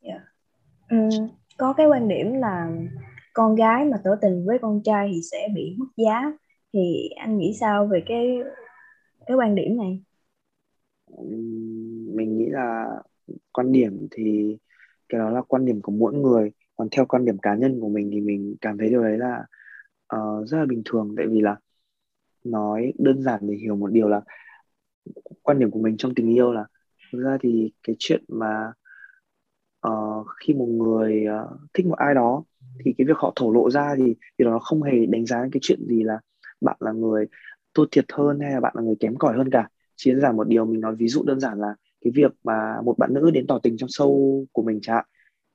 Dạ. 0.00 0.10
Yeah. 0.10 1.10
Um, 1.10 1.28
có 1.56 1.72
cái 1.72 1.86
quan 1.86 2.08
điểm 2.08 2.32
là 2.32 2.70
con 3.32 3.54
gái 3.54 3.84
mà 3.84 3.96
tỏ 4.04 4.10
tình 4.20 4.46
với 4.46 4.58
con 4.58 4.82
trai 4.84 5.10
thì 5.14 5.20
sẽ 5.32 5.48
bị 5.54 5.76
mất 5.78 5.86
giá. 5.96 6.32
Thì 6.72 7.08
anh 7.16 7.38
nghĩ 7.38 7.56
sao 7.60 7.86
về 7.86 8.02
cái 8.06 8.38
cái 9.26 9.36
quan 9.36 9.54
điểm 9.54 9.76
này? 9.76 10.02
Mình 12.16 12.38
nghĩ 12.38 12.46
là 12.50 12.86
quan 13.52 13.72
điểm 13.72 14.08
thì 14.10 14.56
cái 15.08 15.18
đó 15.18 15.30
là 15.30 15.42
quan 15.42 15.64
điểm 15.64 15.80
của 15.82 15.92
mỗi 15.92 16.14
người. 16.14 16.50
Còn 16.76 16.88
theo 16.90 17.06
quan 17.06 17.24
điểm 17.24 17.38
cá 17.38 17.54
nhân 17.54 17.80
của 17.80 17.88
mình 17.88 18.10
thì 18.12 18.20
mình 18.20 18.56
cảm 18.60 18.78
thấy 18.78 18.88
điều 18.88 19.02
đấy 19.02 19.18
là 19.18 19.44
uh, 20.16 20.48
rất 20.48 20.58
là 20.58 20.66
bình 20.66 20.82
thường. 20.84 21.14
Tại 21.16 21.26
vì 21.26 21.40
là 21.40 21.56
nói 22.44 22.92
đơn 22.98 23.22
giản 23.22 23.40
để 23.42 23.54
hiểu 23.54 23.76
một 23.76 23.92
điều 23.92 24.08
là 24.08 24.20
quan 25.42 25.58
điểm 25.58 25.70
của 25.70 25.80
mình 25.80 25.96
trong 25.96 26.14
tình 26.14 26.34
yêu 26.34 26.52
là 26.52 26.64
thực 27.12 27.22
ra 27.22 27.38
thì 27.40 27.72
cái 27.82 27.96
chuyện 27.98 28.24
mà 28.28 28.72
uh, 29.88 30.26
khi 30.40 30.54
một 30.54 30.66
người 30.66 31.24
uh, 31.42 31.60
thích 31.74 31.86
một 31.86 31.98
ai 31.98 32.14
đó 32.14 32.44
thì 32.84 32.94
cái 32.98 33.06
việc 33.06 33.16
họ 33.16 33.32
thổ 33.36 33.52
lộ 33.52 33.70
ra 33.70 33.94
thì 33.98 34.14
thì 34.38 34.44
nó 34.44 34.58
không 34.58 34.82
hề 34.82 35.06
đánh 35.06 35.26
giá 35.26 35.48
cái 35.52 35.60
chuyện 35.62 35.86
gì 35.88 36.02
là 36.02 36.20
bạn 36.60 36.76
là 36.80 36.92
người 36.92 37.26
thua 37.74 37.86
thiệt 37.92 38.04
hơn 38.12 38.40
hay 38.40 38.52
là 38.52 38.60
bạn 38.60 38.72
là 38.76 38.82
người 38.82 38.96
kém 39.00 39.16
cỏi 39.16 39.36
hơn 39.36 39.50
cả 39.50 39.68
chỉ 40.02 40.10
đơn 40.10 40.20
giản 40.20 40.36
một 40.36 40.48
điều 40.48 40.64
mình 40.64 40.80
nói 40.80 40.96
ví 40.96 41.08
dụ 41.08 41.22
đơn 41.22 41.40
giản 41.40 41.60
là 41.60 41.74
cái 42.00 42.12
việc 42.14 42.32
mà 42.44 42.80
một 42.84 42.98
bạn 42.98 43.14
nữ 43.14 43.30
đến 43.30 43.46
tỏ 43.46 43.58
tình 43.62 43.76
trong 43.76 43.88
show 43.88 44.44
của 44.52 44.62
mình 44.62 44.78
chẳng 44.82 45.04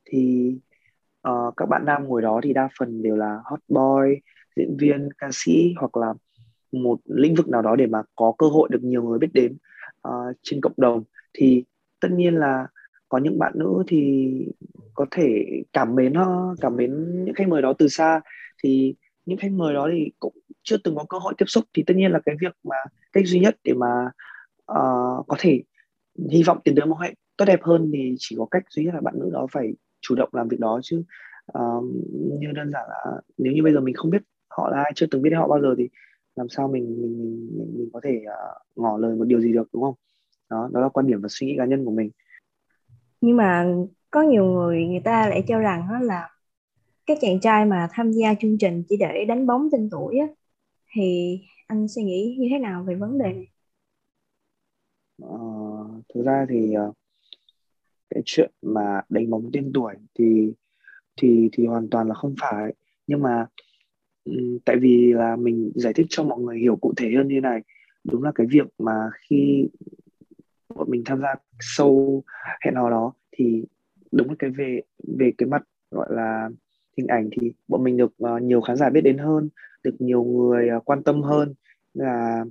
thì 0.05 0.51
uh, 1.29 1.53
các 1.57 1.65
bạn 1.69 1.85
nam 1.85 2.07
ngồi 2.07 2.21
đó 2.21 2.39
thì 2.43 2.53
đa 2.53 2.69
phần 2.79 3.01
đều 3.01 3.15
là 3.15 3.39
hot 3.45 3.59
boy 3.67 4.21
diễn 4.55 4.77
viên 4.79 5.09
ca 5.17 5.29
sĩ 5.31 5.73
hoặc 5.79 5.97
là 5.97 6.13
một 6.71 6.99
lĩnh 7.05 7.35
vực 7.35 7.49
nào 7.49 7.61
đó 7.61 7.75
để 7.75 7.87
mà 7.87 8.01
có 8.15 8.33
cơ 8.37 8.47
hội 8.47 8.69
được 8.71 8.83
nhiều 8.83 9.03
người 9.03 9.19
biết 9.19 9.33
đến 9.33 9.57
uh, 10.07 10.35
trên 10.41 10.61
cộng 10.61 10.73
đồng. 10.77 11.03
Thì 11.33 11.63
tất 11.99 12.09
nhiên 12.11 12.35
là 12.35 12.67
có 13.09 13.17
những 13.17 13.39
bạn 13.39 13.53
nữ 13.55 13.83
thì 13.87 14.27
có 14.93 15.05
thể 15.11 15.45
cảm 15.73 15.95
mến 15.95 16.13
ờ, 16.13 16.55
cảm 16.61 16.75
mến 16.75 17.23
những 17.25 17.35
khách 17.35 17.47
mời 17.47 17.61
đó 17.61 17.73
từ 17.77 17.87
xa. 17.87 18.21
Thì 18.63 18.95
những 19.25 19.37
khách 19.37 19.51
mời 19.51 19.73
đó 19.73 19.89
thì 19.91 20.11
cũng 20.19 20.33
chưa 20.63 20.77
từng 20.77 20.95
có 20.95 21.05
cơ 21.09 21.17
hội 21.17 21.33
tiếp 21.37 21.45
xúc. 21.47 21.63
Thì 21.73 21.83
tất 21.87 21.93
nhiên 21.97 22.11
là 22.11 22.19
cái 22.25 22.35
việc 22.41 22.53
mà 22.63 22.75
cách 23.13 23.27
duy 23.27 23.39
nhất 23.39 23.55
để 23.63 23.73
mà 23.73 24.11
uh, 24.71 25.27
có 25.27 25.35
thể 25.39 25.63
hy 26.31 26.43
vọng 26.43 26.57
tiến 26.63 26.75
tới 26.75 26.85
một 26.85 26.99
hệ 27.01 27.13
tốt 27.37 27.45
đẹp 27.45 27.59
hơn 27.63 27.91
thì 27.93 28.15
chỉ 28.19 28.35
có 28.39 28.45
cách 28.51 28.63
duy 28.69 28.85
nhất 28.85 28.93
là 28.93 29.01
bạn 29.01 29.13
nữ 29.19 29.29
đó 29.33 29.47
phải 29.51 29.73
chủ 30.01 30.15
động 30.15 30.29
làm 30.31 30.47
việc 30.47 30.59
đó 30.59 30.79
chứ. 30.83 31.03
Uh, 31.59 31.83
như 32.39 32.51
đơn 32.51 32.71
giản 32.71 32.83
là 32.89 33.21
nếu 33.37 33.53
như 33.53 33.63
bây 33.63 33.73
giờ 33.73 33.79
mình 33.79 33.95
không 33.95 34.11
biết 34.11 34.21
họ 34.49 34.69
là 34.69 34.77
ai 34.77 34.91
chưa 34.95 35.05
từng 35.11 35.21
biết 35.21 35.29
họ 35.35 35.47
bao 35.47 35.61
giờ 35.61 35.75
thì 35.77 35.89
làm 36.35 36.49
sao 36.49 36.67
mình 36.67 37.01
mình 37.01 37.19
mình, 37.19 37.73
mình 37.77 37.89
có 37.93 37.99
thể 38.03 38.21
uh, 38.25 38.61
ngỏ 38.75 38.97
lời 38.97 39.15
một 39.15 39.25
điều 39.25 39.41
gì 39.41 39.53
được 39.53 39.69
đúng 39.73 39.83
không? 39.83 39.95
Đó 40.49 40.69
đó 40.73 40.79
là 40.81 40.89
quan 40.89 41.07
điểm 41.07 41.21
và 41.21 41.27
suy 41.31 41.47
nghĩ 41.47 41.55
cá 41.57 41.65
nhân 41.65 41.85
của 41.85 41.91
mình. 41.91 42.11
Nhưng 43.21 43.37
mà 43.37 43.75
có 44.11 44.21
nhiều 44.21 44.45
người 44.45 44.85
người 44.85 45.01
ta 45.03 45.29
lại 45.29 45.43
cho 45.47 45.59
rằng 45.59 45.87
đó 45.89 45.99
là 45.99 46.29
các 47.05 47.17
chàng 47.21 47.39
trai 47.39 47.65
mà 47.65 47.87
tham 47.91 48.11
gia 48.11 48.33
chương 48.33 48.57
trình 48.57 48.83
chỉ 48.89 48.97
để 48.97 49.25
đánh 49.27 49.47
bóng 49.47 49.69
tên 49.71 49.89
tuổi 49.91 50.17
á, 50.17 50.27
thì 50.93 51.39
anh 51.67 51.87
suy 51.87 52.03
nghĩ 52.03 52.37
như 52.39 52.47
thế 52.51 52.59
nào 52.59 52.83
về 52.83 52.95
vấn 52.95 53.17
đề 53.17 53.33
này? 53.33 53.47
Uh, 55.23 56.03
thực 56.13 56.25
ra 56.25 56.45
thì 56.49 56.73
uh, 56.87 56.95
cái 58.09 58.23
chuyện 58.25 58.51
mà 58.61 59.01
đánh 59.09 59.29
bóng 59.29 59.49
tên 59.53 59.71
tuổi 59.73 59.93
thì 60.19 60.53
thì 61.21 61.49
thì 61.51 61.65
hoàn 61.65 61.89
toàn 61.89 62.07
là 62.07 62.13
không 62.13 62.35
phải. 62.41 62.73
Nhưng 63.07 63.21
mà 63.21 63.47
um, 64.25 64.57
tại 64.65 64.75
vì 64.77 65.13
là 65.13 65.35
mình 65.35 65.71
giải 65.75 65.93
thích 65.93 66.05
cho 66.09 66.23
mọi 66.23 66.39
người 66.39 66.59
hiểu 66.59 66.75
cụ 66.75 66.93
thể 66.97 67.11
hơn 67.17 67.27
như 67.27 67.41
này. 67.41 67.61
Đúng 68.03 68.23
là 68.23 68.31
cái 68.35 68.47
việc 68.47 68.67
mà 68.79 69.09
khi 69.21 69.67
bọn 70.75 70.89
mình 70.89 71.03
tham 71.05 71.21
gia 71.21 71.35
sâu 71.59 72.23
hẹn 72.65 72.75
hò 72.75 72.89
đó 72.89 73.13
thì 73.31 73.65
đúng 74.11 74.29
là 74.29 74.35
cái 74.39 74.49
về 74.49 74.81
về 75.17 75.31
cái 75.37 75.49
mặt 75.49 75.63
gọi 75.91 76.07
là 76.09 76.49
hình 76.97 77.07
ảnh 77.07 77.29
thì 77.31 77.51
bọn 77.67 77.83
mình 77.83 77.97
được 77.97 78.13
uh, 78.23 78.41
nhiều 78.41 78.61
khán 78.61 78.77
giả 78.77 78.89
biết 78.89 79.01
đến 79.01 79.17
hơn 79.17 79.49
được 79.83 79.95
nhiều 79.99 80.23
người 80.23 80.69
uh, 80.77 80.85
quan 80.85 81.03
tâm 81.03 81.21
hơn. 81.21 81.53
Là 81.93 82.45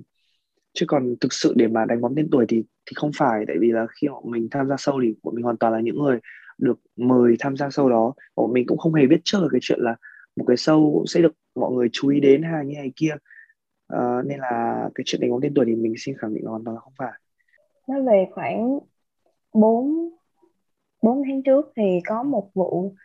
chứ 0.75 0.85
còn 0.87 1.15
thực 1.21 1.33
sự 1.33 1.53
để 1.55 1.67
mà 1.67 1.85
đánh 1.85 2.01
bóng 2.01 2.15
tên 2.15 2.27
tuổi 2.31 2.45
thì 2.49 2.63
thì 2.85 2.93
không 2.95 3.11
phải. 3.17 3.43
Tại 3.47 3.55
vì 3.59 3.71
là 3.71 3.85
khi 4.01 4.07
bọn 4.07 4.23
mình 4.31 4.47
tham 4.51 4.67
gia 4.69 4.75
sâu 4.77 4.99
thì 5.03 5.13
bọn 5.23 5.35
mình 5.35 5.43
hoàn 5.43 5.57
toàn 5.57 5.73
là 5.73 5.79
những 5.79 5.99
người 6.03 6.19
được 6.57 6.79
mời 6.95 7.35
tham 7.39 7.57
gia 7.57 7.69
sâu 7.69 7.89
đó. 7.89 8.13
Bọn 8.35 8.53
mình 8.53 8.65
cũng 8.67 8.77
không 8.77 8.93
hề 8.93 9.07
biết 9.07 9.21
trước 9.23 9.47
cái 9.51 9.59
chuyện 9.61 9.79
là 9.81 9.95
một 10.35 10.45
cái 10.47 10.57
sâu 10.57 11.05
sẽ 11.07 11.21
được 11.21 11.33
mọi 11.55 11.71
người 11.71 11.89
chú 11.91 12.09
ý 12.09 12.19
đến 12.19 12.43
hay 12.43 12.65
như 12.65 12.75
này 12.75 12.91
kia. 12.95 13.15
À, 13.87 14.21
nên 14.25 14.39
là 14.39 14.89
cái 14.95 15.03
chuyện 15.05 15.21
đánh 15.21 15.31
bóng 15.31 15.41
tên 15.41 15.53
tuổi 15.53 15.65
thì 15.65 15.75
mình 15.75 15.93
xin 15.97 16.17
khẳng 16.17 16.33
định 16.33 16.43
là 16.45 16.49
hoàn 16.49 16.63
toàn 16.63 16.75
là 16.75 16.81
không 16.81 16.93
phải. 16.97 17.11
Nói 17.87 18.01
về 18.01 18.27
khoảng 18.31 18.79
4 19.53 20.09
4 21.01 21.23
tháng 21.25 21.43
trước 21.43 21.71
thì 21.75 21.83
có 22.05 22.23
một 22.23 22.49
vụ 22.53 22.95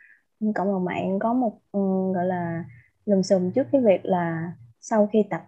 cộng 0.55 0.67
đồng 0.67 0.85
mạng 0.85 1.19
có 1.19 1.33
một 1.33 1.59
um, 1.71 2.13
gọi 2.13 2.25
là 2.25 2.65
lùm 3.05 3.21
xùm 3.21 3.51
trước 3.51 3.67
cái 3.71 3.81
việc 3.81 3.99
là 4.03 4.53
sau 4.79 5.09
khi 5.13 5.23
tập 5.29 5.41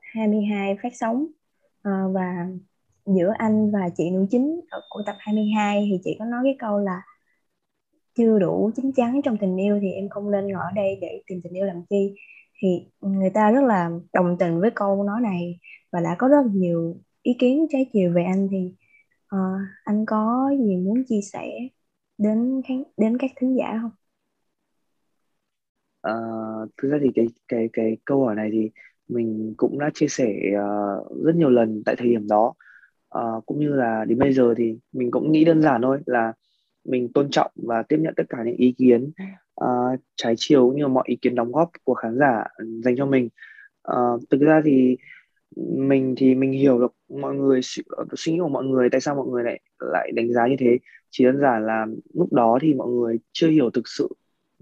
22 0.00 0.76
phát 0.82 0.92
sóng 0.94 1.26
uh, 1.88 2.14
và 2.14 2.46
giữa 3.06 3.32
anh 3.38 3.70
và 3.72 3.88
chị 3.96 4.10
nữ 4.10 4.26
chính 4.30 4.60
của 4.88 5.02
tập 5.06 5.16
22 5.18 5.88
thì 5.90 6.00
chị 6.04 6.16
có 6.18 6.24
nói 6.24 6.40
cái 6.44 6.56
câu 6.58 6.78
là 6.78 7.02
chưa 8.16 8.38
đủ 8.38 8.70
chín 8.76 8.92
chắn 8.92 9.20
trong 9.24 9.36
tình 9.38 9.56
yêu 9.56 9.78
thì 9.82 9.92
em 9.92 10.08
không 10.08 10.30
nên 10.30 10.46
ngồi 10.46 10.62
ở 10.62 10.70
đây 10.74 10.98
để 11.00 11.22
tìm 11.26 11.40
tình 11.44 11.52
yêu 11.52 11.66
làm 11.66 11.82
chi 11.90 12.14
thì 12.62 12.68
người 13.00 13.30
ta 13.30 13.50
rất 13.50 13.64
là 13.64 13.90
đồng 14.12 14.36
tình 14.38 14.60
với 14.60 14.70
câu 14.74 15.02
nói 15.04 15.20
này 15.20 15.58
và 15.92 16.00
đã 16.00 16.16
có 16.18 16.28
rất 16.28 16.42
nhiều 16.52 16.96
ý 17.22 17.32
kiến 17.38 17.66
trái 17.70 17.90
chiều 17.92 18.12
về 18.14 18.24
anh 18.24 18.48
thì 18.50 18.74
uh, 19.36 19.60
anh 19.84 20.06
có 20.06 20.50
gì 20.58 20.76
muốn 20.76 21.04
chia 21.08 21.20
sẻ 21.32 21.48
đến 22.18 22.62
khán 22.68 22.82
đến 22.96 23.18
các 23.18 23.30
thính 23.36 23.56
giả 23.58 23.80
không? 23.82 23.90
Uh, 26.08 26.70
thực 26.82 26.88
ra 26.88 26.98
thì 27.02 27.10
cái 27.14 27.26
cái 27.48 27.68
cái 27.72 27.96
câu 28.04 28.24
hỏi 28.24 28.34
này 28.34 28.48
thì 28.52 28.70
mình 29.08 29.54
cũng 29.56 29.78
đã 29.78 29.90
chia 29.94 30.08
sẻ 30.08 30.34
uh, 30.52 31.24
rất 31.24 31.36
nhiều 31.36 31.50
lần 31.50 31.82
tại 31.86 31.96
thời 31.96 32.08
điểm 32.08 32.28
đó. 32.28 32.54
Uh, 33.18 33.46
cũng 33.46 33.60
như 33.60 33.68
là 33.68 34.04
đến 34.04 34.18
bây 34.18 34.32
giờ 34.32 34.54
thì 34.56 34.78
mình 34.92 35.10
cũng 35.10 35.32
nghĩ 35.32 35.44
đơn 35.44 35.62
giản 35.62 35.82
thôi 35.82 35.98
là 36.06 36.32
mình 36.84 37.12
tôn 37.12 37.30
trọng 37.30 37.50
và 37.54 37.82
tiếp 37.82 37.96
nhận 38.00 38.14
tất 38.16 38.24
cả 38.28 38.38
những 38.44 38.56
ý 38.56 38.74
kiến 38.78 39.10
uh, 39.64 40.00
trái 40.16 40.34
chiều 40.36 40.68
cũng 40.68 40.76
như 40.76 40.88
mọi 40.88 41.04
ý 41.06 41.16
kiến 41.16 41.34
đóng 41.34 41.52
góp 41.52 41.70
của 41.84 41.94
khán 41.94 42.18
giả 42.18 42.44
dành 42.84 42.96
cho 42.96 43.06
mình. 43.06 43.28
Uh, 43.92 44.22
thực 44.30 44.40
ra 44.40 44.62
thì 44.64 44.96
mình 45.76 46.14
thì 46.16 46.34
mình 46.34 46.52
hiểu 46.52 46.78
được 46.78 46.94
mọi 47.08 47.34
người 47.34 47.60
suy 48.16 48.32
nghĩ 48.32 48.38
của 48.38 48.48
mọi 48.48 48.64
người 48.64 48.90
tại 48.90 49.00
sao 49.00 49.14
mọi 49.14 49.26
người 49.26 49.44
lại 49.44 49.60
lại 49.80 50.12
đánh 50.14 50.32
giá 50.32 50.46
như 50.46 50.56
thế. 50.58 50.78
Chỉ 51.10 51.24
đơn 51.24 51.40
giản 51.40 51.66
là 51.66 51.86
lúc 52.14 52.32
đó 52.32 52.58
thì 52.62 52.74
mọi 52.74 52.88
người 52.88 53.18
chưa 53.32 53.48
hiểu 53.48 53.70
thực 53.70 53.88
sự 53.88 54.08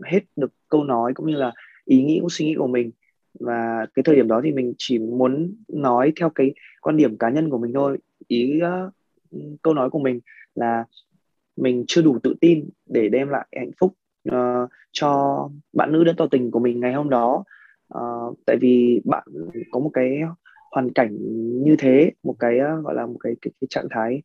hết 0.05 0.21
được 0.37 0.53
câu 0.69 0.85
nói 0.85 1.15
cũng 1.15 1.27
như 1.27 1.37
là 1.37 1.53
ý 1.85 2.03
nghĩ 2.03 2.19
cũng 2.21 2.31
suy 2.31 2.45
nghĩ 2.45 2.55
của 2.59 2.67
mình 2.67 2.91
và 3.41 3.87
cái 3.95 4.03
thời 4.03 4.17
điểm 4.17 4.29
đó 4.29 4.41
thì 4.45 4.53
mình 4.53 4.75
chỉ 4.79 4.99
muốn 4.99 5.55
nói 5.69 6.13
theo 6.21 6.31
cái 6.31 6.55
quan 6.81 6.97
điểm 6.97 7.19
cá 7.19 7.31
nhân 7.31 7.51
của 7.51 7.59
mình 7.59 7.73
thôi. 7.73 7.99
Ý 8.29 8.61
uh, 8.63 8.93
câu 9.63 9.75
nói 9.75 9.91
của 9.91 9.99
mình 9.99 10.21
là 10.55 10.85
mình 11.57 11.85
chưa 11.87 12.03
đủ 12.03 12.19
tự 12.23 12.35
tin 12.41 12.69
để 12.87 13.09
đem 13.09 13.29
lại 13.29 13.47
hạnh 13.57 13.71
phúc 13.81 13.95
uh, 14.29 14.71
cho 14.93 15.41
bạn 15.73 15.93
nữ 15.93 16.05
đến 16.05 16.17
tỏ 16.17 16.27
tình 16.31 16.51
của 16.51 16.61
mình 16.61 16.81
ngày 16.81 16.93
hôm 16.93 17.11
đó. 17.11 17.45
Uh, 17.99 18.39
tại 18.47 18.57
vì 18.61 19.01
bạn 19.05 19.25
có 19.71 19.81
một 19.81 19.91
cái 19.93 20.21
hoàn 20.71 20.93
cảnh 20.93 21.17
như 21.63 21.77
thế 21.79 22.11
một 22.23 22.37
cái 22.39 22.59
uh, 22.59 22.85
gọi 22.85 22.95
là 22.95 23.07
một 23.07 23.17
cái 23.21 23.37
cái, 23.43 23.53
cái 23.61 23.69
trạng 23.71 23.87
thái 23.91 24.23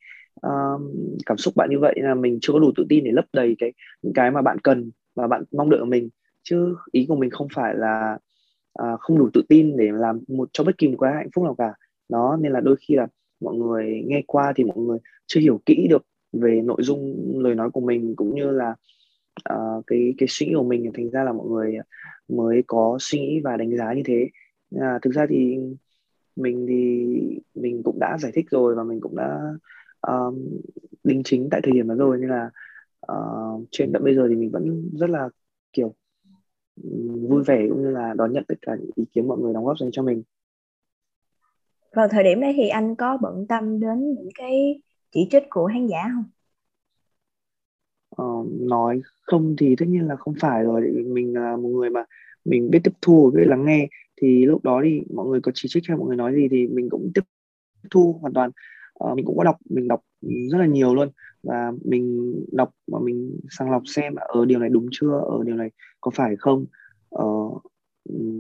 uh, 0.48 0.82
cảm 1.26 1.38
xúc 1.38 1.54
bạn 1.56 1.70
như 1.70 1.80
vậy 1.80 1.96
là 1.98 2.16
mình 2.16 2.38
chưa 2.42 2.54
có 2.54 2.60
đủ 2.60 2.72
tự 2.76 2.86
tin 2.90 3.04
để 3.04 3.12
lấp 3.12 3.26
đầy 3.34 3.56
cái 3.60 3.74
những 4.02 4.14
cái 4.14 4.32
mà 4.32 4.42
bạn 4.42 4.60
cần 4.60 4.92
và 5.16 5.28
bạn 5.28 5.44
mong 5.52 5.70
đợi 5.70 5.80
của 5.80 5.86
mình. 5.86 6.10
Chứ 6.44 6.76
ý 6.92 7.06
của 7.10 7.16
mình 7.16 7.30
không 7.30 7.48
phải 7.56 7.76
là 7.76 8.18
à, 8.80 8.98
không 9.00 9.18
đủ 9.18 9.30
tự 9.34 9.42
tin 9.50 9.78
để 9.78 9.92
làm 9.92 10.20
một 10.28 10.50
cho 10.54 10.64
bất 10.64 10.78
kỳ 10.78 10.88
một 10.88 10.98
cái 11.02 11.14
hạnh 11.14 11.30
phúc 11.36 11.44
nào 11.44 11.56
cả. 11.58 11.74
Đó 12.10 12.38
nên 12.42 12.52
là 12.52 12.60
đôi 12.60 12.76
khi 12.80 12.96
là 12.96 13.08
mọi 13.42 13.56
người 13.56 14.04
nghe 14.08 14.24
qua 14.28 14.54
thì 14.56 14.64
mọi 14.64 14.78
người 14.78 14.98
chưa 15.26 15.40
hiểu 15.40 15.62
kỹ 15.66 15.88
được 15.90 16.06
về 16.34 16.62
nội 16.62 16.78
dung 16.84 17.16
lời 17.44 17.56
nói 17.56 17.70
của 17.70 17.82
mình 17.82 18.16
cũng 18.16 18.36
như 18.36 18.52
là 18.52 18.76
uh, 19.54 19.84
cái 19.88 20.14
cái 20.18 20.28
suy 20.30 20.46
nghĩ 20.48 20.54
của 20.56 20.64
mình. 20.64 20.92
Thành 20.94 21.10
ra 21.10 21.24
là 21.24 21.34
mọi 21.34 21.48
người 21.48 21.78
mới 22.28 22.64
có 22.68 22.98
suy 23.00 23.20
nghĩ 23.20 23.40
và 23.44 23.58
đánh 23.58 23.78
giá 23.78 23.94
như 23.94 24.02
thế. 24.06 24.30
À, 24.80 25.00
thực 25.02 25.14
ra 25.14 25.26
thì 25.30 25.58
mình 26.36 26.66
thì 26.70 27.06
mình 27.56 27.84
cũng 27.84 28.00
đã 28.00 28.18
giải 28.18 28.32
thích 28.36 28.46
rồi 28.52 28.76
và 28.76 28.84
mình 28.84 29.00
cũng 29.02 29.16
đã 29.16 29.40
um, 30.02 30.48
đính 31.04 31.22
chính 31.24 31.48
tại 31.52 31.62
thời 31.64 31.74
điểm 31.74 31.88
đó 31.88 31.96
rồi. 31.96 32.18
Nên 32.18 32.30
là 32.30 32.50
uh, 33.12 33.64
trên 33.72 33.92
tận 33.94 34.04
bây 34.04 34.16
giờ 34.16 34.26
thì 34.30 34.36
mình 34.36 34.52
vẫn 34.52 34.90
rất 34.94 35.10
là 35.10 35.30
kiểu 35.74 35.96
vui 37.30 37.44
vẻ 37.44 37.66
cũng 37.70 37.82
như 37.82 37.90
là 37.90 38.14
đón 38.18 38.34
nhận 38.34 38.44
tất 38.48 38.56
cả 38.62 38.76
những 38.80 38.92
ý 38.96 39.06
kiến 39.14 39.28
mọi 39.28 39.38
người 39.38 39.54
đóng 39.54 39.66
góp 39.66 39.80
dành 39.80 39.90
cho 39.92 40.04
mình. 40.04 40.24
Vào 41.96 42.08
thời 42.08 42.24
điểm 42.24 42.42
đấy 42.42 42.54
thì 42.56 42.70
anh 42.70 42.96
có 42.96 43.18
bận 43.22 43.46
tâm 43.48 43.80
đến 43.80 44.14
những 44.14 44.30
cái 44.36 44.82
chỉ 45.12 45.28
trích 45.32 45.44
của 45.50 45.70
khán 45.74 45.88
giả 45.88 46.12
không? 46.14 46.24
Ờ, 48.10 48.26
nói 48.60 49.02
không 49.22 49.56
thì 49.58 49.76
tất 49.76 49.86
nhiên 49.88 50.08
là 50.08 50.16
không 50.16 50.34
phải 50.40 50.64
rồi 50.64 50.82
mình 51.08 51.34
là 51.34 51.58
một 51.58 51.70
người 51.70 51.90
mà 51.90 52.04
mình 52.46 52.70
biết 52.72 52.80
tiếp 52.84 52.94
thu 53.02 53.32
biết 53.36 53.44
lắng 53.48 53.66
nghe. 53.66 53.88
Thì 54.22 54.46
lúc 54.46 54.64
đó 54.64 54.82
thì 54.84 55.02
mọi 55.14 55.28
người 55.28 55.42
có 55.42 55.52
chỉ 55.56 55.70
trích 55.72 55.84
hay 55.88 55.98
mọi 55.98 56.08
người 56.08 56.18
nói 56.18 56.34
gì 56.36 56.48
thì 56.52 56.68
mình 56.68 56.90
cũng 56.90 57.12
tiếp 57.16 57.22
thu 57.92 58.20
hoàn 58.22 58.34
toàn. 58.34 58.52
Uh, 59.04 59.16
mình 59.16 59.26
cũng 59.26 59.38
có 59.38 59.44
đọc 59.44 59.56
mình 59.70 59.88
đọc 59.88 60.02
rất 60.22 60.58
là 60.58 60.66
nhiều 60.66 60.96
luôn 60.96 61.10
và 61.44 61.72
mình 61.86 62.36
đọc 62.52 62.70
và 62.88 63.00
mình 63.00 63.40
sàng 63.50 63.72
lọc 63.72 63.82
xem 63.86 64.16
ở 64.16 64.26
ờ, 64.28 64.46
điều 64.46 64.60
này 64.60 64.70
đúng 64.70 64.88
chưa 64.92 65.12
ở 65.12 65.44
điều 65.46 65.56
này 65.56 65.72
có 66.02 66.12
phải 66.16 66.36
không 66.36 66.66
ờ, 67.10 67.26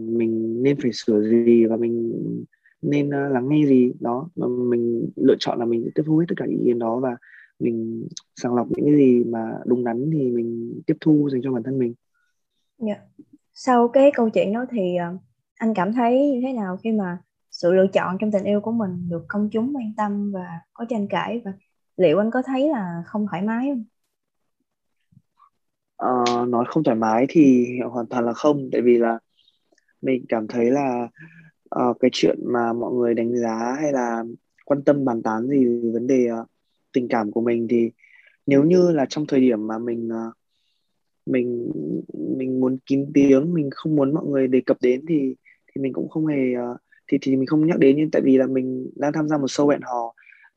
mình 0.08 0.63
nên 0.63 0.78
phải 0.82 0.92
sửa 0.94 1.22
gì 1.22 1.65
và 1.65 1.78
mình 1.78 2.13
nên 2.82 3.10
ờ, 3.10 3.30
lắng 3.30 3.50
nghe 3.50 3.65
gì 3.65 3.92
đó 4.00 4.30
mà 4.36 4.48
mình 4.48 5.10
lựa 5.15 5.36
chọn 5.39 5.60
là 5.60 5.65
mình 5.65 5.89
tiếp 5.96 6.04
thu 6.06 6.18
hết 6.18 6.26
tất 6.28 6.36
cả 6.38 6.46
ý 6.46 6.58
kiến 6.65 6.80
đó 6.80 7.00
và 7.00 7.18
mình 7.60 8.08
sàng 8.36 8.56
lọc 8.56 8.68
những 8.72 8.86
cái 8.86 8.96
gì 8.96 9.24
mà 9.24 9.60
đúng 9.65 9.84
đắn 9.84 10.10
thì 10.13 10.32
mình 10.32 10.82
tiếp 10.86 10.98
thu 11.02 11.30
dành 11.32 11.42
cho 11.44 11.52
bản 11.52 11.63
thân 11.63 11.80
mình. 11.80 11.94
Yeah. 12.88 13.00
Sau 13.54 13.88
cái 13.88 14.12
câu 14.13 14.30
chuyện 14.30 14.54
đó 14.54 14.65
thì 14.72 14.96
anh 15.56 15.74
cảm 15.74 15.94
thấy 15.94 16.32
như 16.32 16.42
thế 16.44 16.54
nào 16.54 16.78
khi 16.78 16.92
mà 16.92 17.18
sự 17.52 17.74
lựa 17.74 17.88
chọn 17.88 18.18
trong 18.20 18.32
tình 18.32 18.44
yêu 18.44 18.62
của 18.62 18.72
mình 18.72 19.10
được 19.10 19.26
công 19.28 19.50
chúng 19.52 19.76
quan 19.76 19.94
tâm 19.98 20.32
và 20.32 20.60
có 20.74 20.86
tranh 20.89 21.08
cãi 21.08 21.42
và 21.46 21.52
liệu 21.99 22.19
anh 22.19 22.31
có 22.31 22.41
thấy 22.45 22.69
là 22.69 23.03
không 23.05 23.25
thoải 23.29 23.41
mái 23.41 23.69
không? 23.69 23.83
Uh, 26.09 26.49
nói 26.49 26.65
không 26.67 26.83
thoải 26.83 26.97
mái 26.97 27.25
thì 27.29 27.67
hoàn 27.91 28.07
toàn 28.07 28.25
là 28.25 28.33
không 28.33 28.69
tại 28.71 28.81
vì 28.81 28.97
là 28.97 29.19
mình 30.01 30.25
cảm 30.29 30.47
thấy 30.47 30.71
là 30.71 31.07
uh, 31.75 31.97
cái 31.99 32.09
chuyện 32.13 32.39
mà 32.43 32.73
mọi 32.73 32.93
người 32.93 33.13
đánh 33.13 33.38
giá 33.38 33.75
hay 33.81 33.91
là 33.91 34.23
quan 34.65 34.83
tâm 34.83 35.05
bàn 35.05 35.23
tán 35.23 35.47
gì 35.47 35.65
về 35.65 35.89
vấn 35.93 36.07
đề 36.07 36.27
uh, 36.41 36.47
tình 36.93 37.07
cảm 37.07 37.31
của 37.31 37.41
mình 37.41 37.67
thì 37.69 37.91
nếu 38.45 38.63
như 38.63 38.91
là 38.91 39.05
trong 39.09 39.25
thời 39.27 39.39
điểm 39.39 39.67
mà 39.67 39.77
mình 39.77 40.07
uh, 40.07 40.33
mình 41.25 41.71
mình 42.38 42.59
muốn 42.59 42.77
kín 42.85 43.12
tiếng 43.13 43.53
mình 43.53 43.69
không 43.71 43.95
muốn 43.95 44.13
mọi 44.13 44.25
người 44.25 44.47
đề 44.47 44.62
cập 44.65 44.77
đến 44.81 45.05
thì 45.09 45.35
thì 45.67 45.81
mình 45.81 45.93
cũng 45.93 46.09
không 46.09 46.25
hề 46.25 46.55
uh, 46.57 46.77
thì 47.07 47.17
thì 47.21 47.35
mình 47.35 47.47
không 47.47 47.67
nhắc 47.67 47.79
đến 47.79 47.95
nhưng 47.97 48.12
tại 48.12 48.21
vì 48.25 48.38
là 48.38 48.47
mình 48.47 48.91
đang 48.95 49.13
tham 49.13 49.27
gia 49.27 49.38
một 49.38 49.47
show 49.47 49.69
hẹn 49.69 49.81
hò 49.81 50.13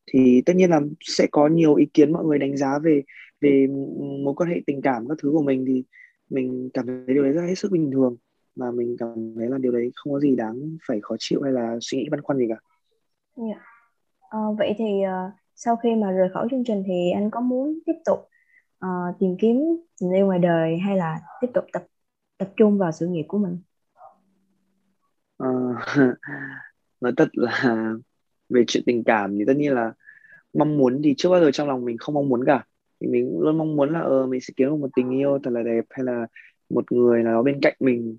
thì 0.07 0.43
tất 0.47 0.57
nhiên 0.57 0.71
là 0.71 0.81
sẽ 1.01 1.27
có 1.31 1.47
nhiều 1.49 1.75
ý 1.75 1.87
kiến 1.95 2.13
mọi 2.13 2.25
người 2.25 2.39
đánh 2.39 2.57
giá 2.57 2.79
về 2.79 3.03
về 3.41 3.67
mối 4.25 4.35
quan 4.37 4.51
hệ 4.51 4.61
tình 4.67 4.81
cảm 4.83 5.09
các 5.09 5.19
thứ 5.23 5.31
của 5.33 5.43
mình 5.43 5.65
thì 5.67 5.85
mình 6.31 6.71
cảm 6.75 6.87
thấy 6.87 7.15
điều 7.15 7.23
đấy 7.23 7.33
rất 7.33 7.43
hết 7.43 7.55
sức 7.55 7.73
bình 7.73 7.91
thường 7.93 8.17
mà 8.57 8.71
mình 8.71 8.97
cảm 8.99 9.35
thấy 9.37 9.49
là 9.49 9.59
điều 9.59 9.73
đấy 9.73 9.91
không 9.95 10.13
có 10.13 10.21
gì 10.21 10.37
đáng 10.37 10.77
phải 10.89 11.01
khó 11.03 11.17
chịu 11.19 11.43
hay 11.43 11.53
là 11.53 11.77
suy 11.81 11.99
nghĩ 11.99 12.09
băn 12.11 12.21
khoăn 12.23 12.39
gì 12.39 12.45
cả. 12.49 12.57
Yeah. 13.37 13.57
Dạ. 13.57 13.63
À, 14.31 14.39
vậy 14.59 14.75
thì 14.79 14.85
uh, 14.85 15.33
sau 15.55 15.77
khi 15.77 15.95
mà 15.95 16.11
rời 16.11 16.29
khỏi 16.35 16.49
chương 16.51 16.65
trình 16.65 16.83
thì 16.87 17.11
anh 17.15 17.31
có 17.31 17.41
muốn 17.41 17.79
tiếp 17.87 17.97
tục 18.05 18.19
uh, 18.85 19.19
tìm 19.19 19.37
kiếm 19.41 19.57
tình 20.01 20.13
yêu 20.13 20.27
ngoài 20.27 20.39
đời 20.39 20.79
hay 20.79 20.97
là 20.97 21.21
tiếp 21.41 21.49
tục 21.55 21.65
tập 21.73 21.85
tập 22.39 22.49
trung 22.57 22.79
vào 22.79 22.93
sự 22.93 23.07
nghiệp 23.07 23.25
của 23.29 23.39
mình? 23.39 23.59
Uh, 25.43 25.77
nói 27.01 27.13
thật 27.17 27.29
là 27.33 27.95
về 28.53 28.65
chuyện 28.67 28.83
tình 28.87 29.05
cảm 29.05 29.39
thì 29.39 29.45
tất 29.47 29.57
nhiên 29.57 29.73
là 29.75 29.93
mong 30.55 30.79
muốn 30.79 31.01
thì 31.05 31.15
trước 31.19 31.31
bao 31.31 31.41
giờ 31.41 31.51
trong 31.51 31.69
lòng 31.69 31.85
mình 31.85 31.99
không 31.99 32.15
mong 32.15 32.29
muốn 32.29 32.45
cả. 32.45 32.65
Thì 33.01 33.07
mình 33.07 33.39
luôn 33.41 33.59
mong 33.59 33.77
muốn 33.77 33.93
là 33.93 34.01
ờ 34.01 34.27
mình 34.27 34.41
sẽ 34.41 34.55
kiếm 34.57 34.69
được 34.69 34.77
một 34.77 34.89
tình 34.97 35.11
yêu 35.11 35.39
thật 35.45 35.51
là 35.51 35.63
đẹp 35.63 35.85
hay 35.91 36.05
là 36.05 36.27
một 36.71 36.93
người 36.93 37.23
nào 37.23 37.35
đó 37.35 37.43
bên 37.43 37.61
cạnh 37.63 37.75
mình. 37.81 38.17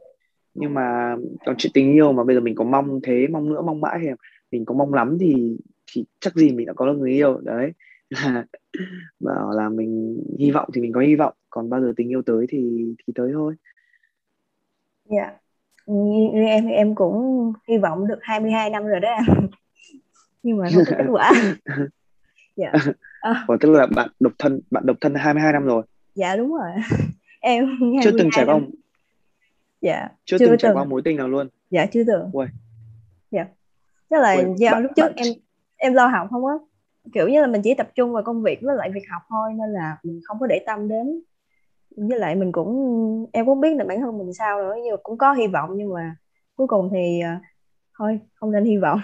Nhưng 0.54 0.74
mà 0.74 1.15
còn 1.46 1.56
chuyện 1.58 1.72
tình 1.74 1.93
yêu 1.93 2.12
mà 2.12 2.24
bây 2.24 2.36
giờ 2.36 2.41
mình 2.41 2.56
có 2.56 2.63
mong 2.63 3.00
thế, 3.04 3.28
mong 3.28 3.50
nữa, 3.50 3.62
mong 3.62 3.82
mãi 3.82 4.00
thì 4.02 4.10
mình 4.52 4.65
có 4.65 4.74
mong 4.76 4.93
lắm 4.93 5.17
thì 5.19 5.58
thì 5.91 6.06
chắc 6.19 6.36
gì 6.36 6.52
mình 6.52 6.67
đã 6.67 6.74
có 6.74 6.86
được 6.86 6.98
người 6.98 7.12
yêu. 7.12 7.39
Đấy. 7.43 7.72
Là 8.10 8.46
bảo 9.19 9.52
là 9.52 9.69
mình 9.69 10.24
hy 10.39 10.52
vọng 10.52 10.69
thì 10.74 10.82
mình 10.82 10.91
có 10.93 11.02
hy 11.02 11.15
vọng, 11.15 11.34
còn 11.50 11.69
bao 11.69 11.82
giờ 11.82 11.93
tình 11.98 12.10
yêu 12.12 12.22
tới 12.26 12.46
thì 12.50 12.86
thì 13.08 13.13
tới 13.15 13.32
thôi. 13.34 13.56
Dạ. 15.06 15.17
Yeah. 15.17 16.34
em 16.34 16.67
em 16.67 16.96
cũng 16.96 17.54
hy 17.67 17.78
vọng 17.78 18.08
được 18.08 18.19
22 18.22 18.69
năm 18.69 18.86
rồi 18.86 19.00
đó 19.00 19.17
nhưng 20.43 20.58
mà 20.58 20.67
không 20.73 20.84
có 20.89 20.95
kết 20.97 21.06
quả. 21.10 21.32
Dạ. 22.56 22.71
À. 23.21 23.45
Ủa, 23.47 23.58
tức 23.60 23.71
là 23.71 23.86
bạn 23.86 24.10
độc 24.19 24.34
thân 24.39 24.60
bạn 24.71 24.86
độc 24.86 24.97
thân 25.01 25.15
22 25.15 25.53
năm 25.53 25.65
rồi? 25.65 25.84
Dạ 26.15 26.36
đúng 26.36 26.53
rồi. 26.53 26.69
Em 27.39 27.69
chưa 28.03 28.12
từng 28.17 28.29
trải 28.32 28.45
qua 28.45 28.60
dạ 29.82 30.10
chưa, 30.25 30.38
chưa 30.38 30.47
từng 30.47 30.58
trải 30.58 30.73
qua 30.73 30.84
mối 30.84 31.01
tình 31.06 31.17
nào 31.17 31.27
luôn? 31.27 31.47
Dạ 31.69 31.86
chưa 31.86 32.03
từng. 32.08 32.29
Ui. 32.34 32.45
dạ. 33.32 33.45
Tức 34.10 34.17
là 34.19 34.34
Ui, 34.34 34.43
do 34.58 34.71
bạn, 34.71 34.84
lúc 34.84 34.91
trước 34.95 35.01
bạn... 35.01 35.13
em 35.15 35.34
em 35.77 35.93
lo 35.93 36.08
học 36.08 36.27
không 36.29 36.45
á. 36.45 36.53
Kiểu 37.13 37.27
như 37.27 37.41
là 37.41 37.47
mình 37.47 37.62
chỉ 37.62 37.73
tập 37.73 37.89
trung 37.95 38.13
vào 38.13 38.23
công 38.23 38.43
việc 38.43 38.60
với 38.62 38.75
lại 38.75 38.91
việc 38.93 39.03
học 39.12 39.21
thôi 39.29 39.49
nên 39.53 39.69
là 39.69 39.97
mình 40.03 40.21
không 40.23 40.39
có 40.39 40.47
để 40.47 40.63
tâm 40.65 40.88
đến. 40.88 41.21
Với 41.97 42.19
lại 42.19 42.36
mình 42.36 42.51
cũng 42.51 43.25
em 43.32 43.45
cũng 43.45 43.62
biết 43.62 43.75
là 43.77 43.86
bản 43.86 44.01
thân 44.01 44.17
mình 44.17 44.34
sao 44.34 44.58
nữa 44.58 44.75
nhưng 44.84 44.91
mà 44.91 44.97
cũng 45.03 45.17
có 45.17 45.34
hy 45.34 45.47
vọng 45.47 45.69
nhưng 45.75 45.93
mà 45.93 46.15
cuối 46.56 46.67
cùng 46.67 46.89
thì 46.93 47.21
uh, 47.36 47.41
thôi 47.97 48.19
không 48.34 48.51
nên 48.51 48.65
hy 48.65 48.77
vọng 48.77 48.99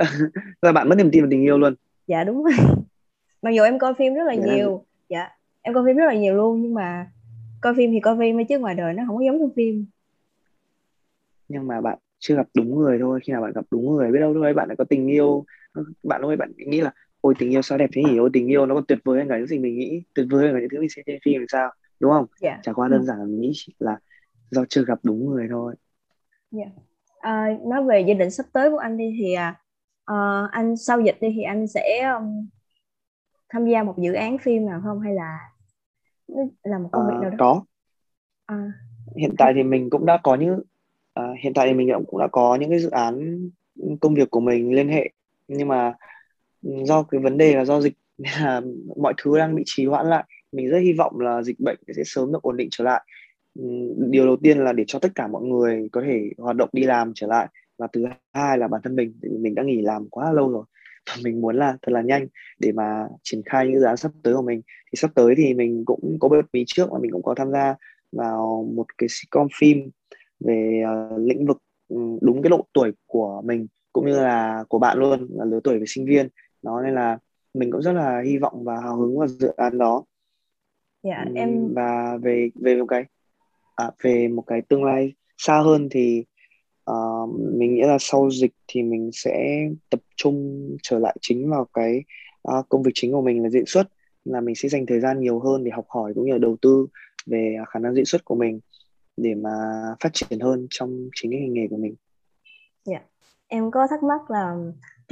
là 0.62 0.72
bạn 0.72 0.88
mất 0.88 0.94
niềm 0.94 1.10
tin 1.10 1.22
vào 1.22 1.30
tình 1.30 1.42
yêu 1.42 1.58
luôn 1.58 1.74
dạ 2.06 2.24
đúng 2.24 2.44
rồi 2.44 2.52
mặc 3.42 3.50
dù 3.50 3.62
em 3.62 3.78
coi 3.78 3.94
phim 3.94 4.14
rất 4.14 4.24
là 4.24 4.34
dạ. 4.34 4.54
nhiều 4.54 4.84
dạ 5.08 5.28
em 5.62 5.74
coi 5.74 5.84
phim 5.86 5.96
rất 5.96 6.06
là 6.06 6.14
nhiều 6.14 6.34
luôn 6.34 6.62
nhưng 6.62 6.74
mà 6.74 7.06
coi 7.60 7.74
phim 7.74 7.90
thì 7.92 8.00
coi 8.00 8.16
phim 8.18 8.46
chứ 8.48 8.58
ngoài 8.58 8.74
đời 8.74 8.94
nó 8.94 9.02
không 9.06 9.16
có 9.16 9.22
giống 9.24 9.38
trong 9.38 9.50
phim 9.56 9.86
nhưng 11.48 11.66
mà 11.66 11.80
bạn 11.80 11.98
chưa 12.18 12.36
gặp 12.36 12.46
đúng 12.54 12.78
người 12.78 12.98
thôi 12.98 13.20
khi 13.24 13.32
nào 13.32 13.42
bạn 13.42 13.52
gặp 13.52 13.64
đúng 13.70 13.96
người 13.96 14.12
biết 14.12 14.18
đâu 14.18 14.42
ấy 14.42 14.54
bạn 14.54 14.68
lại 14.68 14.76
có 14.76 14.84
tình 14.84 15.06
yêu 15.06 15.44
bạn 16.02 16.22
ấy 16.22 16.36
bạn 16.36 16.52
nghĩ 16.56 16.80
là 16.80 16.92
ôi 17.20 17.34
tình 17.38 17.50
yêu 17.50 17.62
sao 17.62 17.78
đẹp 17.78 17.90
thế 17.92 18.02
nhỉ 18.02 18.18
ôi 18.18 18.30
tình 18.32 18.46
yêu 18.46 18.66
nó 18.66 18.74
còn 18.74 18.84
tuyệt 18.86 18.98
vời 19.04 19.18
hơn 19.18 19.28
cả 19.28 19.38
những 19.38 19.46
gì 19.46 19.58
mình 19.58 19.78
nghĩ 19.78 20.02
tuyệt 20.14 20.26
vời 20.30 20.46
hơn 20.46 20.54
cả 20.54 20.60
những 20.60 20.68
thứ 20.72 20.80
mình 20.80 20.88
xem 20.90 21.02
trên 21.06 21.18
phim 21.24 21.40
thì 21.40 21.46
sao 21.48 21.70
đúng 22.00 22.12
không 22.12 22.26
yeah. 22.40 22.56
Dạ. 22.56 22.60
chả 22.62 22.72
qua 22.72 22.88
đơn 22.88 23.00
ừ. 23.00 23.04
giản 23.04 23.18
là 23.18 23.24
mình 23.24 23.40
nghĩ 23.40 23.52
là 23.78 23.98
do 24.50 24.64
chưa 24.68 24.84
gặp 24.84 24.98
đúng 25.02 25.26
người 25.26 25.46
thôi 25.50 25.74
yeah. 26.56 26.68
Dạ. 26.68 26.82
à, 27.20 27.46
nói 27.66 27.84
về 27.84 28.00
gia 28.00 28.14
đình 28.14 28.30
sắp 28.30 28.46
tới 28.52 28.70
của 28.70 28.78
anh 28.78 28.96
đi 28.96 29.16
thì 29.18 29.34
à, 29.34 29.60
uh, 30.12 30.50
anh 30.50 30.76
sau 30.76 31.00
dịch 31.00 31.16
đi 31.20 31.28
thì 31.34 31.42
anh 31.42 31.66
sẽ 31.66 32.12
um, 32.18 32.48
tham 33.48 33.66
gia 33.66 33.82
một 33.82 33.94
dự 33.98 34.12
án 34.12 34.38
phim 34.38 34.66
nào 34.66 34.80
không? 34.84 35.00
Hay 35.00 35.14
là 35.14 35.38
là 36.62 36.78
một 36.78 36.88
công 36.92 37.06
việc 37.06 37.14
à, 37.14 37.20
nào 37.20 37.30
đó? 37.30 37.36
có. 37.38 37.62
À. 38.46 38.72
hiện 39.16 39.34
tại 39.38 39.52
thì 39.56 39.62
mình 39.62 39.90
cũng 39.90 40.06
đã 40.06 40.18
có 40.22 40.34
những 40.34 40.60
à, 41.14 41.24
hiện 41.42 41.54
tại 41.54 41.68
thì 41.68 41.74
mình 41.74 41.90
cũng 42.06 42.20
đã 42.20 42.28
có 42.32 42.54
những 42.60 42.70
cái 42.70 42.78
dự 42.78 42.90
án 42.90 43.40
công 44.00 44.14
việc 44.14 44.30
của 44.30 44.40
mình 44.40 44.74
liên 44.74 44.88
hệ. 44.88 45.10
Nhưng 45.48 45.68
mà 45.68 45.94
do 46.62 47.02
cái 47.02 47.20
vấn 47.20 47.38
đề 47.38 47.56
là 47.56 47.64
do 47.64 47.80
dịch 47.80 47.94
là 48.40 48.60
mọi 48.96 49.14
thứ 49.22 49.38
đang 49.38 49.54
bị 49.54 49.62
trì 49.66 49.86
hoãn 49.86 50.06
lại. 50.06 50.24
Mình 50.52 50.68
rất 50.68 50.78
hy 50.78 50.92
vọng 50.92 51.20
là 51.20 51.42
dịch 51.42 51.60
bệnh 51.60 51.78
sẽ 51.96 52.02
sớm 52.04 52.32
được 52.32 52.42
ổn 52.42 52.56
định 52.56 52.68
trở 52.70 52.84
lại. 52.84 53.02
Điều 54.10 54.26
đầu 54.26 54.36
tiên 54.42 54.58
là 54.58 54.72
để 54.72 54.84
cho 54.86 54.98
tất 54.98 55.12
cả 55.14 55.26
mọi 55.26 55.42
người 55.42 55.88
có 55.92 56.02
thể 56.06 56.30
hoạt 56.38 56.56
động 56.56 56.68
đi 56.72 56.84
làm 56.84 57.12
trở 57.14 57.26
lại 57.26 57.48
và 57.80 57.86
thứ 57.92 58.04
hai 58.32 58.58
là 58.58 58.68
bản 58.68 58.80
thân 58.84 58.96
mình 58.96 59.14
mình 59.40 59.54
đã 59.54 59.62
nghỉ 59.62 59.80
làm 59.82 60.08
quá 60.08 60.32
lâu 60.32 60.50
rồi. 60.50 60.64
Và 61.08 61.16
mình 61.24 61.40
muốn 61.40 61.56
là 61.56 61.76
thật 61.82 61.92
là 61.92 62.00
nhanh 62.02 62.26
để 62.58 62.72
mà 62.72 63.08
triển 63.22 63.42
khai 63.44 63.66
những 63.66 63.80
dự 63.80 63.86
án 63.86 63.96
sắp 63.96 64.12
tới 64.22 64.34
của 64.34 64.42
mình. 64.42 64.62
Thì 64.92 64.96
sắp 64.96 65.10
tới 65.14 65.34
thì 65.36 65.54
mình 65.54 65.84
cũng 65.84 66.16
có 66.20 66.28
bật 66.28 66.42
mí 66.52 66.64
trước 66.66 66.88
và 66.90 66.98
mình 66.98 67.10
cũng 67.10 67.22
có 67.22 67.34
tham 67.34 67.50
gia 67.52 67.74
vào 68.12 68.70
một 68.76 68.86
cái 68.98 69.08
sitcom 69.08 69.46
phim 69.58 69.90
về 70.40 70.82
uh, 70.84 71.20
lĩnh 71.20 71.46
vực 71.46 71.58
um, 71.88 72.18
đúng 72.20 72.42
cái 72.42 72.50
độ 72.50 72.66
tuổi 72.72 72.92
của 73.06 73.42
mình 73.44 73.66
cũng 73.92 74.06
như 74.06 74.20
là 74.20 74.64
của 74.68 74.78
bạn 74.78 74.98
luôn 74.98 75.28
là 75.30 75.44
lứa 75.44 75.60
tuổi 75.64 75.78
về 75.78 75.84
sinh 75.86 76.06
viên. 76.06 76.28
Đó 76.62 76.80
nên 76.84 76.94
là 76.94 77.18
mình 77.54 77.70
cũng 77.72 77.82
rất 77.82 77.92
là 77.92 78.22
hy 78.24 78.38
vọng 78.38 78.64
và 78.64 78.80
hào 78.80 78.96
hứng 78.96 79.18
vào 79.18 79.28
dự 79.28 79.48
án 79.56 79.78
đó. 79.78 80.04
Dạ 81.02 81.24
em 81.34 81.74
và 81.74 82.18
về 82.22 82.50
về 82.54 82.76
một 82.76 82.86
cái 82.88 83.04
à, 83.76 83.90
về 84.02 84.28
một 84.28 84.42
cái 84.46 84.62
tương 84.68 84.84
lai 84.84 85.12
xa 85.38 85.60
hơn 85.60 85.88
thì 85.90 86.24
uh, 86.90 87.30
mình 87.58 87.74
nghĩ 87.74 87.82
là 87.82 87.96
sau 88.00 88.30
dịch 88.30 88.52
thì 88.68 88.82
mình 88.82 89.10
sẽ 89.12 89.68
tập 89.90 90.00
trung 90.16 90.68
trở 90.82 90.98
lại 90.98 91.16
chính 91.20 91.50
vào 91.50 91.66
cái 91.74 92.02
uh, 92.48 92.68
công 92.68 92.82
việc 92.82 92.92
chính 92.94 93.12
của 93.12 93.22
mình 93.22 93.42
là 93.42 93.50
diễn 93.50 93.66
xuất 93.66 93.88
là 94.24 94.40
mình 94.40 94.54
sẽ 94.54 94.68
dành 94.68 94.86
thời 94.86 95.00
gian 95.00 95.20
nhiều 95.20 95.40
hơn 95.40 95.64
để 95.64 95.70
học 95.74 95.84
hỏi 95.88 96.12
cũng 96.14 96.24
như 96.26 96.32
là 96.32 96.38
đầu 96.38 96.56
tư 96.62 96.86
về 97.26 97.56
khả 97.68 97.80
năng 97.80 97.94
diễn 97.94 98.04
xuất 98.04 98.24
của 98.24 98.34
mình 98.34 98.60
để 99.16 99.34
mà 99.34 99.50
phát 100.00 100.10
triển 100.12 100.40
hơn 100.40 100.66
trong 100.70 101.08
chính 101.14 101.30
cái 101.30 101.40
ngành 101.40 101.52
nghề 101.52 101.66
của 101.70 101.76
mình. 101.76 101.94
Dạ, 102.84 102.92
yeah. 102.92 103.06
em 103.48 103.70
có 103.70 103.86
thắc 103.90 104.02
mắc 104.02 104.30
là 104.30 104.56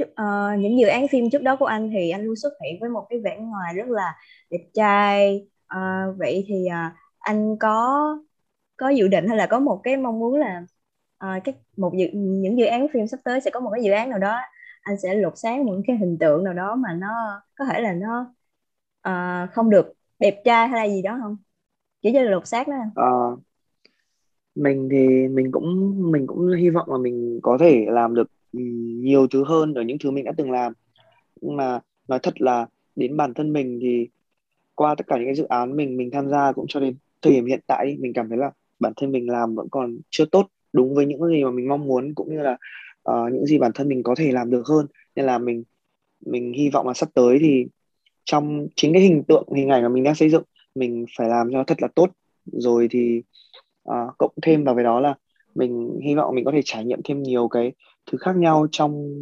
uh, 0.03 0.59
những 0.59 0.79
dự 0.79 0.87
án 0.87 1.07
phim 1.07 1.29
trước 1.29 1.41
đó 1.41 1.55
của 1.55 1.65
anh 1.65 1.89
thì 1.93 2.09
anh 2.09 2.23
luôn 2.23 2.35
xuất 2.35 2.53
hiện 2.63 2.79
với 2.81 2.89
một 2.89 3.05
cái 3.09 3.19
vẻ 3.19 3.37
ngoài 3.39 3.73
rất 3.73 3.87
là 3.87 4.15
đẹp 4.49 4.65
trai. 4.73 5.47
Uh, 5.75 6.17
vậy 6.17 6.45
thì 6.47 6.65
uh, 6.67 6.93
anh 7.19 7.57
có 7.59 8.17
có 8.77 8.89
dự 8.89 9.07
định 9.07 9.27
hay 9.27 9.37
là 9.37 9.47
có 9.47 9.59
một 9.59 9.79
cái 9.83 9.97
mong 9.97 10.19
muốn 10.19 10.35
là 10.35 10.65
uh, 11.25 11.43
cái 11.43 11.55
một 11.77 11.93
dự, 11.97 12.07
những 12.13 12.57
dự 12.57 12.65
án 12.65 12.87
phim 12.93 13.07
sắp 13.07 13.19
tới 13.23 13.41
sẽ 13.41 13.51
có 13.51 13.59
một 13.59 13.69
cái 13.73 13.83
dự 13.83 13.91
án 13.91 14.09
nào 14.09 14.19
đó 14.19 14.37
anh 14.81 14.99
sẽ 14.99 15.15
lột 15.15 15.37
xác 15.37 15.59
những 15.65 15.81
cái 15.87 15.97
hình 15.97 16.17
tượng 16.17 16.43
nào 16.43 16.53
đó 16.53 16.75
mà 16.75 16.93
nó 16.93 17.41
có 17.55 17.65
thể 17.65 17.81
là 17.81 17.93
nó 17.93 18.33
uh, 19.09 19.51
không 19.53 19.69
được 19.69 19.93
đẹp 20.19 20.41
trai 20.45 20.67
hay 20.67 20.87
là 20.87 20.93
gì 20.95 21.01
đó 21.01 21.19
không? 21.21 21.37
Chỉ 22.01 22.11
như 22.11 22.23
là 22.23 22.31
lột 22.31 22.47
xác 22.47 22.67
đó 22.67 22.75
à, 22.95 23.11
mình 24.55 24.89
thì 24.91 25.27
mình 25.27 25.51
cũng 25.51 25.93
mình 26.11 26.27
cũng 26.27 26.51
hy 26.57 26.69
vọng 26.69 26.91
là 26.91 26.97
mình 26.97 27.39
có 27.43 27.57
thể 27.59 27.85
làm 27.89 28.15
được 28.15 28.31
nhiều 29.01 29.27
thứ 29.27 29.43
hơn 29.43 29.73
ở 29.73 29.81
những 29.81 29.97
thứ 30.03 30.11
mình 30.11 30.25
đã 30.25 30.31
từng 30.37 30.51
làm. 30.51 30.73
Nhưng 31.41 31.55
mà 31.55 31.79
nói 32.07 32.19
thật 32.23 32.41
là 32.41 32.67
đến 32.95 33.17
bản 33.17 33.33
thân 33.33 33.53
mình 33.53 33.79
thì 33.81 34.09
qua 34.75 34.95
tất 34.95 35.07
cả 35.07 35.15
những 35.15 35.25
cái 35.25 35.35
dự 35.35 35.43
án 35.43 35.75
mình 35.75 35.97
mình 35.97 36.09
tham 36.11 36.29
gia 36.29 36.51
cũng 36.51 36.65
cho 36.69 36.79
đến 36.79 36.95
thời 37.21 37.33
điểm 37.33 37.45
hiện 37.45 37.59
tại 37.67 37.97
mình 37.99 38.13
cảm 38.13 38.29
thấy 38.29 38.37
là 38.37 38.51
bản 38.79 38.93
thân 38.95 39.11
mình 39.11 39.29
làm 39.29 39.55
vẫn 39.55 39.67
còn 39.71 39.97
chưa 40.09 40.25
tốt 40.25 40.47
đúng 40.73 40.95
với 40.95 41.05
những 41.05 41.27
gì 41.27 41.43
mà 41.43 41.51
mình 41.51 41.67
mong 41.67 41.87
muốn 41.87 42.13
cũng 42.15 42.29
như 42.35 42.41
là 42.41 42.57
uh, 43.09 43.33
những 43.33 43.45
gì 43.45 43.57
bản 43.57 43.71
thân 43.75 43.89
mình 43.89 44.03
có 44.03 44.15
thể 44.15 44.31
làm 44.31 44.49
được 44.49 44.67
hơn. 44.67 44.87
Nên 45.15 45.25
là 45.25 45.37
mình 45.37 45.63
mình 46.25 46.53
hy 46.53 46.69
vọng 46.69 46.87
là 46.87 46.93
sắp 46.93 47.09
tới 47.13 47.37
thì 47.41 47.65
trong 48.25 48.67
chính 48.75 48.93
cái 48.93 49.01
hình 49.01 49.23
tượng 49.23 49.47
hình 49.55 49.69
ảnh 49.69 49.83
mà 49.83 49.89
mình 49.89 50.03
đang 50.03 50.15
xây 50.15 50.29
dựng 50.29 50.43
mình 50.75 51.05
phải 51.17 51.29
làm 51.29 51.51
cho 51.51 51.63
thật 51.63 51.81
là 51.81 51.87
tốt. 51.95 52.09
Rồi 52.45 52.87
thì 52.91 53.21
uh, 53.89 54.17
cộng 54.17 54.31
thêm 54.41 54.63
vào 54.63 54.75
với 54.75 54.83
đó 54.83 54.99
là 54.99 55.15
mình 55.55 55.99
hy 56.03 56.15
vọng 56.15 56.35
mình 56.35 56.45
có 56.45 56.51
thể 56.51 56.61
trải 56.65 56.85
nghiệm 56.85 56.99
thêm 57.03 57.23
nhiều 57.23 57.47
cái 57.47 57.71
thứ 58.11 58.17
khác 58.17 58.35
nhau 58.35 58.67
trong 58.71 59.15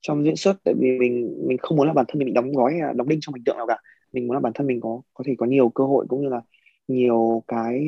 trong 0.00 0.24
diễn 0.24 0.36
xuất. 0.36 0.56
Tại 0.64 0.74
vì 0.78 0.98
mình 0.98 1.34
mình 1.46 1.58
không 1.58 1.76
muốn 1.76 1.86
là 1.86 1.92
bản 1.92 2.04
thân 2.08 2.18
mình 2.18 2.26
bị 2.26 2.32
đóng 2.32 2.52
gói 2.52 2.72
hay 2.72 2.94
đóng 2.94 3.08
đinh 3.08 3.18
trong 3.22 3.34
hình 3.34 3.44
tượng 3.44 3.56
nào 3.56 3.66
cả. 3.66 3.78
Mình 4.12 4.26
muốn 4.26 4.34
là 4.34 4.40
bản 4.40 4.52
thân 4.52 4.66
mình 4.66 4.80
có 4.80 5.00
có 5.14 5.24
thể 5.26 5.34
có 5.38 5.46
nhiều 5.46 5.68
cơ 5.68 5.84
hội 5.84 6.06
cũng 6.08 6.22
như 6.22 6.28
là 6.28 6.40
nhiều 6.88 7.42
cái 7.48 7.84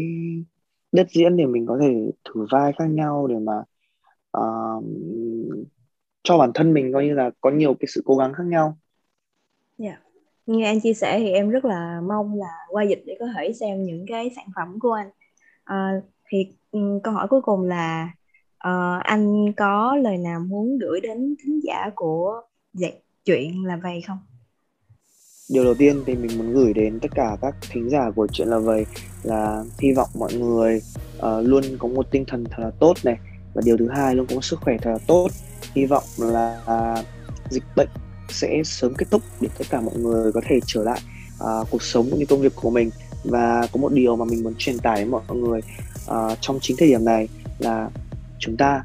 đất 0.96 1.10
diễn 1.10 1.36
để 1.36 1.46
mình 1.46 1.66
có 1.66 1.78
thể 1.80 2.10
thử 2.24 2.46
vai 2.50 2.72
khác 2.78 2.86
nhau 2.86 3.26
để 3.26 3.36
mà 3.38 3.62
uh, 4.38 4.84
cho 6.22 6.38
bản 6.38 6.50
thân 6.54 6.74
mình 6.74 6.92
coi 6.92 7.04
như 7.04 7.14
là 7.14 7.30
có 7.40 7.50
nhiều 7.50 7.74
cái 7.80 7.86
sự 7.88 8.02
cố 8.04 8.16
gắng 8.16 8.32
khác 8.34 8.44
nhau. 8.46 8.76
Dạ. 9.78 9.88
Yeah. 9.88 10.02
Nghe 10.46 10.66
anh 10.66 10.80
chia 10.80 10.94
sẻ 10.94 11.18
thì 11.18 11.30
em 11.30 11.50
rất 11.50 11.64
là 11.64 12.00
mong 12.08 12.38
là 12.38 12.56
qua 12.70 12.82
dịch 12.82 13.02
để 13.06 13.16
có 13.20 13.26
thể 13.36 13.52
xem 13.52 13.84
những 13.84 14.04
cái 14.08 14.30
sản 14.36 14.46
phẩm 14.56 14.78
của 14.80 14.92
anh. 14.92 15.08
Uh, 15.70 16.04
thì 16.30 16.48
um, 16.70 17.00
câu 17.00 17.14
hỏi 17.14 17.26
cuối 17.30 17.40
cùng 17.42 17.62
là 17.62 18.12
uh, 18.68 19.02
anh 19.02 19.52
có 19.52 19.96
lời 19.96 20.18
nào 20.18 20.40
muốn 20.40 20.78
gửi 20.78 21.00
đến 21.00 21.34
thính 21.44 21.60
giả 21.62 21.90
của 21.94 22.42
dạy 22.72 23.02
chuyện 23.24 23.64
là 23.64 23.76
vậy 23.82 24.00
không? 24.06 24.18
điều 25.48 25.64
đầu 25.64 25.74
tiên 25.74 26.02
thì 26.06 26.14
mình 26.14 26.38
muốn 26.38 26.54
gửi 26.54 26.72
đến 26.72 26.98
tất 27.02 27.08
cả 27.14 27.36
các 27.42 27.54
thính 27.70 27.90
giả 27.90 28.10
của 28.16 28.26
chuyện 28.32 28.48
là 28.48 28.58
vậy 28.58 28.86
là 29.22 29.64
hy 29.78 29.92
vọng 29.92 30.08
mọi 30.14 30.34
người 30.34 30.82
uh, 31.18 31.22
luôn 31.42 31.62
có 31.78 31.88
một 31.88 32.06
tinh 32.10 32.24
thần 32.24 32.44
thật 32.44 32.62
là 32.62 32.70
tốt 32.80 32.96
này. 33.04 33.18
Và 33.54 33.62
điều 33.64 33.76
thứ 33.76 33.88
hai 33.88 34.14
luôn 34.14 34.26
có 34.26 34.34
một 34.34 34.44
sức 34.44 34.60
khỏe 34.60 34.76
thật 34.82 34.90
là 34.90 34.98
tốt. 35.06 35.28
Hy 35.74 35.86
vọng 35.86 36.04
là 36.18 36.60
uh, 36.64 37.06
dịch 37.50 37.64
bệnh 37.76 37.88
sẽ 38.28 38.62
sớm 38.64 38.94
kết 38.94 39.06
thúc 39.10 39.22
để 39.40 39.48
tất 39.58 39.64
cả 39.70 39.80
mọi 39.80 39.94
người 39.96 40.32
có 40.32 40.40
thể 40.48 40.58
trở 40.66 40.84
lại 40.84 41.00
uh, 41.44 41.66
cuộc 41.70 41.82
sống 41.82 42.06
cũng 42.10 42.18
như 42.18 42.26
công 42.26 42.40
việc 42.40 42.52
của 42.54 42.70
mình. 42.70 42.90
Và 43.24 43.68
có 43.72 43.80
một 43.80 43.92
điều 43.92 44.16
mà 44.16 44.24
mình 44.24 44.42
muốn 44.42 44.54
truyền 44.58 44.78
tải 44.78 44.98
đến 44.98 45.10
mọi 45.10 45.22
người 45.32 45.60
uh, 46.10 46.38
trong 46.40 46.58
chính 46.60 46.76
thời 46.76 46.88
điểm 46.88 47.04
này 47.04 47.28
là 47.58 47.90
chúng 48.38 48.56
ta 48.56 48.84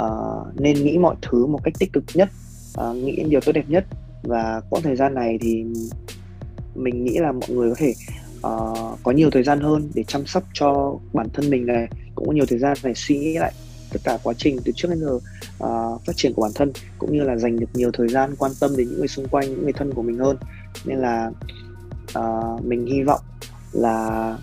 uh, 0.00 0.60
nên 0.60 0.84
nghĩ 0.84 0.98
mọi 0.98 1.16
thứ 1.22 1.46
một 1.46 1.60
cách 1.64 1.74
tích 1.78 1.92
cực 1.92 2.04
nhất 2.14 2.28
uh, 2.80 2.96
nghĩ 2.96 3.24
điều 3.28 3.40
tốt 3.40 3.52
đẹp 3.52 3.64
nhất. 3.68 3.84
Và 4.22 4.62
quãng 4.70 4.82
thời 4.82 4.96
gian 4.96 5.14
này 5.14 5.38
thì 5.40 5.64
mình 6.74 7.04
nghĩ 7.04 7.18
là 7.18 7.32
mọi 7.32 7.50
người 7.50 7.70
có 7.70 7.76
thể 7.78 7.94
uh, 8.46 8.98
có 9.02 9.12
nhiều 9.12 9.30
thời 9.30 9.42
gian 9.42 9.60
hơn 9.60 9.90
để 9.94 10.04
chăm 10.04 10.26
sóc 10.26 10.44
cho 10.52 10.96
bản 11.12 11.28
thân 11.32 11.50
mình 11.50 11.66
này 11.66 11.88
cũng 12.14 12.26
có 12.26 12.32
nhiều 12.32 12.46
thời 12.48 12.58
gian 12.58 12.76
để 12.82 12.92
suy 12.94 13.18
nghĩ 13.18 13.38
lại 13.38 13.52
tất 13.92 14.00
cả 14.04 14.18
quá 14.22 14.34
trình 14.38 14.56
từ 14.64 14.72
trước 14.76 14.88
đến 14.88 15.00
giờ 15.00 15.14
uh, 15.14 16.04
phát 16.06 16.16
triển 16.16 16.32
của 16.34 16.42
bản 16.42 16.52
thân 16.54 16.72
cũng 16.98 17.12
như 17.12 17.22
là 17.22 17.36
dành 17.36 17.60
được 17.60 17.66
nhiều 17.74 17.90
thời 17.92 18.08
gian 18.08 18.34
quan 18.38 18.52
tâm 18.60 18.76
đến 18.76 18.88
những 18.88 18.98
người 18.98 19.08
xung 19.08 19.28
quanh 19.28 19.50
những 19.50 19.62
người 19.62 19.72
thân 19.72 19.94
của 19.94 20.02
mình 20.02 20.18
hơn 20.18 20.36
nên 20.84 20.98
là 20.98 21.30
uh, 22.18 22.64
mình 22.64 22.86
hy 22.86 23.02
vọng 23.02 23.20
là 23.72 24.36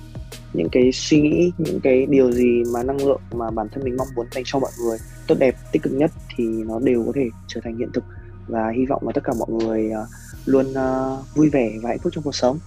những 0.53 0.69
cái 0.71 0.91
suy 0.93 1.21
nghĩ 1.21 1.51
những 1.57 1.79
cái 1.79 2.05
điều 2.05 2.31
gì 2.31 2.63
mà 2.73 2.83
năng 2.83 3.05
lượng 3.05 3.21
mà 3.31 3.51
bản 3.51 3.67
thân 3.71 3.83
mình 3.83 3.97
mong 3.97 4.07
muốn 4.15 4.25
dành 4.31 4.43
cho 4.45 4.59
mọi 4.59 4.71
người 4.83 4.97
tốt 5.27 5.35
đẹp 5.39 5.55
tích 5.71 5.83
cực 5.83 5.93
nhất 5.93 6.11
thì 6.35 6.43
nó 6.43 6.79
đều 6.79 7.03
có 7.05 7.11
thể 7.15 7.29
trở 7.47 7.61
thành 7.63 7.77
hiện 7.77 7.89
thực 7.93 8.03
và 8.47 8.71
hy 8.77 8.85
vọng 8.85 9.01
là 9.05 9.11
tất 9.15 9.23
cả 9.23 9.33
mọi 9.39 9.49
người 9.49 9.91
uh, 9.91 10.07
luôn 10.45 10.65
uh, 10.71 11.35
vui 11.35 11.49
vẻ 11.49 11.71
và 11.81 11.89
hạnh 11.89 11.99
phúc 11.99 12.13
trong 12.15 12.23
cuộc 12.23 12.35
sống. 12.35 12.59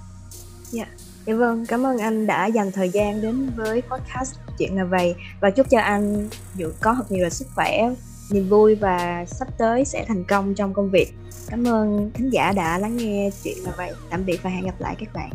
Yeah 0.74 0.88
dạ 1.26 1.34
vâng, 1.34 1.66
cảm 1.66 1.86
ơn 1.86 1.98
anh 1.98 2.26
đã 2.26 2.46
dành 2.46 2.72
thời 2.72 2.88
gian 2.88 3.22
đến 3.22 3.50
với 3.56 3.82
podcast 3.82 4.34
chuyện 4.58 4.76
là 4.76 4.84
vậy 4.84 5.14
và 5.40 5.50
chúc 5.50 5.70
cho 5.70 5.80
anh 5.80 6.28
dự 6.54 6.72
có 6.80 6.94
thật 6.94 7.12
nhiều 7.12 7.24
là 7.24 7.30
sức 7.30 7.48
khỏe, 7.54 7.90
niềm 8.30 8.48
vui 8.48 8.74
và 8.74 9.24
sắp 9.24 9.48
tới 9.58 9.84
sẽ 9.84 10.04
thành 10.08 10.24
công 10.24 10.54
trong 10.54 10.74
công 10.74 10.90
việc. 10.90 11.12
Cảm 11.48 11.64
ơn 11.64 12.10
khán 12.14 12.30
giả 12.30 12.52
đã 12.52 12.78
lắng 12.78 12.96
nghe 12.96 13.30
chuyện 13.44 13.56
là 13.64 13.72
vậy. 13.76 13.92
Tạm 14.10 14.24
biệt 14.24 14.42
và 14.42 14.50
hẹn 14.50 14.64
gặp 14.64 14.80
lại 14.80 14.96
các 14.98 15.14
bạn. 15.14 15.30